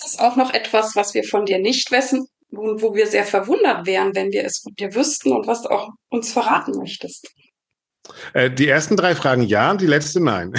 das 0.00 0.12
ist 0.12 0.20
auch 0.20 0.36
noch 0.36 0.52
etwas, 0.52 0.96
was 0.96 1.14
wir 1.14 1.24
von 1.24 1.44
dir 1.44 1.58
nicht 1.58 1.90
wissen, 1.90 2.26
wo, 2.50 2.80
wo 2.80 2.94
wir 2.94 3.06
sehr 3.06 3.24
verwundert 3.24 3.86
wären, 3.86 4.14
wenn 4.14 4.32
wir 4.32 4.44
es 4.44 4.58
von 4.58 4.74
dir 4.74 4.94
wüssten 4.94 5.32
und 5.32 5.46
was 5.46 5.62
du 5.62 5.68
auch 5.68 5.90
uns 6.08 6.32
verraten 6.32 6.78
möchtest. 6.78 7.28
Äh, 8.32 8.50
die 8.50 8.68
ersten 8.68 8.96
drei 8.96 9.14
Fragen 9.14 9.42
ja 9.42 9.70
und 9.70 9.80
die 9.80 9.86
letzte 9.86 10.20
nein. 10.20 10.52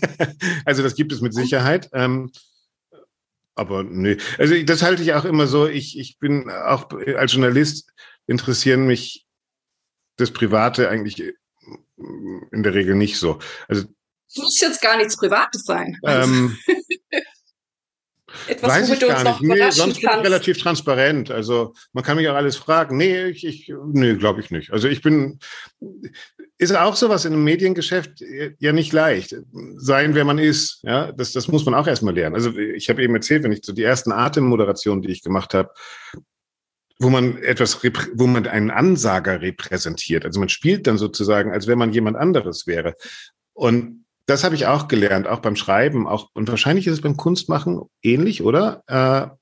also 0.64 0.82
das 0.82 0.94
gibt 0.94 1.12
es 1.12 1.20
mit 1.20 1.34
Sicherheit. 1.34 1.88
Ähm, 1.92 2.30
aber 3.54 3.84
nee. 3.84 4.16
Also 4.38 4.60
das 4.62 4.82
halte 4.82 5.02
ich 5.02 5.14
auch 5.14 5.24
immer 5.24 5.46
so. 5.46 5.66
Ich, 5.66 5.98
ich 5.98 6.18
bin 6.18 6.50
auch 6.50 6.88
als 7.16 7.32
Journalist 7.32 7.90
interessieren 8.26 8.86
mich 8.86 9.26
das 10.16 10.30
Private 10.30 10.88
eigentlich 10.88 11.22
in 11.96 12.62
der 12.62 12.74
Regel 12.74 12.94
nicht 12.94 13.18
so. 13.18 13.38
Also 13.68 13.86
es 14.28 14.36
muss 14.36 14.60
jetzt 14.60 14.82
gar 14.82 14.96
nichts 14.96 15.16
Privates 15.16 15.64
sein. 15.64 15.96
Ähm, 16.04 16.58
Etwas, 18.46 18.70
Weiß 18.70 18.90
ich 18.90 19.00
gar 19.00 19.24
nicht. 19.24 19.42
Nee, 19.42 19.70
sonst 19.70 20.00
bin 20.00 20.10
ich 20.10 20.24
relativ 20.24 20.58
transparent. 20.58 21.30
Also 21.30 21.74
man 21.92 22.04
kann 22.04 22.16
mich 22.16 22.28
auch 22.28 22.34
alles 22.34 22.56
fragen. 22.56 22.96
Nee, 22.96 23.26
ich, 23.26 23.44
ich 23.44 23.72
nee, 23.92 24.14
glaube 24.14 24.40
ich 24.40 24.50
nicht. 24.50 24.72
Also 24.72 24.88
ich 24.88 25.02
bin, 25.02 25.38
ist 26.58 26.76
auch 26.76 26.96
sowas 26.96 27.24
in 27.24 27.32
einem 27.32 27.44
Mediengeschäft 27.44 28.22
ja 28.58 28.72
nicht 28.72 28.92
leicht. 28.92 29.36
Sein, 29.76 30.14
wer 30.14 30.24
man 30.24 30.38
ist. 30.38 30.80
Ja, 30.82 31.12
das, 31.12 31.32
das 31.32 31.48
muss 31.48 31.64
man 31.64 31.74
auch 31.74 31.86
erstmal 31.86 32.14
lernen. 32.14 32.34
Also 32.34 32.56
ich 32.56 32.88
habe 32.88 33.02
eben 33.02 33.14
erzählt, 33.14 33.42
wenn 33.42 33.52
ich 33.52 33.60
so 33.64 33.72
die 33.72 33.82
ersten 33.82 34.12
Atemmoderationen, 34.12 35.02
die 35.02 35.10
ich 35.10 35.22
gemacht 35.22 35.54
habe, 35.54 35.70
wo 36.98 37.10
man 37.10 37.38
etwas, 37.38 37.82
wo 38.14 38.26
man 38.26 38.46
einen 38.46 38.70
Ansager 38.70 39.40
repräsentiert. 39.40 40.24
Also 40.24 40.40
man 40.40 40.48
spielt 40.48 40.86
dann 40.86 40.98
sozusagen, 40.98 41.52
als 41.52 41.66
wenn 41.66 41.78
man 41.78 41.92
jemand 41.92 42.16
anderes 42.16 42.66
wäre. 42.66 42.94
Und 43.52 44.03
das 44.26 44.44
habe 44.44 44.54
ich 44.54 44.66
auch 44.66 44.88
gelernt, 44.88 45.26
auch 45.26 45.40
beim 45.40 45.56
Schreiben, 45.56 46.06
auch 46.06 46.30
und 46.34 46.48
wahrscheinlich 46.48 46.86
ist 46.86 46.94
es 46.94 47.00
beim 47.02 47.16
Kunstmachen 47.16 47.82
ähnlich, 48.02 48.42
oder? 48.42 48.82
Äh, 48.86 49.34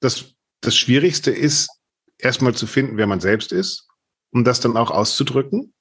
das 0.00 0.34
das 0.60 0.76
Schwierigste 0.76 1.30
ist, 1.30 1.70
erstmal 2.18 2.54
zu 2.54 2.66
finden, 2.66 2.96
wer 2.96 3.06
man 3.06 3.20
selbst 3.20 3.52
ist, 3.52 3.88
um 4.30 4.44
das 4.44 4.60
dann 4.60 4.76
auch 4.76 4.90
auszudrücken. 4.90 5.72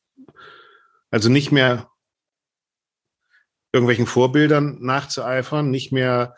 Also 1.12 1.30
nicht 1.30 1.52
mehr 1.52 1.90
irgendwelchen 3.72 4.08
Vorbildern 4.08 4.78
nachzueifern, 4.82 5.70
nicht 5.70 5.92
mehr 5.92 6.36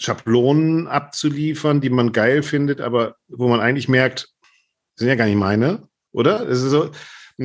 Schablonen 0.00 0.86
abzuliefern, 0.86 1.80
die 1.80 1.90
man 1.90 2.12
geil 2.12 2.42
findet, 2.42 2.80
aber 2.80 3.16
wo 3.28 3.48
man 3.48 3.60
eigentlich 3.60 3.88
merkt, 3.88 4.28
sind 4.96 5.08
ja 5.08 5.14
gar 5.14 5.26
nicht 5.26 5.36
meine, 5.36 5.88
oder? 6.12 6.44
Das 6.44 6.62
ist 6.62 6.70
so, 6.70 6.90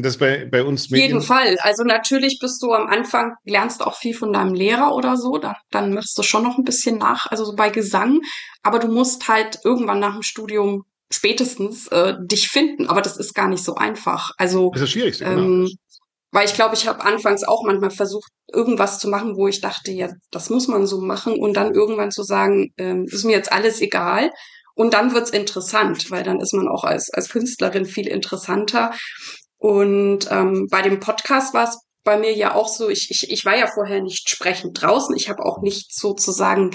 das 0.01 0.17
bei, 0.17 0.45
bei 0.45 0.63
uns 0.63 0.85
Auf 0.85 0.97
jeden 0.97 1.21
Fall. 1.21 1.57
Also 1.59 1.83
natürlich 1.83 2.39
bist 2.41 2.61
du 2.63 2.73
am 2.73 2.87
Anfang, 2.87 3.35
lernst 3.43 3.83
auch 3.83 3.95
viel 3.95 4.15
von 4.15 4.33
deinem 4.33 4.55
Lehrer 4.55 4.95
oder 4.95 5.17
so, 5.17 5.37
dann, 5.37 5.55
dann 5.69 5.93
machst 5.93 6.17
du 6.17 6.23
schon 6.23 6.43
noch 6.43 6.57
ein 6.57 6.63
bisschen 6.63 6.97
nach, 6.97 7.27
also 7.29 7.45
so 7.45 7.55
bei 7.55 7.69
Gesang, 7.69 8.21
aber 8.63 8.79
du 8.79 8.87
musst 8.87 9.27
halt 9.27 9.59
irgendwann 9.63 9.99
nach 9.99 10.13
dem 10.13 10.23
Studium 10.23 10.83
spätestens 11.11 11.87
äh, 11.89 12.15
dich 12.19 12.49
finden, 12.49 12.87
aber 12.87 13.01
das 13.01 13.17
ist 13.17 13.35
gar 13.35 13.47
nicht 13.47 13.63
so 13.63 13.75
einfach. 13.75 14.31
Also 14.37 14.71
das 14.71 14.81
ist 14.81 14.87
das 14.87 14.91
Schwierigste, 14.91 15.25
genau. 15.25 15.41
ähm, 15.41 15.69
weil 16.31 16.47
ich 16.47 16.55
glaube, 16.55 16.73
ich 16.73 16.87
habe 16.87 17.05
anfangs 17.05 17.43
auch 17.43 17.63
manchmal 17.63 17.91
versucht, 17.91 18.31
irgendwas 18.51 18.97
zu 18.97 19.07
machen, 19.07 19.35
wo 19.35 19.47
ich 19.47 19.61
dachte, 19.61 19.91
ja, 19.91 20.09
das 20.31 20.49
muss 20.49 20.67
man 20.67 20.87
so 20.87 20.99
machen 20.99 21.35
und 21.35 21.53
dann 21.53 21.75
irgendwann 21.75 22.09
zu 22.09 22.23
sagen, 22.23 22.73
ähm, 22.77 23.05
ist 23.05 23.23
mir 23.23 23.33
jetzt 23.33 23.51
alles 23.51 23.79
egal. 23.81 24.31
Und 24.75 24.95
dann 24.95 25.13
wird's 25.13 25.29
interessant, 25.29 26.09
weil 26.09 26.23
dann 26.23 26.39
ist 26.39 26.53
man 26.53 26.67
auch 26.67 26.83
als, 26.83 27.11
als 27.13 27.29
Künstlerin 27.29 27.85
viel 27.85 28.07
interessanter. 28.07 28.91
Und 29.63 30.29
ähm, 30.29 30.67
bei 30.69 30.81
dem 30.81 30.99
Podcast 30.99 31.53
war 31.53 31.69
es 31.69 31.79
bei 32.03 32.17
mir 32.17 32.33
ja 32.33 32.53
auch 32.53 32.67
so, 32.67 32.89
ich, 32.89 33.09
ich, 33.09 33.31
ich 33.31 33.45
war 33.45 33.55
ja 33.55 33.65
vorher 33.65 34.01
nicht 34.01 34.29
sprechend 34.29 34.81
draußen. 34.81 35.15
Ich 35.15 35.29
habe 35.29 35.45
auch 35.45 35.61
nicht 35.61 35.95
sozusagen 35.95 36.71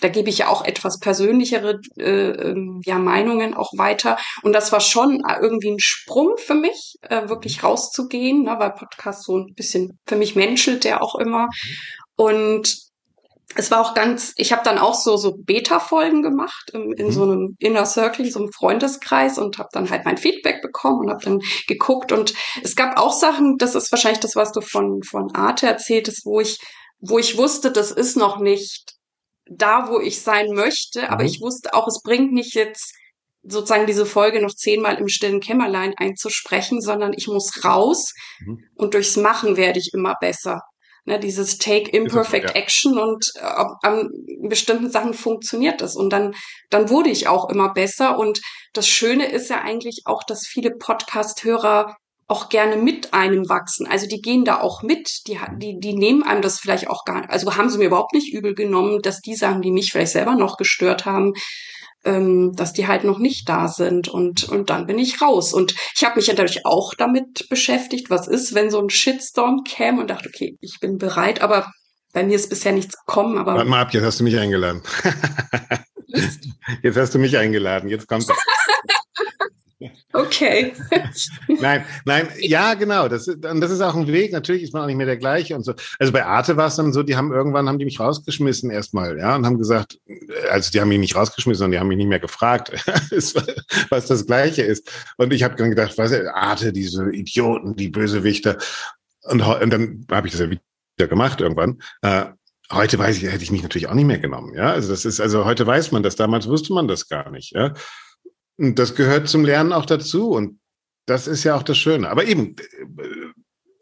da 0.00 0.08
gebe 0.08 0.28
ich 0.28 0.38
ja 0.38 0.48
auch 0.48 0.64
etwas 0.64 0.98
persönlichere 0.98 1.78
äh, 1.96 2.30
ähm, 2.30 2.80
ja, 2.84 2.98
Meinungen 2.98 3.54
auch 3.54 3.70
weiter. 3.76 4.18
Und 4.42 4.52
das 4.52 4.72
war 4.72 4.80
schon 4.80 5.22
irgendwie 5.40 5.70
ein 5.70 5.78
Sprung 5.78 6.36
für 6.36 6.56
mich, 6.56 6.96
äh, 7.02 7.28
wirklich 7.28 7.62
rauszugehen, 7.62 8.42
ne, 8.42 8.56
weil 8.58 8.72
Podcast 8.72 9.22
so 9.22 9.38
ein 9.38 9.54
bisschen 9.54 10.00
für 10.04 10.16
mich 10.16 10.34
menschelt 10.34 10.82
der 10.82 11.00
auch 11.00 11.14
immer. 11.14 11.48
Und 12.16 12.76
es 13.56 13.70
war 13.70 13.80
auch 13.80 13.94
ganz, 13.94 14.32
ich 14.36 14.52
habe 14.52 14.62
dann 14.64 14.78
auch 14.78 14.94
so 14.94 15.16
so 15.16 15.36
Beta-Folgen 15.36 16.22
gemacht 16.22 16.70
in, 16.72 16.92
in 16.92 17.06
mhm. 17.06 17.12
so 17.12 17.22
einem 17.22 17.56
Inner 17.58 17.86
Circle, 17.86 18.30
so 18.30 18.40
einem 18.40 18.52
Freundeskreis 18.52 19.38
und 19.38 19.58
habe 19.58 19.68
dann 19.72 19.90
halt 19.90 20.04
mein 20.04 20.16
Feedback 20.16 20.62
bekommen 20.62 21.00
und 21.00 21.10
habe 21.10 21.24
dann 21.24 21.40
geguckt 21.66 22.12
und 22.12 22.34
es 22.62 22.74
gab 22.74 22.98
auch 22.98 23.12
Sachen, 23.12 23.56
das 23.58 23.74
ist 23.74 23.92
wahrscheinlich 23.92 24.20
das, 24.20 24.36
was 24.36 24.52
du 24.52 24.60
von 24.60 25.02
von 25.02 25.34
Arte 25.34 25.66
erzähltest, 25.66 26.24
wo 26.24 26.40
ich 26.40 26.58
wo 27.00 27.18
ich 27.18 27.36
wusste, 27.36 27.70
das 27.70 27.90
ist 27.90 28.16
noch 28.16 28.38
nicht 28.38 28.94
da, 29.46 29.88
wo 29.88 30.00
ich 30.00 30.22
sein 30.22 30.52
möchte, 30.52 31.02
mhm. 31.02 31.08
aber 31.08 31.24
ich 31.24 31.40
wusste 31.40 31.74
auch, 31.74 31.86
es 31.86 32.00
bringt 32.02 32.32
nicht 32.32 32.54
jetzt 32.54 32.94
sozusagen 33.46 33.86
diese 33.86 34.06
Folge 34.06 34.40
noch 34.40 34.54
zehnmal 34.54 34.96
im 34.96 35.08
stillen 35.08 35.40
Kämmerlein 35.40 35.94
einzusprechen, 35.98 36.80
sondern 36.80 37.12
ich 37.12 37.28
muss 37.28 37.64
raus 37.64 38.14
mhm. 38.40 38.58
und 38.74 38.94
durchs 38.94 39.16
Machen 39.16 39.56
werde 39.56 39.78
ich 39.78 39.90
immer 39.92 40.14
besser. 40.18 40.62
Ne, 41.06 41.20
dieses 41.20 41.58
Take 41.58 41.90
Imperfect 41.90 42.50
ja. 42.50 42.56
Action 42.56 42.98
und 42.98 43.30
äh, 43.36 43.64
an 43.82 44.08
bestimmten 44.48 44.90
Sachen 44.90 45.12
funktioniert 45.12 45.82
das. 45.82 45.96
Und 45.96 46.10
dann, 46.10 46.34
dann 46.70 46.88
wurde 46.88 47.10
ich 47.10 47.28
auch 47.28 47.50
immer 47.50 47.74
besser. 47.74 48.18
Und 48.18 48.40
das 48.72 48.88
Schöne 48.88 49.26
ist 49.30 49.50
ja 49.50 49.60
eigentlich 49.60 50.04
auch, 50.06 50.22
dass 50.22 50.46
viele 50.46 50.70
Podcast-Hörer 50.70 51.94
auch 52.26 52.48
gerne 52.48 52.76
mit 52.76 53.12
einem 53.12 53.48
wachsen. 53.48 53.86
Also 53.86 54.06
die 54.06 54.22
gehen 54.22 54.44
da 54.44 54.60
auch 54.60 54.82
mit, 54.82 55.26
die, 55.26 55.38
die, 55.58 55.78
die 55.78 55.94
nehmen 55.94 56.22
einem 56.22 56.40
das 56.40 56.58
vielleicht 56.58 56.88
auch 56.88 57.04
gar 57.04 57.20
nicht, 57.20 57.30
also 57.30 57.54
haben 57.54 57.68
sie 57.68 57.78
mir 57.78 57.86
überhaupt 57.86 58.14
nicht 58.14 58.32
übel 58.32 58.54
genommen, 58.54 59.02
dass 59.02 59.20
die 59.20 59.34
Sachen, 59.34 59.60
die 59.60 59.70
mich 59.70 59.92
vielleicht 59.92 60.12
selber 60.12 60.34
noch 60.34 60.56
gestört 60.56 61.04
haben, 61.04 61.34
ähm, 62.04 62.52
dass 62.54 62.72
die 62.72 62.86
halt 62.86 63.04
noch 63.04 63.18
nicht 63.18 63.48
da 63.48 63.68
sind 63.68 64.08
und, 64.08 64.48
und 64.48 64.70
dann 64.70 64.86
bin 64.86 64.98
ich 64.98 65.20
raus. 65.20 65.52
Und 65.52 65.74
ich 65.96 66.04
habe 66.04 66.16
mich 66.16 66.28
natürlich 66.28 66.66
auch 66.66 66.94
damit 66.94 67.48
beschäftigt, 67.48 68.10
was 68.10 68.28
ist, 68.28 68.54
wenn 68.54 68.70
so 68.70 68.80
ein 68.80 68.90
Shitstorm 68.90 69.62
käme 69.64 70.00
und 70.00 70.10
dachte, 70.10 70.28
okay, 70.28 70.56
ich 70.60 70.78
bin 70.80 70.98
bereit, 70.98 71.40
aber 71.40 71.70
bei 72.12 72.22
mir 72.22 72.36
ist 72.36 72.48
bisher 72.48 72.72
nichts 72.72 72.96
gekommen. 72.96 73.38
Aber 73.38 73.54
Warte 73.54 73.68
mal 73.68 73.82
ab, 73.82 73.92
jetzt 73.92 74.04
hast 74.04 74.20
du 74.20 74.24
mich 74.24 74.38
eingeladen. 74.38 74.82
jetzt 76.82 76.96
hast 76.96 77.14
du 77.14 77.18
mich 77.18 77.36
eingeladen, 77.36 77.88
jetzt 77.88 78.08
kommt 78.08 78.28
das. 78.28 78.36
Okay. 80.14 80.72
nein, 81.60 81.84
nein, 82.04 82.28
ja, 82.38 82.74
genau. 82.74 83.08
Das, 83.08 83.26
und 83.26 83.60
das 83.60 83.72
ist 83.72 83.80
auch 83.80 83.96
ein 83.96 84.06
Weg. 84.06 84.30
Natürlich 84.30 84.62
ist 84.62 84.72
man 84.72 84.82
auch 84.82 84.86
nicht 84.86 84.96
mehr 84.96 85.06
der 85.06 85.16
gleiche 85.16 85.56
und 85.56 85.64
so. 85.64 85.74
Also 85.98 86.12
bei 86.12 86.24
Arte 86.24 86.56
war 86.56 86.68
es 86.68 86.76
dann 86.76 86.92
so, 86.92 87.02
die 87.02 87.16
haben 87.16 87.32
irgendwann 87.32 87.68
haben 87.68 87.80
die 87.80 87.84
mich 87.84 87.98
rausgeschmissen 87.98 88.70
erstmal, 88.70 89.18
ja, 89.18 89.34
und 89.34 89.44
haben 89.44 89.58
gesagt, 89.58 89.98
also 90.50 90.70
die 90.70 90.80
haben 90.80 90.88
mich 90.88 91.00
nicht 91.00 91.16
rausgeschmissen, 91.16 91.58
sondern 91.58 91.72
die 91.72 91.80
haben 91.80 91.88
mich 91.88 91.96
nicht 91.96 92.06
mehr 92.06 92.20
gefragt, 92.20 92.70
was 93.90 94.06
das 94.06 94.24
Gleiche 94.24 94.62
ist. 94.62 94.88
Und 95.16 95.32
ich 95.32 95.42
habe 95.42 95.56
dann 95.56 95.70
gedacht, 95.70 95.98
was 95.98 96.12
Arte, 96.12 96.72
diese 96.72 97.10
Idioten, 97.10 97.74
die 97.74 97.88
Bösewichter. 97.88 98.56
Und, 99.22 99.42
und 99.42 99.70
dann 99.70 100.06
habe 100.12 100.28
ich 100.28 100.32
das 100.32 100.42
ja 100.42 100.48
wieder 100.48 101.08
gemacht 101.08 101.40
irgendwann. 101.40 101.80
Äh, 102.02 102.26
heute 102.70 103.00
weiß 103.00 103.16
ich, 103.16 103.24
hätte 103.24 103.42
ich 103.42 103.50
mich 103.50 103.64
natürlich 103.64 103.88
auch 103.88 103.94
nicht 103.94 104.06
mehr 104.06 104.20
genommen, 104.20 104.54
ja. 104.54 104.70
Also 104.70 104.90
das 104.90 105.04
ist, 105.04 105.20
also 105.20 105.44
heute 105.44 105.66
weiß 105.66 105.90
man 105.90 106.04
das, 106.04 106.14
damals 106.14 106.48
wusste 106.48 106.72
man 106.72 106.86
das 106.86 107.08
gar 107.08 107.30
nicht, 107.30 107.52
ja. 107.52 107.74
Und 108.56 108.78
das 108.78 108.94
gehört 108.94 109.28
zum 109.28 109.44
Lernen 109.44 109.72
auch 109.72 109.86
dazu. 109.86 110.30
Und 110.30 110.60
das 111.06 111.26
ist 111.26 111.44
ja 111.44 111.56
auch 111.56 111.62
das 111.62 111.78
Schöne. 111.78 112.08
Aber 112.08 112.24
eben, 112.24 112.56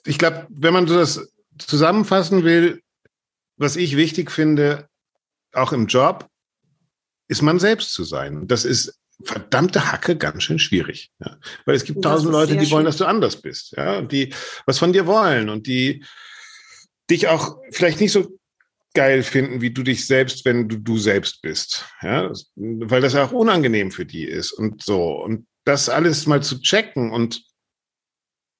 ich 0.06 0.18
glaube, 0.18 0.46
wenn 0.50 0.74
man 0.74 0.87
so 0.87 0.96
das 0.96 1.32
zusammenfassen 1.58 2.44
will, 2.44 2.82
was 3.56 3.76
ich 3.76 3.96
wichtig 3.96 4.30
finde, 4.30 4.88
auch 5.52 5.72
im 5.72 5.87
Job, 5.87 6.28
ist 7.28 7.42
man 7.42 7.58
selbst 7.58 7.92
zu 7.92 8.04
sein. 8.04 8.46
das 8.48 8.64
ist 8.64 8.98
verdammte 9.24 9.92
Hacke 9.92 10.16
ganz 10.16 10.42
schön 10.42 10.58
schwierig. 10.58 11.12
Ja? 11.20 11.38
Weil 11.64 11.76
es 11.76 11.85
gibt 11.85 12.02
tausend 12.02 12.32
Leute, 12.32 12.56
die 12.56 12.70
wollen, 12.70 12.85
dass 12.85 12.96
du 12.96 13.04
anders 13.04 13.40
bist, 13.40 13.72
ja, 13.76 13.98
und 13.98 14.11
die 14.11 14.35
was 14.66 14.78
von 14.78 14.92
dir 14.92 15.06
wollen 15.06 15.48
und 15.48 15.66
die 15.66 16.04
dich 17.08 17.28
auch 17.28 17.58
vielleicht 17.70 18.00
nicht 18.00 18.12
so 18.12 18.38
geil 18.94 19.22
finden, 19.22 19.61
wie 19.61 19.72
du 19.72 19.83
dich 19.83 20.07
selbst, 20.07 20.44
wenn 20.44 20.68
du 20.68 20.78
du 20.78 20.98
selbst 20.98 21.42
bist. 21.42 21.87
Ja, 22.02 22.33
weil 22.57 23.00
das 23.00 23.14
ja 23.14 23.24
auch 23.24 23.33
unangenehm 23.33 23.90
für 23.90 24.05
die 24.07 24.24
ist 24.24 24.52
und 24.52 24.83
so. 24.83 25.12
Und 25.22 25.46
das 25.64 25.88
alles 25.88 26.26
mal 26.26 26.42
zu 26.42 26.61
checken 26.61 27.11
und 27.11 27.44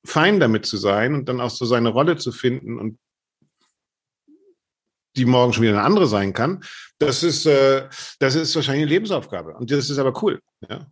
fein 0.05 0.41
damit 0.41 0.67
zu 0.67 0.77
sein 0.77 1.15
und 1.15 1.29
dann 1.29 1.41
auch 1.41 1.51
so 1.51 1.65
seine 1.65 1.91
Rolle 1.91 2.17
zu 2.17 2.33
finden 2.33 2.79
und 2.79 2.99
die 5.17 5.27
morgen 5.27 5.53
schon 5.53 5.63
wieder 5.63 5.75
eine 5.75 5.83
andere 5.83 6.07
sein 6.07 6.33
kann, 6.33 6.65
das 6.99 7.23
ist, 7.23 7.47
äh, 7.47 7.89
das 8.19 8.35
ist 8.35 8.55
wahrscheinlich 8.57 8.85
eine 8.85 8.91
Lebensaufgabe. 8.91 9.55
Und 9.55 9.71
das 9.71 9.91
ist 9.91 9.99
aber 9.99 10.23
cool. 10.23 10.41
Ja. 10.69 10.87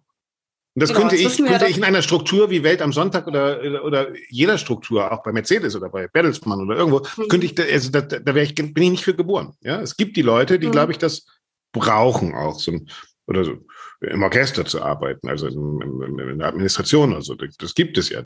Und 0.81 0.88
das 0.88 0.97
genau, 0.97 1.09
könnte 1.09 1.23
das 1.23 1.38
ich, 1.38 1.45
könnte 1.45 1.66
ich 1.66 1.77
in 1.77 1.85
einer 1.85 2.01
Struktur 2.01 2.49
wie 2.49 2.62
Welt 2.62 2.81
am 2.81 2.95
Sonntag 2.95 3.27
oder, 3.27 3.85
oder 3.85 4.09
jeder 4.31 4.57
Struktur, 4.57 5.12
auch 5.12 5.23
bei 5.23 5.31
Mercedes 5.31 5.77
oder 5.77 5.90
bei 5.90 6.09
Bertelsmann 6.09 6.59
oder 6.59 6.75
irgendwo, 6.75 7.01
mhm. 7.19 7.29
könnte 7.29 7.45
ich, 7.45 7.55
da, 7.55 7.64
also 7.64 7.90
da, 7.90 8.01
da 8.01 8.35
wäre 8.35 8.47
ich, 8.47 8.55
bin 8.55 8.73
ich 8.75 8.90
nicht 8.90 9.05
für 9.05 9.14
geboren. 9.14 9.53
Ja, 9.61 9.83
es 9.83 9.95
gibt 9.95 10.16
die 10.16 10.23
Leute, 10.23 10.59
die, 10.59 10.69
mhm. 10.69 10.73
glaube 10.73 10.93
ich, 10.93 10.99
das 10.99 11.27
brauchen 11.73 12.35
auch 12.35 12.59
so 12.59 12.79
oder 13.27 13.45
so 13.45 13.59
im 14.01 14.23
Orchester 14.23 14.64
zu 14.64 14.81
arbeiten, 14.81 15.29
also 15.29 15.49
in, 15.49 16.03
in, 16.03 16.19
in 16.19 16.38
der 16.38 16.49
Administration 16.49 17.12
oder 17.12 17.21
so. 17.21 17.35
Das 17.35 17.75
gibt 17.75 17.99
es 17.99 18.09
ja. 18.09 18.25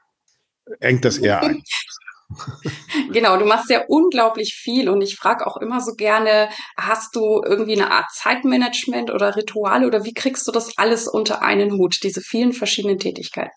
Engt 0.79 1.05
das 1.05 1.19
eher 1.19 1.43
ein. 1.43 1.61
genau, 3.13 3.37
du 3.37 3.45
machst 3.45 3.71
ja 3.71 3.85
unglaublich 3.89 4.55
viel 4.55 4.89
und 4.89 5.03
ich 5.03 5.17
frage 5.17 5.47
auch 5.47 5.57
immer 5.57 5.81
so 5.81 5.95
gerne, 5.95 6.49
hast 6.77 7.15
du 7.17 7.43
irgendwie 7.45 7.75
eine 7.75 7.91
Art 7.91 8.11
Zeitmanagement 8.13 9.11
oder 9.11 9.37
Rituale 9.37 9.87
oder 9.87 10.05
wie 10.05 10.15
kriegst 10.15 10.47
du 10.47 10.53
das 10.53 10.77
alles 10.79 11.09
unter 11.09 11.43
einen 11.43 11.73
Hut, 11.73 12.03
diese 12.03 12.21
vielen 12.21 12.53
verschiedenen 12.53 12.99
Tätigkeiten? 12.99 13.53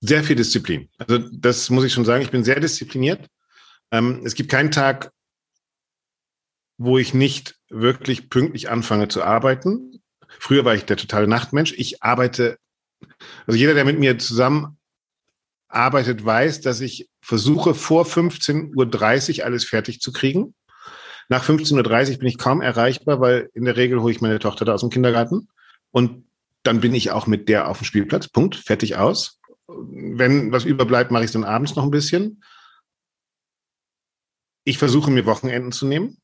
Sehr 0.00 0.24
viel 0.24 0.36
Disziplin. 0.36 0.88
Also 0.98 1.18
das 1.18 1.70
muss 1.70 1.84
ich 1.84 1.92
schon 1.92 2.04
sagen, 2.04 2.22
ich 2.22 2.30
bin 2.30 2.44
sehr 2.44 2.58
diszipliniert. 2.58 3.28
Ähm, 3.92 4.22
es 4.24 4.34
gibt 4.34 4.50
keinen 4.50 4.72
Tag, 4.72 5.12
wo 6.76 6.98
ich 6.98 7.14
nicht 7.14 7.56
wirklich 7.68 8.28
pünktlich 8.28 8.68
anfange 8.68 9.08
zu 9.08 9.22
arbeiten. 9.22 10.02
Früher 10.40 10.64
war 10.64 10.74
ich 10.74 10.84
der 10.84 10.96
totale 10.96 11.28
Nachtmensch. 11.28 11.72
Ich 11.76 12.02
arbeite, 12.02 12.58
also 13.46 13.56
jeder, 13.56 13.74
der 13.74 13.84
mit 13.84 14.00
mir 14.00 14.18
zusammen 14.18 14.78
arbeitet, 15.72 16.24
weiß, 16.24 16.60
dass 16.60 16.80
ich 16.80 17.08
versuche, 17.20 17.74
vor 17.74 18.04
15.30 18.04 19.38
Uhr 19.38 19.44
alles 19.46 19.64
fertig 19.64 20.00
zu 20.00 20.12
kriegen. 20.12 20.54
Nach 21.28 21.44
15.30 21.44 22.12
Uhr 22.12 22.18
bin 22.18 22.28
ich 22.28 22.38
kaum 22.38 22.60
erreichbar, 22.60 23.20
weil 23.20 23.50
in 23.54 23.64
der 23.64 23.76
Regel 23.76 24.00
hole 24.00 24.12
ich 24.12 24.20
meine 24.20 24.38
Tochter 24.38 24.64
da 24.64 24.74
aus 24.74 24.80
dem 24.80 24.90
Kindergarten. 24.90 25.48
Und 25.90 26.26
dann 26.62 26.80
bin 26.80 26.94
ich 26.94 27.10
auch 27.10 27.26
mit 27.26 27.48
der 27.48 27.68
auf 27.68 27.78
dem 27.78 27.84
Spielplatz. 27.84 28.28
Punkt. 28.28 28.56
Fertig 28.56 28.96
aus. 28.96 29.40
Wenn 29.66 30.52
was 30.52 30.64
überbleibt, 30.64 31.10
mache 31.10 31.24
ich 31.24 31.28
es 31.28 31.32
dann 31.32 31.44
abends 31.44 31.74
noch 31.74 31.84
ein 31.84 31.90
bisschen. 31.90 32.42
Ich 34.64 34.78
versuche 34.78 35.10
mir 35.10 35.26
Wochenenden 35.26 35.72
zu 35.72 35.86
nehmen. 35.86 36.18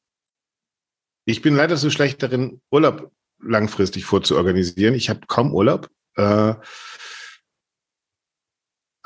Ich 1.25 1.43
bin 1.43 1.57
leider 1.57 1.77
so 1.77 1.91
schlecht 1.91 2.23
darin, 2.23 2.61
Urlaub 2.71 3.13
langfristig 3.41 4.05
vorzuorganisieren. 4.05 4.95
Ich 4.95 5.11
habe 5.11 5.21
kaum 5.27 5.55
Urlaub. 5.55 5.89
Äh, 6.17 6.55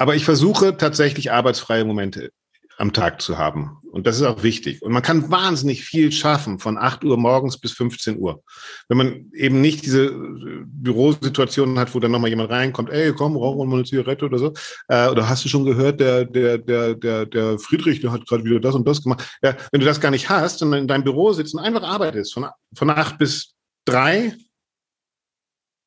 aber 0.03 0.17
ich 0.17 0.25
versuche 0.25 0.77
tatsächlich 0.77 1.31
arbeitsfreie 1.31 1.85
Momente 1.85 2.33
am 2.77 2.93
Tag 2.93 3.23
zu 3.23 3.39
haben. 3.39 3.79
Und 3.93 4.05
das 4.05 4.17
ist 4.17 4.25
auch 4.25 4.43
wichtig. 4.43 4.83
Und 4.83 4.91
man 4.91 5.03
kann 5.03 5.31
wahnsinnig 5.31 5.85
viel 5.85 6.11
schaffen 6.11 6.59
von 6.59 6.77
8 6.77 7.05
Uhr 7.05 7.17
morgens 7.17 7.57
bis 7.57 7.71
15 7.71 8.19
Uhr. 8.19 8.43
Wenn 8.89 8.99
man 8.99 9.31
eben 9.33 9.61
nicht 9.61 9.85
diese 9.87 10.07
äh, 10.07 10.65
Bürosituationen 10.65 11.79
hat, 11.79 11.95
wo 11.95 12.01
dann 12.01 12.11
nochmal 12.11 12.31
jemand 12.31 12.51
reinkommt, 12.51 12.91
ey, 12.91 13.13
komm, 13.13 13.37
rauch 13.37 13.65
mal 13.65 13.75
eine 13.75 13.85
Zigarette 13.85 14.25
oder 14.25 14.39
so. 14.39 14.53
Äh, 14.89 15.07
oder 15.09 15.29
hast 15.29 15.45
du 15.45 15.49
schon 15.49 15.65
gehört, 15.65 16.01
der, 16.01 16.25
der, 16.25 16.59
der, 16.59 16.97
der, 16.97 17.27
der 17.27 17.59
Friedrich, 17.61 18.01
der 18.01 18.11
hat 18.11 18.27
gerade 18.27 18.45
wieder 18.45 18.59
das 18.59 18.75
und 18.75 18.89
das 18.89 19.05
gemacht. 19.05 19.25
Ja, 19.41 19.55
wenn 19.71 19.83
du 19.83 19.87
das 19.87 20.01
gar 20.01 20.11
nicht 20.11 20.29
hast 20.29 20.65
und 20.65 20.73
in 20.73 20.89
deinem 20.89 21.05
Büro 21.05 21.33
sitzt 21.33 21.55
und 21.55 21.61
einfach 21.61 21.85
arbeitest 21.85 22.35
von, 22.35 22.49
von 22.75 22.91
8 22.91 23.19
bis 23.19 23.55
3, 23.85 24.35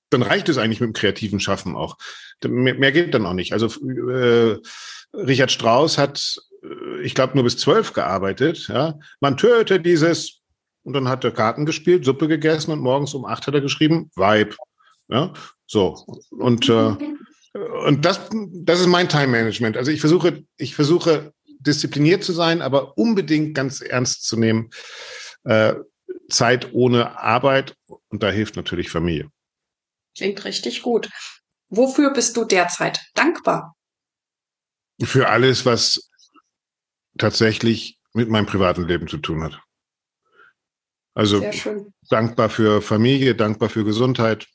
dann 0.10 0.22
reicht 0.22 0.50
es 0.50 0.58
eigentlich 0.58 0.80
mit 0.80 0.90
dem 0.90 0.94
kreativen 0.94 1.40
Schaffen 1.40 1.76
auch. 1.76 1.98
Mehr, 2.44 2.76
mehr 2.76 2.92
geht 2.92 3.14
dann 3.14 3.26
auch 3.26 3.34
nicht. 3.34 3.54
Also 3.54 3.68
äh, 3.68 4.58
Richard 5.14 5.52
Strauss 5.52 5.98
hat 5.98 6.38
ich 7.02 7.14
glaube, 7.14 7.36
nur 7.36 7.44
bis 7.44 7.58
zwölf 7.58 7.94
gearbeitet. 7.94 8.68
Ja. 8.68 9.00
Man 9.20 9.38
töte 9.38 9.80
dieses. 9.80 10.42
Und 10.84 10.94
dann 10.94 11.10
hat 11.10 11.24
er 11.24 11.32
Karten 11.32 11.66
gespielt, 11.66 12.06
Suppe 12.06 12.28
gegessen 12.28 12.72
und 12.72 12.80
morgens 12.80 13.16
um 13.16 13.26
acht 13.26 13.48
hat 13.48 13.56
er 13.56 13.62
geschrieben, 13.62 14.12
Vibe. 14.16 14.56
Ja, 15.08 15.34
so. 15.66 16.06
Und, 16.30 16.70
äh, 16.70 16.96
und 17.88 18.06
das, 18.06 18.30
das 18.52 18.82
ist 18.82 18.88
mein 18.88 19.10
Time 19.10 19.28
Management. 19.28 19.78
Also 19.78 19.90
ich 19.90 20.00
versuche, 20.00 20.44
ich 20.58 20.76
versuche 20.76 21.34
diszipliniert 21.60 22.24
zu 22.24 22.34
sein, 22.34 22.62
aber 22.62 23.00
unbedingt 23.00 23.56
ganz 23.56 23.82
ernst 23.82 24.26
zu 24.26 24.38
nehmen. 24.38 24.70
Äh, 25.44 25.74
Zeit 26.30 26.72
ohne 26.74 27.20
Arbeit 27.20 27.76
und 28.10 28.22
da 28.22 28.30
hilft 28.30 28.56
natürlich 28.56 28.90
Familie. 28.90 29.30
Klingt 30.16 30.44
richtig 30.46 30.82
gut. 30.82 31.10
Wofür 31.70 32.14
bist 32.14 32.38
du 32.38 32.46
derzeit 32.46 33.00
dankbar? 33.14 33.76
Für 35.02 35.30
alles, 35.30 35.66
was 35.66 36.10
tatsächlich 37.18 38.00
mit 38.14 38.30
meinem 38.30 38.46
privaten 38.46 38.88
Leben 38.88 39.08
zu 39.08 39.18
tun 39.18 39.44
hat. 39.44 39.60
Also 41.14 41.44
dankbar 42.10 42.50
für 42.50 42.82
Familie, 42.82 43.36
dankbar 43.36 43.70
für 43.70 43.84
Gesundheit. 43.84 44.48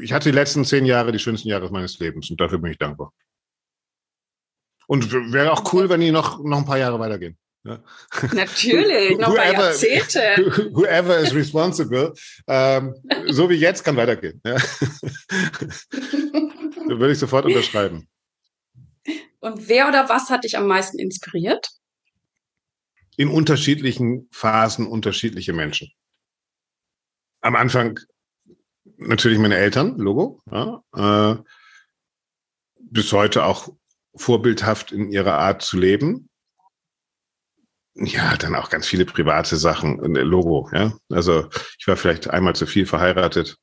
Ich 0.00 0.12
hatte 0.12 0.30
die 0.30 0.34
letzten 0.34 0.64
zehn 0.64 0.84
Jahre 0.84 1.12
die 1.12 1.18
schönsten 1.18 1.48
Jahre 1.48 1.70
meines 1.70 1.98
Lebens 1.98 2.30
und 2.30 2.40
dafür 2.40 2.58
bin 2.58 2.72
ich 2.72 2.78
dankbar. 2.78 3.12
Und 4.86 5.12
wäre 5.12 5.52
auch 5.52 5.72
cool, 5.72 5.88
wenn 5.88 6.00
die 6.00 6.10
noch, 6.10 6.42
noch 6.42 6.58
ein 6.58 6.64
paar 6.64 6.78
Jahre 6.78 6.98
weitergehen. 6.98 7.38
Ja. 7.64 7.82
Natürlich, 8.32 9.18
noch 9.18 9.34
paar 9.34 9.52
Jahrzehnte. 9.52 10.70
Whoever 10.74 11.18
is 11.18 11.34
responsible, 11.34 12.14
ähm, 12.46 12.94
so 13.28 13.50
wie 13.50 13.54
jetzt 13.54 13.84
kann 13.84 13.96
weitergehen. 13.96 14.40
Ja. 14.44 14.56
Würde 16.86 17.12
ich 17.12 17.18
sofort 17.18 17.44
unterschreiben. 17.44 18.08
Und 19.40 19.68
wer 19.68 19.88
oder 19.88 20.08
was 20.08 20.30
hat 20.30 20.44
dich 20.44 20.56
am 20.56 20.66
meisten 20.66 20.98
inspiriert? 20.98 21.68
In 23.16 23.28
unterschiedlichen 23.28 24.28
Phasen 24.30 24.86
unterschiedliche 24.86 25.52
Menschen. 25.52 25.90
Am 27.42 27.56
Anfang 27.56 27.98
natürlich 28.96 29.38
meine 29.38 29.56
Eltern, 29.56 29.98
Logo. 29.98 30.40
Ja, 30.50 30.82
äh, 30.94 31.36
bis 32.78 33.12
heute 33.12 33.44
auch 33.44 33.68
vorbildhaft 34.14 34.92
in 34.92 35.12
ihrer 35.12 35.38
Art 35.38 35.62
zu 35.62 35.78
leben. 35.78 36.29
Ja, 38.02 38.36
dann 38.36 38.54
auch 38.54 38.70
ganz 38.70 38.86
viele 38.86 39.04
private 39.04 39.56
Sachen, 39.56 40.16
äh, 40.16 40.22
Logo, 40.22 40.70
ja. 40.72 40.94
Also 41.10 41.48
ich 41.78 41.86
war 41.86 41.96
vielleicht 41.96 42.30
einmal 42.30 42.54
zu 42.54 42.66
viel 42.66 42.86
verheiratet. 42.86 43.58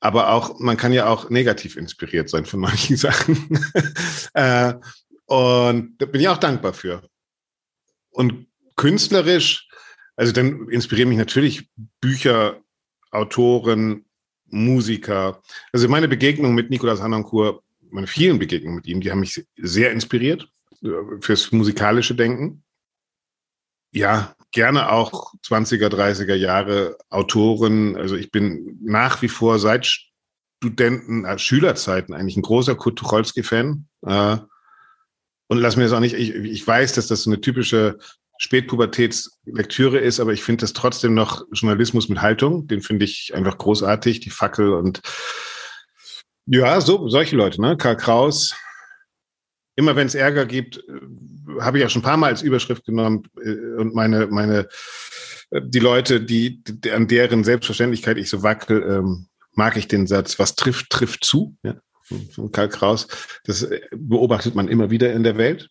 Aber 0.00 0.32
auch, 0.32 0.58
man 0.58 0.76
kann 0.76 0.92
ja 0.92 1.06
auch 1.06 1.30
negativ 1.30 1.76
inspiriert 1.76 2.30
sein 2.30 2.46
von 2.46 2.60
manchen 2.60 2.96
Sachen. 2.96 3.60
äh, 4.34 4.74
und 5.26 5.94
da 5.98 6.06
bin 6.06 6.20
ich 6.20 6.28
auch 6.28 6.38
dankbar 6.38 6.72
für. 6.72 7.02
Und 8.10 8.46
künstlerisch, 8.76 9.68
also 10.16 10.32
dann 10.32 10.68
inspirieren 10.70 11.10
mich 11.10 11.18
natürlich 11.18 11.68
Bücher, 12.00 12.60
Autoren, 13.10 14.06
Musiker. 14.46 15.42
Also 15.72 15.88
meine 15.88 16.08
Begegnung 16.08 16.54
mit 16.54 16.70
Nicolas 16.70 17.02
Hanancourt, 17.02 17.62
meine 17.90 18.06
vielen 18.06 18.38
Begegnungen 18.38 18.76
mit 18.76 18.86
ihm, 18.86 19.02
die 19.02 19.10
haben 19.10 19.20
mich 19.20 19.44
sehr 19.56 19.92
inspiriert 19.92 20.48
äh, 20.82 20.88
fürs 21.20 21.52
musikalische 21.52 22.14
Denken. 22.14 22.61
Ja, 23.92 24.34
gerne 24.52 24.90
auch 24.90 25.34
20er, 25.44 25.88
30er 25.88 26.34
Jahre 26.34 26.96
Autoren. 27.10 27.96
Also 27.96 28.16
ich 28.16 28.30
bin 28.30 28.78
nach 28.82 29.22
wie 29.22 29.28
vor 29.28 29.58
seit 29.58 29.86
Studenten, 30.62 31.24
äh, 31.24 31.38
Schülerzeiten 31.38 32.14
eigentlich 32.14 32.36
ein 32.36 32.42
großer 32.42 32.74
Kurt 32.74 32.98
Tucholsky-Fan. 32.98 33.86
Äh, 34.06 34.36
und 35.48 35.58
lass 35.58 35.76
mir 35.76 35.82
das 35.82 35.92
auch 35.92 36.00
nicht, 36.00 36.14
ich, 36.14 36.34
ich 36.34 36.66
weiß, 36.66 36.94
dass 36.94 37.08
das 37.08 37.24
so 37.24 37.30
eine 37.30 37.40
typische 37.40 37.98
Spätpubertätslektüre 38.38 39.98
ist, 39.98 40.18
aber 40.18 40.32
ich 40.32 40.42
finde 40.42 40.62
das 40.62 40.72
trotzdem 40.72 41.14
noch 41.14 41.44
Journalismus 41.52 42.08
mit 42.08 42.22
Haltung. 42.22 42.66
Den 42.66 42.80
finde 42.80 43.04
ich 43.04 43.34
einfach 43.34 43.58
großartig, 43.58 44.20
die 44.20 44.30
Fackel 44.30 44.72
und 44.72 45.02
ja, 46.46 46.80
so, 46.80 47.08
solche 47.08 47.36
Leute, 47.36 47.60
ne? 47.60 47.76
Karl 47.76 47.96
Kraus. 47.96 48.56
Immer 49.76 49.96
wenn 49.96 50.06
es 50.06 50.14
Ärger 50.14 50.44
gibt, 50.44 50.78
äh, 50.78 51.00
habe 51.60 51.78
ich 51.78 51.84
auch 51.84 51.90
schon 51.90 52.00
ein 52.00 52.04
paar 52.04 52.16
Mal 52.16 52.28
als 52.28 52.42
Überschrift 52.42 52.84
genommen 52.84 53.28
äh, 53.42 53.80
und 53.80 53.94
meine, 53.94 54.26
meine, 54.28 54.68
äh, 55.50 55.60
die 55.64 55.80
Leute, 55.80 56.20
die, 56.20 56.62
die 56.64 56.90
an 56.90 57.08
deren 57.08 57.44
Selbstverständlichkeit 57.44 58.18
ich 58.18 58.30
so 58.30 58.42
wackel, 58.42 58.82
ähm, 58.82 59.28
mag 59.54 59.76
ich 59.76 59.88
den 59.88 60.06
Satz, 60.06 60.38
was 60.38 60.54
trifft, 60.54 60.90
trifft 60.90 61.24
zu. 61.24 61.56
Ja? 61.62 61.74
von 62.34 62.52
Karl 62.52 62.68
Kraus. 62.68 63.06
Das 63.44 63.62
äh, 63.62 63.80
beobachtet 63.94 64.54
man 64.54 64.68
immer 64.68 64.90
wieder 64.90 65.12
in 65.12 65.22
der 65.22 65.36
Welt. 65.36 65.68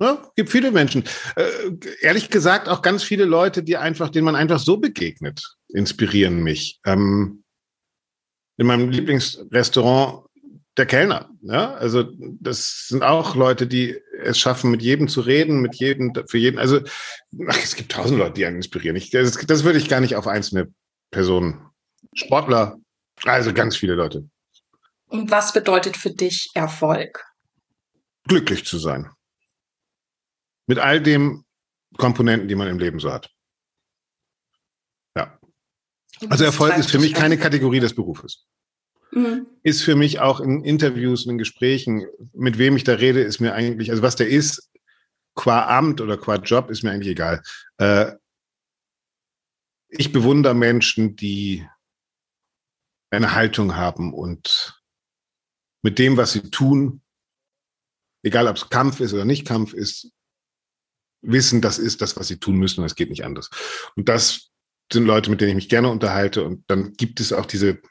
Ja, 0.00 0.30
gibt 0.34 0.50
viele 0.50 0.72
Menschen. 0.72 1.04
Äh, 1.36 1.44
ehrlich 2.00 2.30
gesagt, 2.30 2.68
auch 2.68 2.82
ganz 2.82 3.02
viele 3.02 3.24
Leute, 3.24 3.62
die 3.62 3.76
einfach, 3.76 4.10
denen 4.10 4.24
man 4.24 4.36
einfach 4.36 4.58
so 4.58 4.78
begegnet, 4.78 5.56
inspirieren 5.68 6.42
mich. 6.42 6.80
Ähm, 6.84 7.44
in 8.56 8.66
meinem 8.66 8.90
Lieblingsrestaurant 8.90 10.26
der 10.76 10.86
Kellner. 10.86 11.30
Ja, 11.42 11.74
also 11.74 12.04
das 12.18 12.86
sind 12.88 13.02
auch 13.02 13.34
Leute, 13.34 13.66
die 13.66 14.00
es 14.22 14.38
schaffen, 14.38 14.70
mit 14.70 14.82
jedem 14.82 15.08
zu 15.08 15.20
reden, 15.20 15.60
mit 15.60 15.74
jedem, 15.74 16.12
für 16.26 16.38
jeden. 16.38 16.58
Also 16.58 16.80
ach, 17.48 17.58
es 17.62 17.76
gibt 17.76 17.92
tausend 17.92 18.18
Leute, 18.18 18.34
die 18.34 18.46
einen 18.46 18.56
inspirieren. 18.56 18.96
Ich, 18.96 19.10
das, 19.10 19.34
das 19.34 19.64
würde 19.64 19.78
ich 19.78 19.88
gar 19.88 20.00
nicht 20.00 20.16
auf 20.16 20.26
einzelne 20.26 20.72
Personen. 21.10 21.68
Sportler, 22.14 22.78
also 23.24 23.52
ganz 23.52 23.76
viele 23.76 23.94
Leute. 23.94 24.28
Und 25.06 25.30
was 25.30 25.52
bedeutet 25.52 25.96
für 25.96 26.10
dich 26.10 26.50
Erfolg? 26.54 27.24
Glücklich 28.24 28.64
zu 28.64 28.78
sein. 28.78 29.10
Mit 30.66 30.78
all 30.78 31.02
den 31.02 31.44
Komponenten, 31.98 32.48
die 32.48 32.54
man 32.54 32.68
im 32.68 32.78
Leben 32.78 32.98
so 32.98 33.12
hat. 33.12 33.30
Ja. 35.16 35.38
Also 36.30 36.44
Erfolg 36.44 36.78
ist 36.78 36.90
für 36.90 36.98
mich 36.98 37.12
keine 37.12 37.36
Kategorie 37.36 37.80
des 37.80 37.94
Berufes. 37.94 38.46
Mhm. 39.12 39.46
Ist 39.62 39.82
für 39.82 39.94
mich 39.94 40.20
auch 40.20 40.40
in 40.40 40.64
Interviews 40.64 41.24
und 41.24 41.32
in 41.32 41.38
Gesprächen, 41.38 42.06
mit 42.32 42.58
wem 42.58 42.76
ich 42.76 42.84
da 42.84 42.94
rede, 42.94 43.20
ist 43.20 43.40
mir 43.40 43.54
eigentlich, 43.54 43.90
also 43.90 44.02
was 44.02 44.16
der 44.16 44.28
ist, 44.28 44.70
qua 45.34 45.78
Amt 45.78 46.00
oder 46.00 46.16
qua 46.16 46.36
Job, 46.36 46.70
ist 46.70 46.82
mir 46.82 46.90
eigentlich 46.90 47.12
egal. 47.12 47.42
Äh, 47.78 48.12
ich 49.88 50.12
bewundere 50.12 50.54
Menschen, 50.54 51.16
die 51.16 51.66
eine 53.10 53.34
Haltung 53.34 53.76
haben 53.76 54.14
und 54.14 54.80
mit 55.82 55.98
dem, 55.98 56.16
was 56.16 56.32
sie 56.32 56.50
tun, 56.50 57.02
egal 58.22 58.48
ob 58.48 58.56
es 58.56 58.70
Kampf 58.70 59.00
ist 59.00 59.12
oder 59.12 59.26
nicht 59.26 59.46
Kampf 59.46 59.74
ist, 59.74 60.10
wissen, 61.20 61.60
das 61.60 61.78
ist 61.78 62.00
das, 62.00 62.16
was 62.16 62.28
sie 62.28 62.38
tun 62.38 62.56
müssen 62.56 62.80
und 62.80 62.86
es 62.86 62.94
geht 62.94 63.10
nicht 63.10 63.24
anders. 63.24 63.50
Und 63.94 64.08
das 64.08 64.50
sind 64.90 65.04
Leute, 65.04 65.30
mit 65.30 65.40
denen 65.40 65.50
ich 65.50 65.56
mich 65.56 65.68
gerne 65.68 65.90
unterhalte 65.90 66.44
und 66.44 66.64
dann 66.68 66.94
gibt 66.94 67.20
es 67.20 67.32
auch 67.32 67.46
diese 67.46 67.82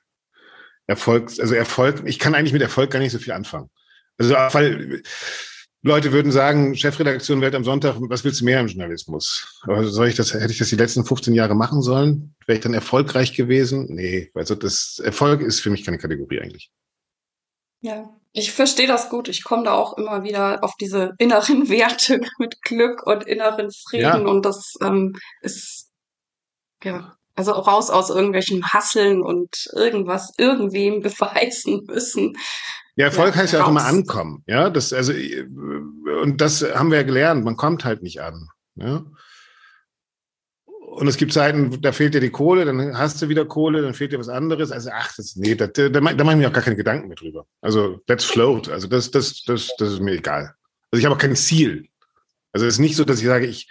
Erfolgs, 0.88 1.39
also 1.39 1.55
Erfolg, 1.55 2.03
ich 2.05 2.19
kann 2.19 2.36
eigentlich 2.36 2.53
mit 2.53 2.61
Erfolg 2.61 2.91
gar 2.91 2.99
nicht 2.99 3.11
so 3.11 3.19
viel 3.19 3.34
anfangen. 3.34 3.69
Also, 4.17 4.34
weil 4.34 5.01
Leute 5.84 6.11
würden 6.11 6.32
sagen, 6.32 6.75
Chefredaktion 6.75 7.41
Welt 7.41 7.55
am 7.55 7.63
Sonntag, 7.63 7.95
was 8.01 8.23
willst 8.23 8.41
du 8.41 8.45
mehr 8.45 8.59
im 8.59 8.67
Journalismus? 8.67 9.59
Aber 9.63 9.84
soll 9.86 10.09
ich 10.09 10.15
das, 10.15 10.34
hätte 10.34 10.51
ich 10.51 10.59
das 10.59 10.69
die 10.69 10.75
letzten 10.75 11.03
15 11.03 11.34
Jahre 11.34 11.55
machen 11.55 11.82
sollen? 11.82 12.36
Wäre 12.45 12.57
ich 12.57 12.63
dann 12.63 12.75
erfolgreich 12.75 13.34
gewesen? 13.34 13.88
Nee, 13.89 14.29
also 14.36 14.53
das 14.53 15.01
Erfolg 15.03 15.41
ist 15.41 15.59
für 15.59 15.71
mich 15.71 15.84
keine 15.84 15.97
Kategorie 15.97 16.39
eigentlich. 16.39 16.71
Ja, 17.82 18.15
ich 18.32 18.51
verstehe 18.51 18.86
das 18.86 19.09
gut. 19.09 19.27
Ich 19.27 19.43
komme 19.43 19.63
da 19.63 19.73
auch 19.73 19.97
immer 19.97 20.23
wieder 20.23 20.63
auf 20.63 20.75
diese 20.79 21.13
inneren 21.17 21.67
Werte 21.69 22.21
mit 22.38 22.61
Glück 22.61 23.05
und 23.07 23.25
inneren 23.25 23.71
Frieden. 23.71 24.03
Ja. 24.03 24.17
Und 24.17 24.45
das 24.45 24.75
ähm, 24.82 25.15
ist, 25.41 25.89
ja, 26.84 27.17
also 27.36 27.51
raus 27.51 27.89
aus 27.89 28.09
irgendwelchen 28.09 28.63
Hasseln 28.65 29.21
und 29.21 29.69
irgendwas 29.73 30.34
irgendwem 30.38 30.99
beweisen 31.01 31.86
müssen. 31.88 32.38
Ja, 32.95 33.05
Erfolg 33.05 33.36
ja, 33.36 33.41
heißt 33.41 33.53
ja 33.53 33.63
auch 33.63 33.69
immer 33.69 33.86
ankommen. 33.86 34.43
Ja, 34.47 34.69
das, 34.69 34.91
also, 34.93 35.13
und 36.21 36.41
das 36.41 36.61
haben 36.61 36.91
wir 36.91 36.97
ja 36.97 37.03
gelernt. 37.03 37.45
Man 37.45 37.55
kommt 37.55 37.86
halt 37.86 38.03
nicht 38.03 38.21
an. 38.21 38.49
Ja? 38.75 39.05
Und 40.65 41.07
es 41.07 41.15
gibt 41.15 41.32
Zeiten, 41.32 41.82
da 41.82 41.93
fehlt 41.93 42.13
dir 42.13 42.19
die 42.19 42.32
Kohle, 42.32 42.65
dann 42.65 42.97
hast 42.97 43.21
du 43.21 43.29
wieder 43.29 43.45
Kohle, 43.45 43.82
dann 43.82 43.93
fehlt 43.93 44.11
dir 44.11 44.19
was 44.19 44.27
anderes. 44.27 44.71
Also, 44.71 44.89
ach, 44.93 45.13
das, 45.15 45.38
nee, 45.38 45.55
da, 45.55 45.67
da, 45.67 45.88
da 45.88 46.01
mache 46.01 46.13
ich 46.13 46.36
mir 46.36 46.49
auch 46.49 46.53
gar 46.53 46.63
keine 46.63 46.75
Gedanken 46.75 47.07
mehr 47.07 47.15
drüber. 47.15 47.45
Also, 47.61 48.01
let's 48.07 48.25
float. 48.25 48.67
Also, 48.67 48.88
das, 48.88 49.09
das, 49.09 49.41
das, 49.43 49.71
das 49.77 49.93
ist 49.93 50.01
mir 50.01 50.15
egal. 50.15 50.53
Also, 50.91 50.99
ich 50.99 51.05
habe 51.05 51.15
auch 51.15 51.19
kein 51.21 51.36
Ziel. 51.38 51.88
Also 52.51 52.65
es 52.65 52.75
ist 52.75 52.79
nicht 52.79 52.95
so, 52.95 53.03
dass 53.03 53.19
ich 53.19 53.25
sage, 53.25 53.45
ich 53.45 53.69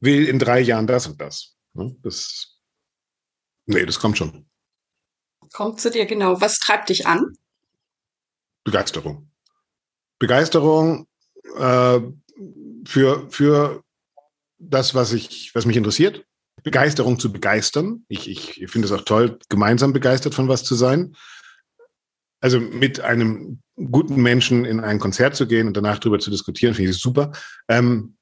will 0.00 0.28
in 0.28 0.38
drei 0.38 0.60
Jahren 0.60 0.86
das 0.86 1.06
und 1.06 1.20
das. 1.20 1.56
Ne? 1.72 1.96
Das, 2.02 2.53
nee, 3.66 3.84
das 3.84 3.98
kommt 3.98 4.18
schon. 4.18 4.46
Kommt 5.52 5.80
zu 5.80 5.90
dir 5.90 6.06
genau. 6.06 6.40
Was 6.40 6.58
treibt 6.58 6.88
dich 6.88 7.06
an? 7.06 7.36
Begeisterung. 8.64 9.30
Begeisterung 10.18 11.06
äh, 11.56 12.00
für, 12.86 13.30
für 13.30 13.84
das, 14.58 14.94
was 14.94 15.12
ich, 15.12 15.54
was 15.54 15.66
mich 15.66 15.76
interessiert. 15.76 16.24
Begeisterung 16.62 17.18
zu 17.18 17.30
begeistern. 17.32 18.04
Ich, 18.08 18.28
ich 18.28 18.70
finde 18.70 18.86
es 18.86 18.92
auch 18.92 19.02
toll, 19.02 19.38
gemeinsam 19.48 19.92
begeistert 19.92 20.34
von 20.34 20.48
was 20.48 20.64
zu 20.64 20.74
sein. 20.74 21.14
Also 22.40 22.58
mit 22.60 23.00
einem 23.00 23.60
guten 23.76 24.22
Menschen 24.22 24.64
in 24.64 24.80
ein 24.80 24.98
Konzert 24.98 25.36
zu 25.36 25.46
gehen 25.46 25.66
und 25.66 25.76
danach 25.76 25.98
darüber 25.98 26.18
zu 26.18 26.30
diskutieren, 26.30 26.74
finde 26.74 26.90
ich 26.90 26.98
super. 26.98 27.32
Ähm, 27.68 28.16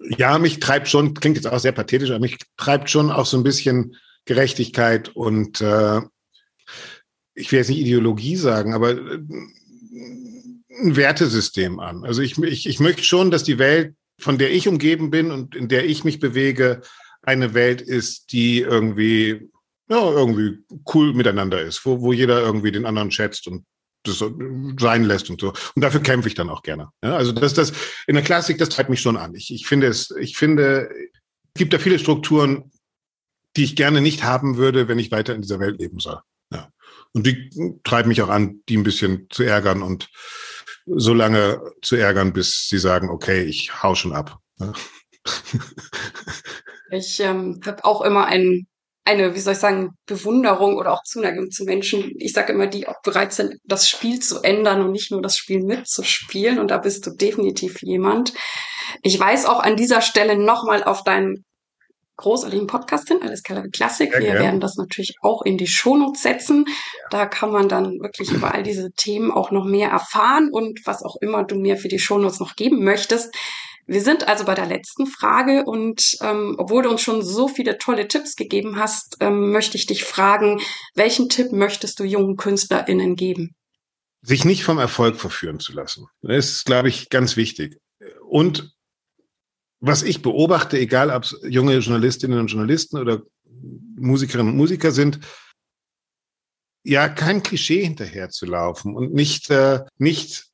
ja, 0.00 0.38
mich 0.38 0.60
treibt 0.60 0.88
schon, 0.88 1.14
klingt 1.14 1.36
jetzt 1.36 1.46
auch 1.46 1.58
sehr 1.58 1.72
pathetisch, 1.72 2.10
aber 2.10 2.20
mich 2.20 2.38
treibt 2.56 2.88
schon 2.88 3.10
auch 3.10 3.26
so 3.26 3.36
ein 3.36 3.42
bisschen 3.42 3.96
Gerechtigkeit 4.28 5.08
und 5.08 5.62
äh, 5.62 6.02
ich 7.34 7.50
will 7.50 7.60
jetzt 7.60 7.70
nicht 7.70 7.80
Ideologie 7.80 8.36
sagen, 8.36 8.74
aber 8.74 8.90
äh, 8.90 9.20
ein 10.80 10.96
Wertesystem 10.96 11.80
an. 11.80 12.04
Also 12.04 12.20
ich, 12.20 12.36
ich, 12.38 12.68
ich 12.68 12.78
möchte 12.78 13.02
schon, 13.02 13.30
dass 13.30 13.42
die 13.42 13.58
Welt, 13.58 13.94
von 14.20 14.36
der 14.36 14.52
ich 14.52 14.68
umgeben 14.68 15.10
bin 15.10 15.30
und 15.30 15.56
in 15.56 15.68
der 15.68 15.86
ich 15.86 16.04
mich 16.04 16.20
bewege, 16.20 16.82
eine 17.22 17.54
Welt 17.54 17.80
ist, 17.80 18.32
die 18.32 18.60
irgendwie, 18.60 19.48
ja, 19.88 20.10
irgendwie 20.10 20.58
cool 20.92 21.14
miteinander 21.14 21.62
ist, 21.62 21.86
wo, 21.86 22.02
wo 22.02 22.12
jeder 22.12 22.40
irgendwie 22.40 22.70
den 22.70 22.84
anderen 22.84 23.10
schätzt 23.10 23.48
und 23.48 23.64
das 24.04 24.22
sein 24.78 25.04
lässt 25.04 25.30
und 25.30 25.40
so. 25.40 25.54
Und 25.74 25.82
dafür 25.82 26.02
kämpfe 26.02 26.28
ich 26.28 26.34
dann 26.34 26.50
auch 26.50 26.62
gerne. 26.62 26.90
Ja, 27.02 27.16
also 27.16 27.32
das, 27.32 27.54
das 27.54 27.72
in 28.06 28.14
der 28.14 28.24
Klassik, 28.24 28.58
das 28.58 28.68
treibt 28.68 28.90
mich 28.90 29.00
schon 29.00 29.16
an. 29.16 29.34
Ich, 29.34 29.52
ich 29.52 29.66
finde 29.66 29.86
es, 29.86 30.10
ich 30.20 30.36
finde, 30.36 30.90
es 31.54 31.58
gibt 31.58 31.72
da 31.72 31.78
viele 31.78 31.98
Strukturen, 31.98 32.70
die 33.56 33.64
ich 33.64 33.76
gerne 33.76 34.00
nicht 34.00 34.24
haben 34.24 34.56
würde, 34.56 34.88
wenn 34.88 34.98
ich 34.98 35.10
weiter 35.10 35.34
in 35.34 35.42
dieser 35.42 35.60
Welt 35.60 35.80
leben 35.80 35.98
soll. 35.98 36.20
Ja. 36.52 36.68
Und 37.12 37.26
die 37.26 37.50
treiben 37.84 38.08
mich 38.08 38.22
auch 38.22 38.28
an, 38.28 38.60
die 38.68 38.76
ein 38.76 38.82
bisschen 38.82 39.26
zu 39.30 39.42
ärgern 39.42 39.82
und 39.82 40.08
so 40.86 41.12
lange 41.12 41.60
zu 41.82 41.96
ärgern, 41.96 42.32
bis 42.32 42.66
sie 42.68 42.78
sagen, 42.78 43.10
okay, 43.10 43.42
ich 43.42 43.82
hau 43.82 43.94
schon 43.94 44.12
ab. 44.12 44.38
Ich 46.90 47.20
ähm, 47.20 47.60
habe 47.66 47.84
auch 47.84 48.02
immer 48.02 48.26
ein, 48.26 48.66
eine, 49.04 49.34
wie 49.34 49.40
soll 49.40 49.52
ich 49.52 49.58
sagen, 49.58 49.90
Bewunderung 50.06 50.76
oder 50.76 50.92
auch 50.92 51.02
Zuneigung 51.02 51.50
zu 51.50 51.64
Menschen. 51.64 52.12
Ich 52.16 52.32
sage 52.32 52.52
immer, 52.52 52.66
die 52.66 52.88
auch 52.88 53.00
bereit 53.02 53.32
sind, 53.32 53.56
das 53.64 53.88
Spiel 53.88 54.20
zu 54.20 54.42
ändern 54.42 54.82
und 54.82 54.92
nicht 54.92 55.10
nur 55.10 55.22
das 55.22 55.36
Spiel 55.36 55.62
mitzuspielen. 55.62 56.58
Und 56.58 56.70
da 56.70 56.78
bist 56.78 57.06
du 57.06 57.10
definitiv 57.10 57.82
jemand. 57.82 58.32
Ich 59.02 59.18
weiß 59.18 59.46
auch 59.46 59.60
an 59.60 59.76
dieser 59.76 60.00
Stelle 60.00 60.38
nochmal 60.38 60.82
auf 60.82 61.04
deinen 61.04 61.44
großartigen 62.18 62.66
Podcast 62.66 63.08
hin, 63.08 63.20
alles 63.22 63.42
Kalori 63.42 63.70
Klassik. 63.70 64.12
Wir 64.12 64.34
ja. 64.34 64.34
werden 64.34 64.60
das 64.60 64.76
natürlich 64.76 65.16
auch 65.22 65.42
in 65.42 65.56
die 65.56 65.66
Shownotes 65.66 66.22
setzen. 66.22 66.66
Da 67.10 67.24
kann 67.24 67.50
man 67.50 67.68
dann 67.68 67.98
wirklich 68.00 68.30
über 68.30 68.52
all 68.52 68.62
diese 68.62 68.90
Themen 68.92 69.30
auch 69.30 69.50
noch 69.50 69.64
mehr 69.64 69.88
erfahren 69.88 70.50
und 70.52 70.80
was 70.84 71.02
auch 71.02 71.16
immer 71.22 71.44
du 71.44 71.54
mir 71.54 71.78
für 71.78 71.88
die 71.88 71.98
Shownotes 71.98 72.40
noch 72.40 72.56
geben 72.56 72.84
möchtest. 72.84 73.34
Wir 73.86 74.02
sind 74.02 74.28
also 74.28 74.44
bei 74.44 74.54
der 74.54 74.66
letzten 74.66 75.06
Frage 75.06 75.64
und 75.64 76.18
ähm, 76.20 76.56
obwohl 76.58 76.82
du 76.82 76.90
uns 76.90 77.00
schon 77.00 77.22
so 77.22 77.48
viele 77.48 77.78
tolle 77.78 78.06
Tipps 78.06 78.36
gegeben 78.36 78.78
hast, 78.78 79.16
ähm, 79.20 79.50
möchte 79.50 79.78
ich 79.78 79.86
dich 79.86 80.04
fragen, 80.04 80.60
welchen 80.94 81.30
Tipp 81.30 81.52
möchtest 81.52 81.98
du 81.98 82.04
jungen 82.04 82.36
KünstlerInnen 82.36 83.16
geben? 83.16 83.54
Sich 84.20 84.44
nicht 84.44 84.64
vom 84.64 84.78
Erfolg 84.78 85.16
verführen 85.16 85.58
zu 85.58 85.72
lassen. 85.72 86.06
Das 86.20 86.50
ist, 86.50 86.66
glaube 86.66 86.90
ich, 86.90 87.08
ganz 87.08 87.36
wichtig. 87.36 87.78
Und 88.28 88.76
was 89.80 90.02
ich 90.02 90.22
beobachte, 90.22 90.78
egal 90.78 91.10
ob 91.10 91.24
es 91.24 91.36
junge 91.42 91.78
Journalistinnen 91.78 92.38
und 92.38 92.48
Journalisten 92.48 92.98
oder 92.98 93.22
Musikerinnen 93.96 94.52
und 94.52 94.56
Musiker 94.56 94.90
sind, 94.90 95.20
ja, 96.84 97.08
kein 97.08 97.42
Klischee 97.42 97.82
hinterher 97.82 98.30
zu 98.30 98.46
laufen 98.46 98.94
und 98.94 99.12
nicht, 99.12 99.50
äh, 99.50 99.84
nicht 99.98 100.46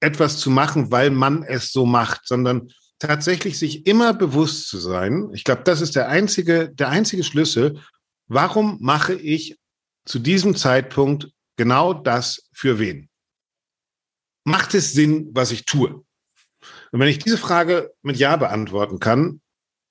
etwas 0.00 0.38
zu 0.38 0.50
machen, 0.50 0.90
weil 0.92 1.10
man 1.10 1.42
es 1.42 1.72
so 1.72 1.86
macht, 1.86 2.26
sondern 2.26 2.70
tatsächlich 2.98 3.58
sich 3.58 3.86
immer 3.86 4.14
bewusst 4.14 4.68
zu 4.68 4.78
sein. 4.78 5.30
Ich 5.32 5.44
glaube, 5.44 5.62
das 5.64 5.80
ist 5.80 5.96
der 5.96 6.08
einzige, 6.08 6.70
der 6.70 6.88
einzige 6.88 7.24
Schlüssel. 7.24 7.82
Warum 8.28 8.78
mache 8.80 9.14
ich 9.14 9.58
zu 10.04 10.18
diesem 10.18 10.54
Zeitpunkt 10.56 11.30
genau 11.56 11.92
das 11.92 12.48
für 12.52 12.78
wen? 12.78 13.08
Macht 14.44 14.74
es 14.74 14.92
Sinn, 14.92 15.30
was 15.32 15.50
ich 15.50 15.64
tue? 15.64 16.05
Und 16.96 17.00
wenn 17.00 17.08
ich 17.08 17.18
diese 17.18 17.36
Frage 17.36 17.92
mit 18.00 18.16
Ja 18.16 18.36
beantworten 18.36 19.00
kann, 19.00 19.42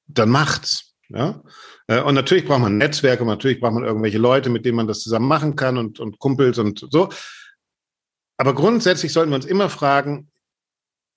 dann 0.08 0.28
macht's. 0.28 0.96
Ja? 1.10 1.44
Äh, 1.86 2.02
und 2.02 2.16
natürlich 2.16 2.46
braucht 2.46 2.62
man 2.62 2.80
Netzwerke, 2.80 3.24
natürlich 3.24 3.60
braucht 3.60 3.76
man 3.76 3.84
irgendwelche 3.84 4.18
Leute, 4.18 4.50
mit 4.50 4.66
denen 4.66 4.78
man 4.78 4.88
das 4.88 5.02
zusammen 5.02 5.28
machen 5.28 5.56
kann 5.56 5.78
und, 5.78 6.00
und 6.00 6.18
Kumpels 6.18 6.58
und 6.58 6.88
so. 6.90 7.10
Aber 8.38 8.56
grundsätzlich 8.56 9.14
sollten 9.14 9.30
wir 9.30 9.36
uns 9.36 9.46
immer 9.46 9.70
fragen, 9.70 10.32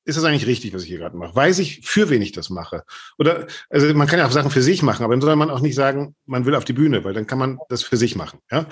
ist 0.04 0.18
das 0.18 0.24
eigentlich 0.24 0.46
richtig, 0.46 0.74
was 0.74 0.82
ich 0.82 0.88
hier 0.88 0.98
gerade 0.98 1.16
mache? 1.16 1.34
Weiß 1.34 1.58
ich, 1.58 1.88
für 1.88 2.10
wen 2.10 2.20
ich 2.20 2.32
das 2.32 2.50
mache? 2.50 2.84
Oder, 3.16 3.46
also 3.70 3.90
man 3.94 4.06
kann 4.06 4.18
ja 4.18 4.26
auch 4.26 4.30
Sachen 4.30 4.50
für 4.50 4.60
sich 4.60 4.82
machen, 4.82 5.04
aber 5.04 5.14
dann 5.14 5.22
soll 5.22 5.36
man 5.36 5.48
auch 5.48 5.60
nicht 5.60 5.74
sagen, 5.74 6.14
man 6.26 6.44
will 6.44 6.54
auf 6.54 6.66
die 6.66 6.74
Bühne, 6.74 7.02
weil 7.02 7.14
dann 7.14 7.26
kann 7.26 7.38
man 7.38 7.58
das 7.70 7.82
für 7.82 7.96
sich 7.96 8.14
machen. 8.14 8.40
Ja? 8.50 8.66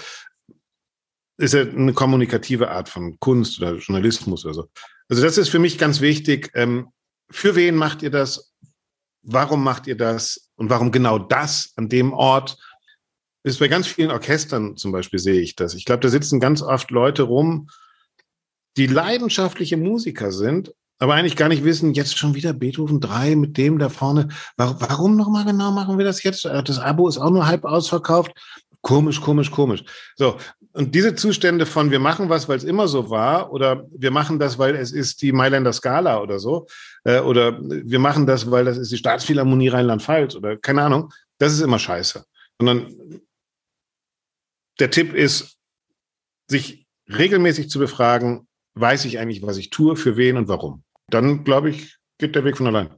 Ist 1.39 1.55
ja 1.55 1.63
eine 1.63 1.95
kommunikative 1.95 2.71
Art 2.71 2.91
von 2.91 3.19
Kunst 3.21 3.59
oder 3.59 3.77
Journalismus 3.77 4.45
oder 4.45 4.53
so. 4.53 4.69
Also 5.09 5.23
das 5.23 5.39
ist 5.39 5.49
für 5.49 5.59
mich 5.59 5.79
ganz 5.79 6.03
wichtig. 6.03 6.51
Ähm, 6.53 6.89
für 7.31 7.57
wen 7.57 7.75
macht 7.75 8.03
ihr 8.03 8.11
das? 8.11 8.55
Warum 9.23 9.65
macht 9.65 9.87
ihr 9.87 9.97
das? 9.97 10.51
Und 10.57 10.71
warum 10.71 10.93
genau 10.93 11.19
das 11.19 11.73
an 11.77 11.89
dem 11.89 12.13
Ort? 12.13 12.59
Ist 13.43 13.61
bei 13.61 13.69
ganz 13.69 13.87
vielen 13.87 14.11
Orchestern 14.11 14.77
zum 14.77 14.93
Beispiel 14.93 15.19
sehe 15.19 15.41
ich 15.41 15.55
das. 15.55 15.75
Ich 15.75 15.85
glaube, 15.85 16.01
da 16.01 16.09
sitzen 16.09 16.41
ganz 16.41 16.63
oft 16.63 16.91
Leute 16.91 17.23
rum, 17.23 17.69
die 18.77 18.87
leidenschaftliche 18.87 19.77
Musiker 19.77 20.33
sind, 20.33 20.75
aber 20.99 21.15
eigentlich 21.15 21.37
gar 21.37 21.49
nicht 21.49 21.65
wissen, 21.65 21.95
jetzt 21.95 22.17
schon 22.17 22.35
wieder 22.35 22.53
Beethoven 22.53 23.01
3 23.01 23.37
mit 23.37 23.57
dem 23.57 23.79
da 23.79 23.89
vorne. 23.89 24.29
Warum, 24.57 24.81
warum 24.81 25.17
nochmal 25.17 25.45
genau 25.45 25.71
machen 25.71 25.99
wir 25.99 26.05
das 26.05 26.23
jetzt? 26.23 26.45
Das 26.45 26.79
Abo 26.79 27.09
ist 27.09 27.19
auch 27.19 27.31
nur 27.31 27.47
halb 27.47 27.65
ausverkauft. 27.65 28.33
Komisch, 28.87 29.21
komisch, 29.21 29.51
komisch. 29.51 29.83
So. 30.15 30.39
Und 30.73 30.95
diese 30.95 31.17
Zustände 31.17 31.67
von 31.67 31.91
wir 31.91 31.99
machen 31.99 32.29
was, 32.29 32.49
weil 32.49 32.57
es 32.57 32.63
immer 32.63 32.87
so 32.87 33.11
war, 33.11 33.53
oder 33.53 33.85
wir 33.91 34.13
machen 34.13 34.39
das, 34.39 34.61
weil 34.61 34.77
es 34.77 34.93
ist 34.93 35.23
die 35.23 35.33
Mailänder 35.33 35.73
Skala 35.73 36.21
oder 36.21 36.39
so, 36.39 36.69
äh, 37.03 37.19
oder 37.19 37.59
wir 37.61 37.99
machen 37.99 38.27
das, 38.29 38.49
weil 38.49 38.65
das 38.65 38.79
ist 38.79 38.93
die 38.93 38.97
Staatsphilharmonie 38.97 39.71
Rheinland-Pfalz 39.71 40.37
oder 40.37 40.57
keine 40.57 40.85
Ahnung, 40.85 41.13
das 41.39 41.53
ist 41.53 41.63
immer 41.63 41.81
scheiße. 41.81 42.25
Sondern 42.61 43.21
der 44.79 44.93
Tipp 44.93 45.15
ist, 45.15 45.57
sich 46.49 46.87
regelmäßig 47.09 47.69
zu 47.69 47.81
befragen, 47.81 48.47
weiß 48.75 49.05
ich 49.07 49.19
eigentlich, 49.19 49.43
was 49.43 49.57
ich 49.57 49.71
tue, 49.71 49.97
für 49.97 50.17
wen 50.17 50.37
und 50.37 50.47
warum. 50.47 50.85
Dann, 51.11 51.43
glaube 51.43 51.71
ich, 51.71 51.97
geht 52.19 52.37
der 52.37 52.45
Weg 52.45 52.57
von 52.57 52.69
allein. 52.69 52.95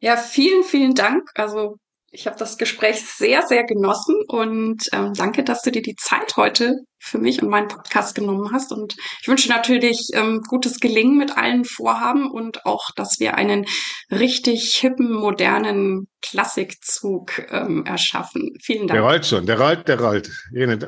Ja, 0.00 0.16
vielen, 0.16 0.64
vielen 0.64 0.96
Dank. 0.96 1.30
Also 1.36 1.78
ich 2.10 2.26
habe 2.26 2.36
das 2.38 2.56
Gespräch 2.56 3.04
sehr, 3.04 3.42
sehr 3.42 3.64
genossen 3.64 4.16
und 4.28 4.84
ähm, 4.92 5.12
danke, 5.14 5.44
dass 5.44 5.62
du 5.62 5.70
dir 5.70 5.82
die 5.82 5.96
Zeit 5.96 6.36
heute 6.36 6.74
für 6.98 7.18
mich 7.18 7.42
und 7.42 7.48
meinen 7.48 7.68
Podcast 7.68 8.14
genommen 8.14 8.50
hast. 8.52 8.72
Und 8.72 8.96
ich 9.20 9.28
wünsche 9.28 9.48
natürlich 9.48 10.08
ähm, 10.14 10.40
gutes 10.48 10.80
Gelingen 10.80 11.18
mit 11.18 11.36
allen 11.36 11.64
Vorhaben 11.64 12.30
und 12.30 12.64
auch, 12.64 12.90
dass 12.96 13.18
wir 13.18 13.34
einen 13.34 13.66
richtig 14.10 14.74
hippen, 14.74 15.12
modernen 15.12 16.08
Klassikzug 16.22 17.46
ähm, 17.50 17.84
erschaffen. 17.84 18.54
Vielen 18.62 18.86
Dank. 18.86 18.98
Der 18.98 19.02
rollt 19.02 19.26
schon, 19.26 19.46
der 19.46 19.60
rollt, 19.60 19.88
der 19.88 20.00
rollt. 20.00 20.30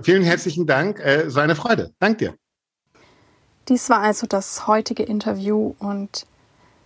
Vielen 0.02 0.22
herzlichen 0.22 0.66
Dank. 0.66 0.98
Äh, 1.00 1.22
es 1.22 1.34
war 1.34 1.42
eine 1.42 1.56
Freude. 1.56 1.90
Dank 1.98 2.18
dir. 2.18 2.34
Dies 3.68 3.90
war 3.90 4.00
also 4.00 4.26
das 4.26 4.66
heutige 4.66 5.02
Interview 5.02 5.74
und 5.78 6.26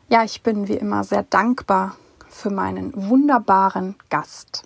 ja, 0.09 0.25
ich 0.25 0.43
bin 0.43 0.69
wie 0.69 0.75
immer 0.75 1.05
sehr 1.05 1.23
dankbar 1.23 1.97
für 2.33 2.51
meinen 2.51 2.93
wunderbaren 2.95 3.97
Gast. 4.11 4.65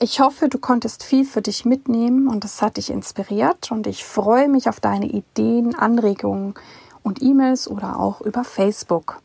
Ich 0.00 0.20
hoffe, 0.20 0.48
du 0.48 0.58
konntest 0.58 1.02
viel 1.02 1.24
für 1.24 1.42
dich 1.42 1.64
mitnehmen 1.64 2.28
und 2.28 2.44
es 2.44 2.62
hat 2.62 2.76
dich 2.76 2.90
inspiriert 2.90 3.72
und 3.72 3.86
ich 3.88 4.04
freue 4.04 4.48
mich 4.48 4.68
auf 4.68 4.78
deine 4.78 5.06
Ideen, 5.06 5.74
Anregungen 5.74 6.54
und 7.02 7.20
E-Mails 7.20 7.68
oder 7.68 7.98
auch 7.98 8.20
über 8.20 8.44
Facebook. 8.44 9.20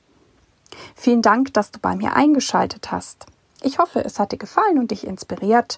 Vielen 0.96 1.22
Dank, 1.22 1.54
dass 1.54 1.70
du 1.70 1.80
bei 1.80 1.96
mir 1.96 2.16
eingeschaltet 2.16 2.92
hast. 2.92 3.28
Ich 3.62 3.78
hoffe, 3.78 4.04
es 4.04 4.18
hat 4.20 4.32
dir 4.32 4.38
gefallen 4.38 4.80
und 4.80 4.90
dich 4.90 5.06
inspiriert 5.06 5.78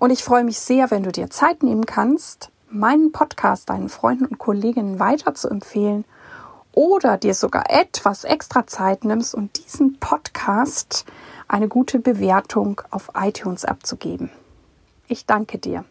und 0.00 0.10
ich 0.10 0.24
freue 0.24 0.44
mich 0.44 0.58
sehr, 0.58 0.90
wenn 0.90 1.04
du 1.04 1.12
dir 1.12 1.30
Zeit 1.30 1.62
nehmen 1.62 1.86
kannst, 1.86 2.50
meinen 2.68 3.12
Podcast 3.12 3.70
deinen 3.70 3.88
Freunden 3.88 4.26
und 4.26 4.38
Kolleginnen 4.38 4.98
weiter 4.98 5.34
zu 5.34 5.48
empfehlen 5.48 6.04
oder 6.72 7.16
dir 7.16 7.34
sogar 7.34 7.70
etwas 7.70 8.24
extra 8.24 8.66
Zeit 8.66 9.04
nimmst 9.04 9.34
und 9.34 9.64
diesen 9.64 9.98
Podcast 9.98 11.04
eine 11.52 11.68
gute 11.68 11.98
Bewertung 11.98 12.80
auf 12.90 13.10
iTunes 13.14 13.64
abzugeben. 13.64 14.30
Ich 15.06 15.26
danke 15.26 15.58
dir. 15.58 15.84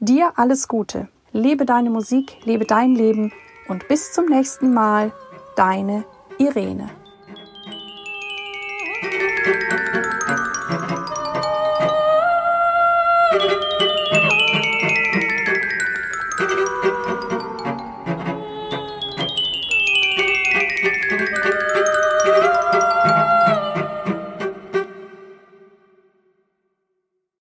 Dir 0.00 0.32
alles 0.36 0.66
Gute. 0.66 1.08
Lebe 1.32 1.64
deine 1.64 1.90
Musik, 1.90 2.38
lebe 2.44 2.64
dein 2.64 2.96
Leben 2.96 3.32
und 3.68 3.86
bis 3.86 4.12
zum 4.12 4.26
nächsten 4.26 4.74
Mal, 4.74 5.12
deine 5.54 6.04
Irene. 6.38 6.90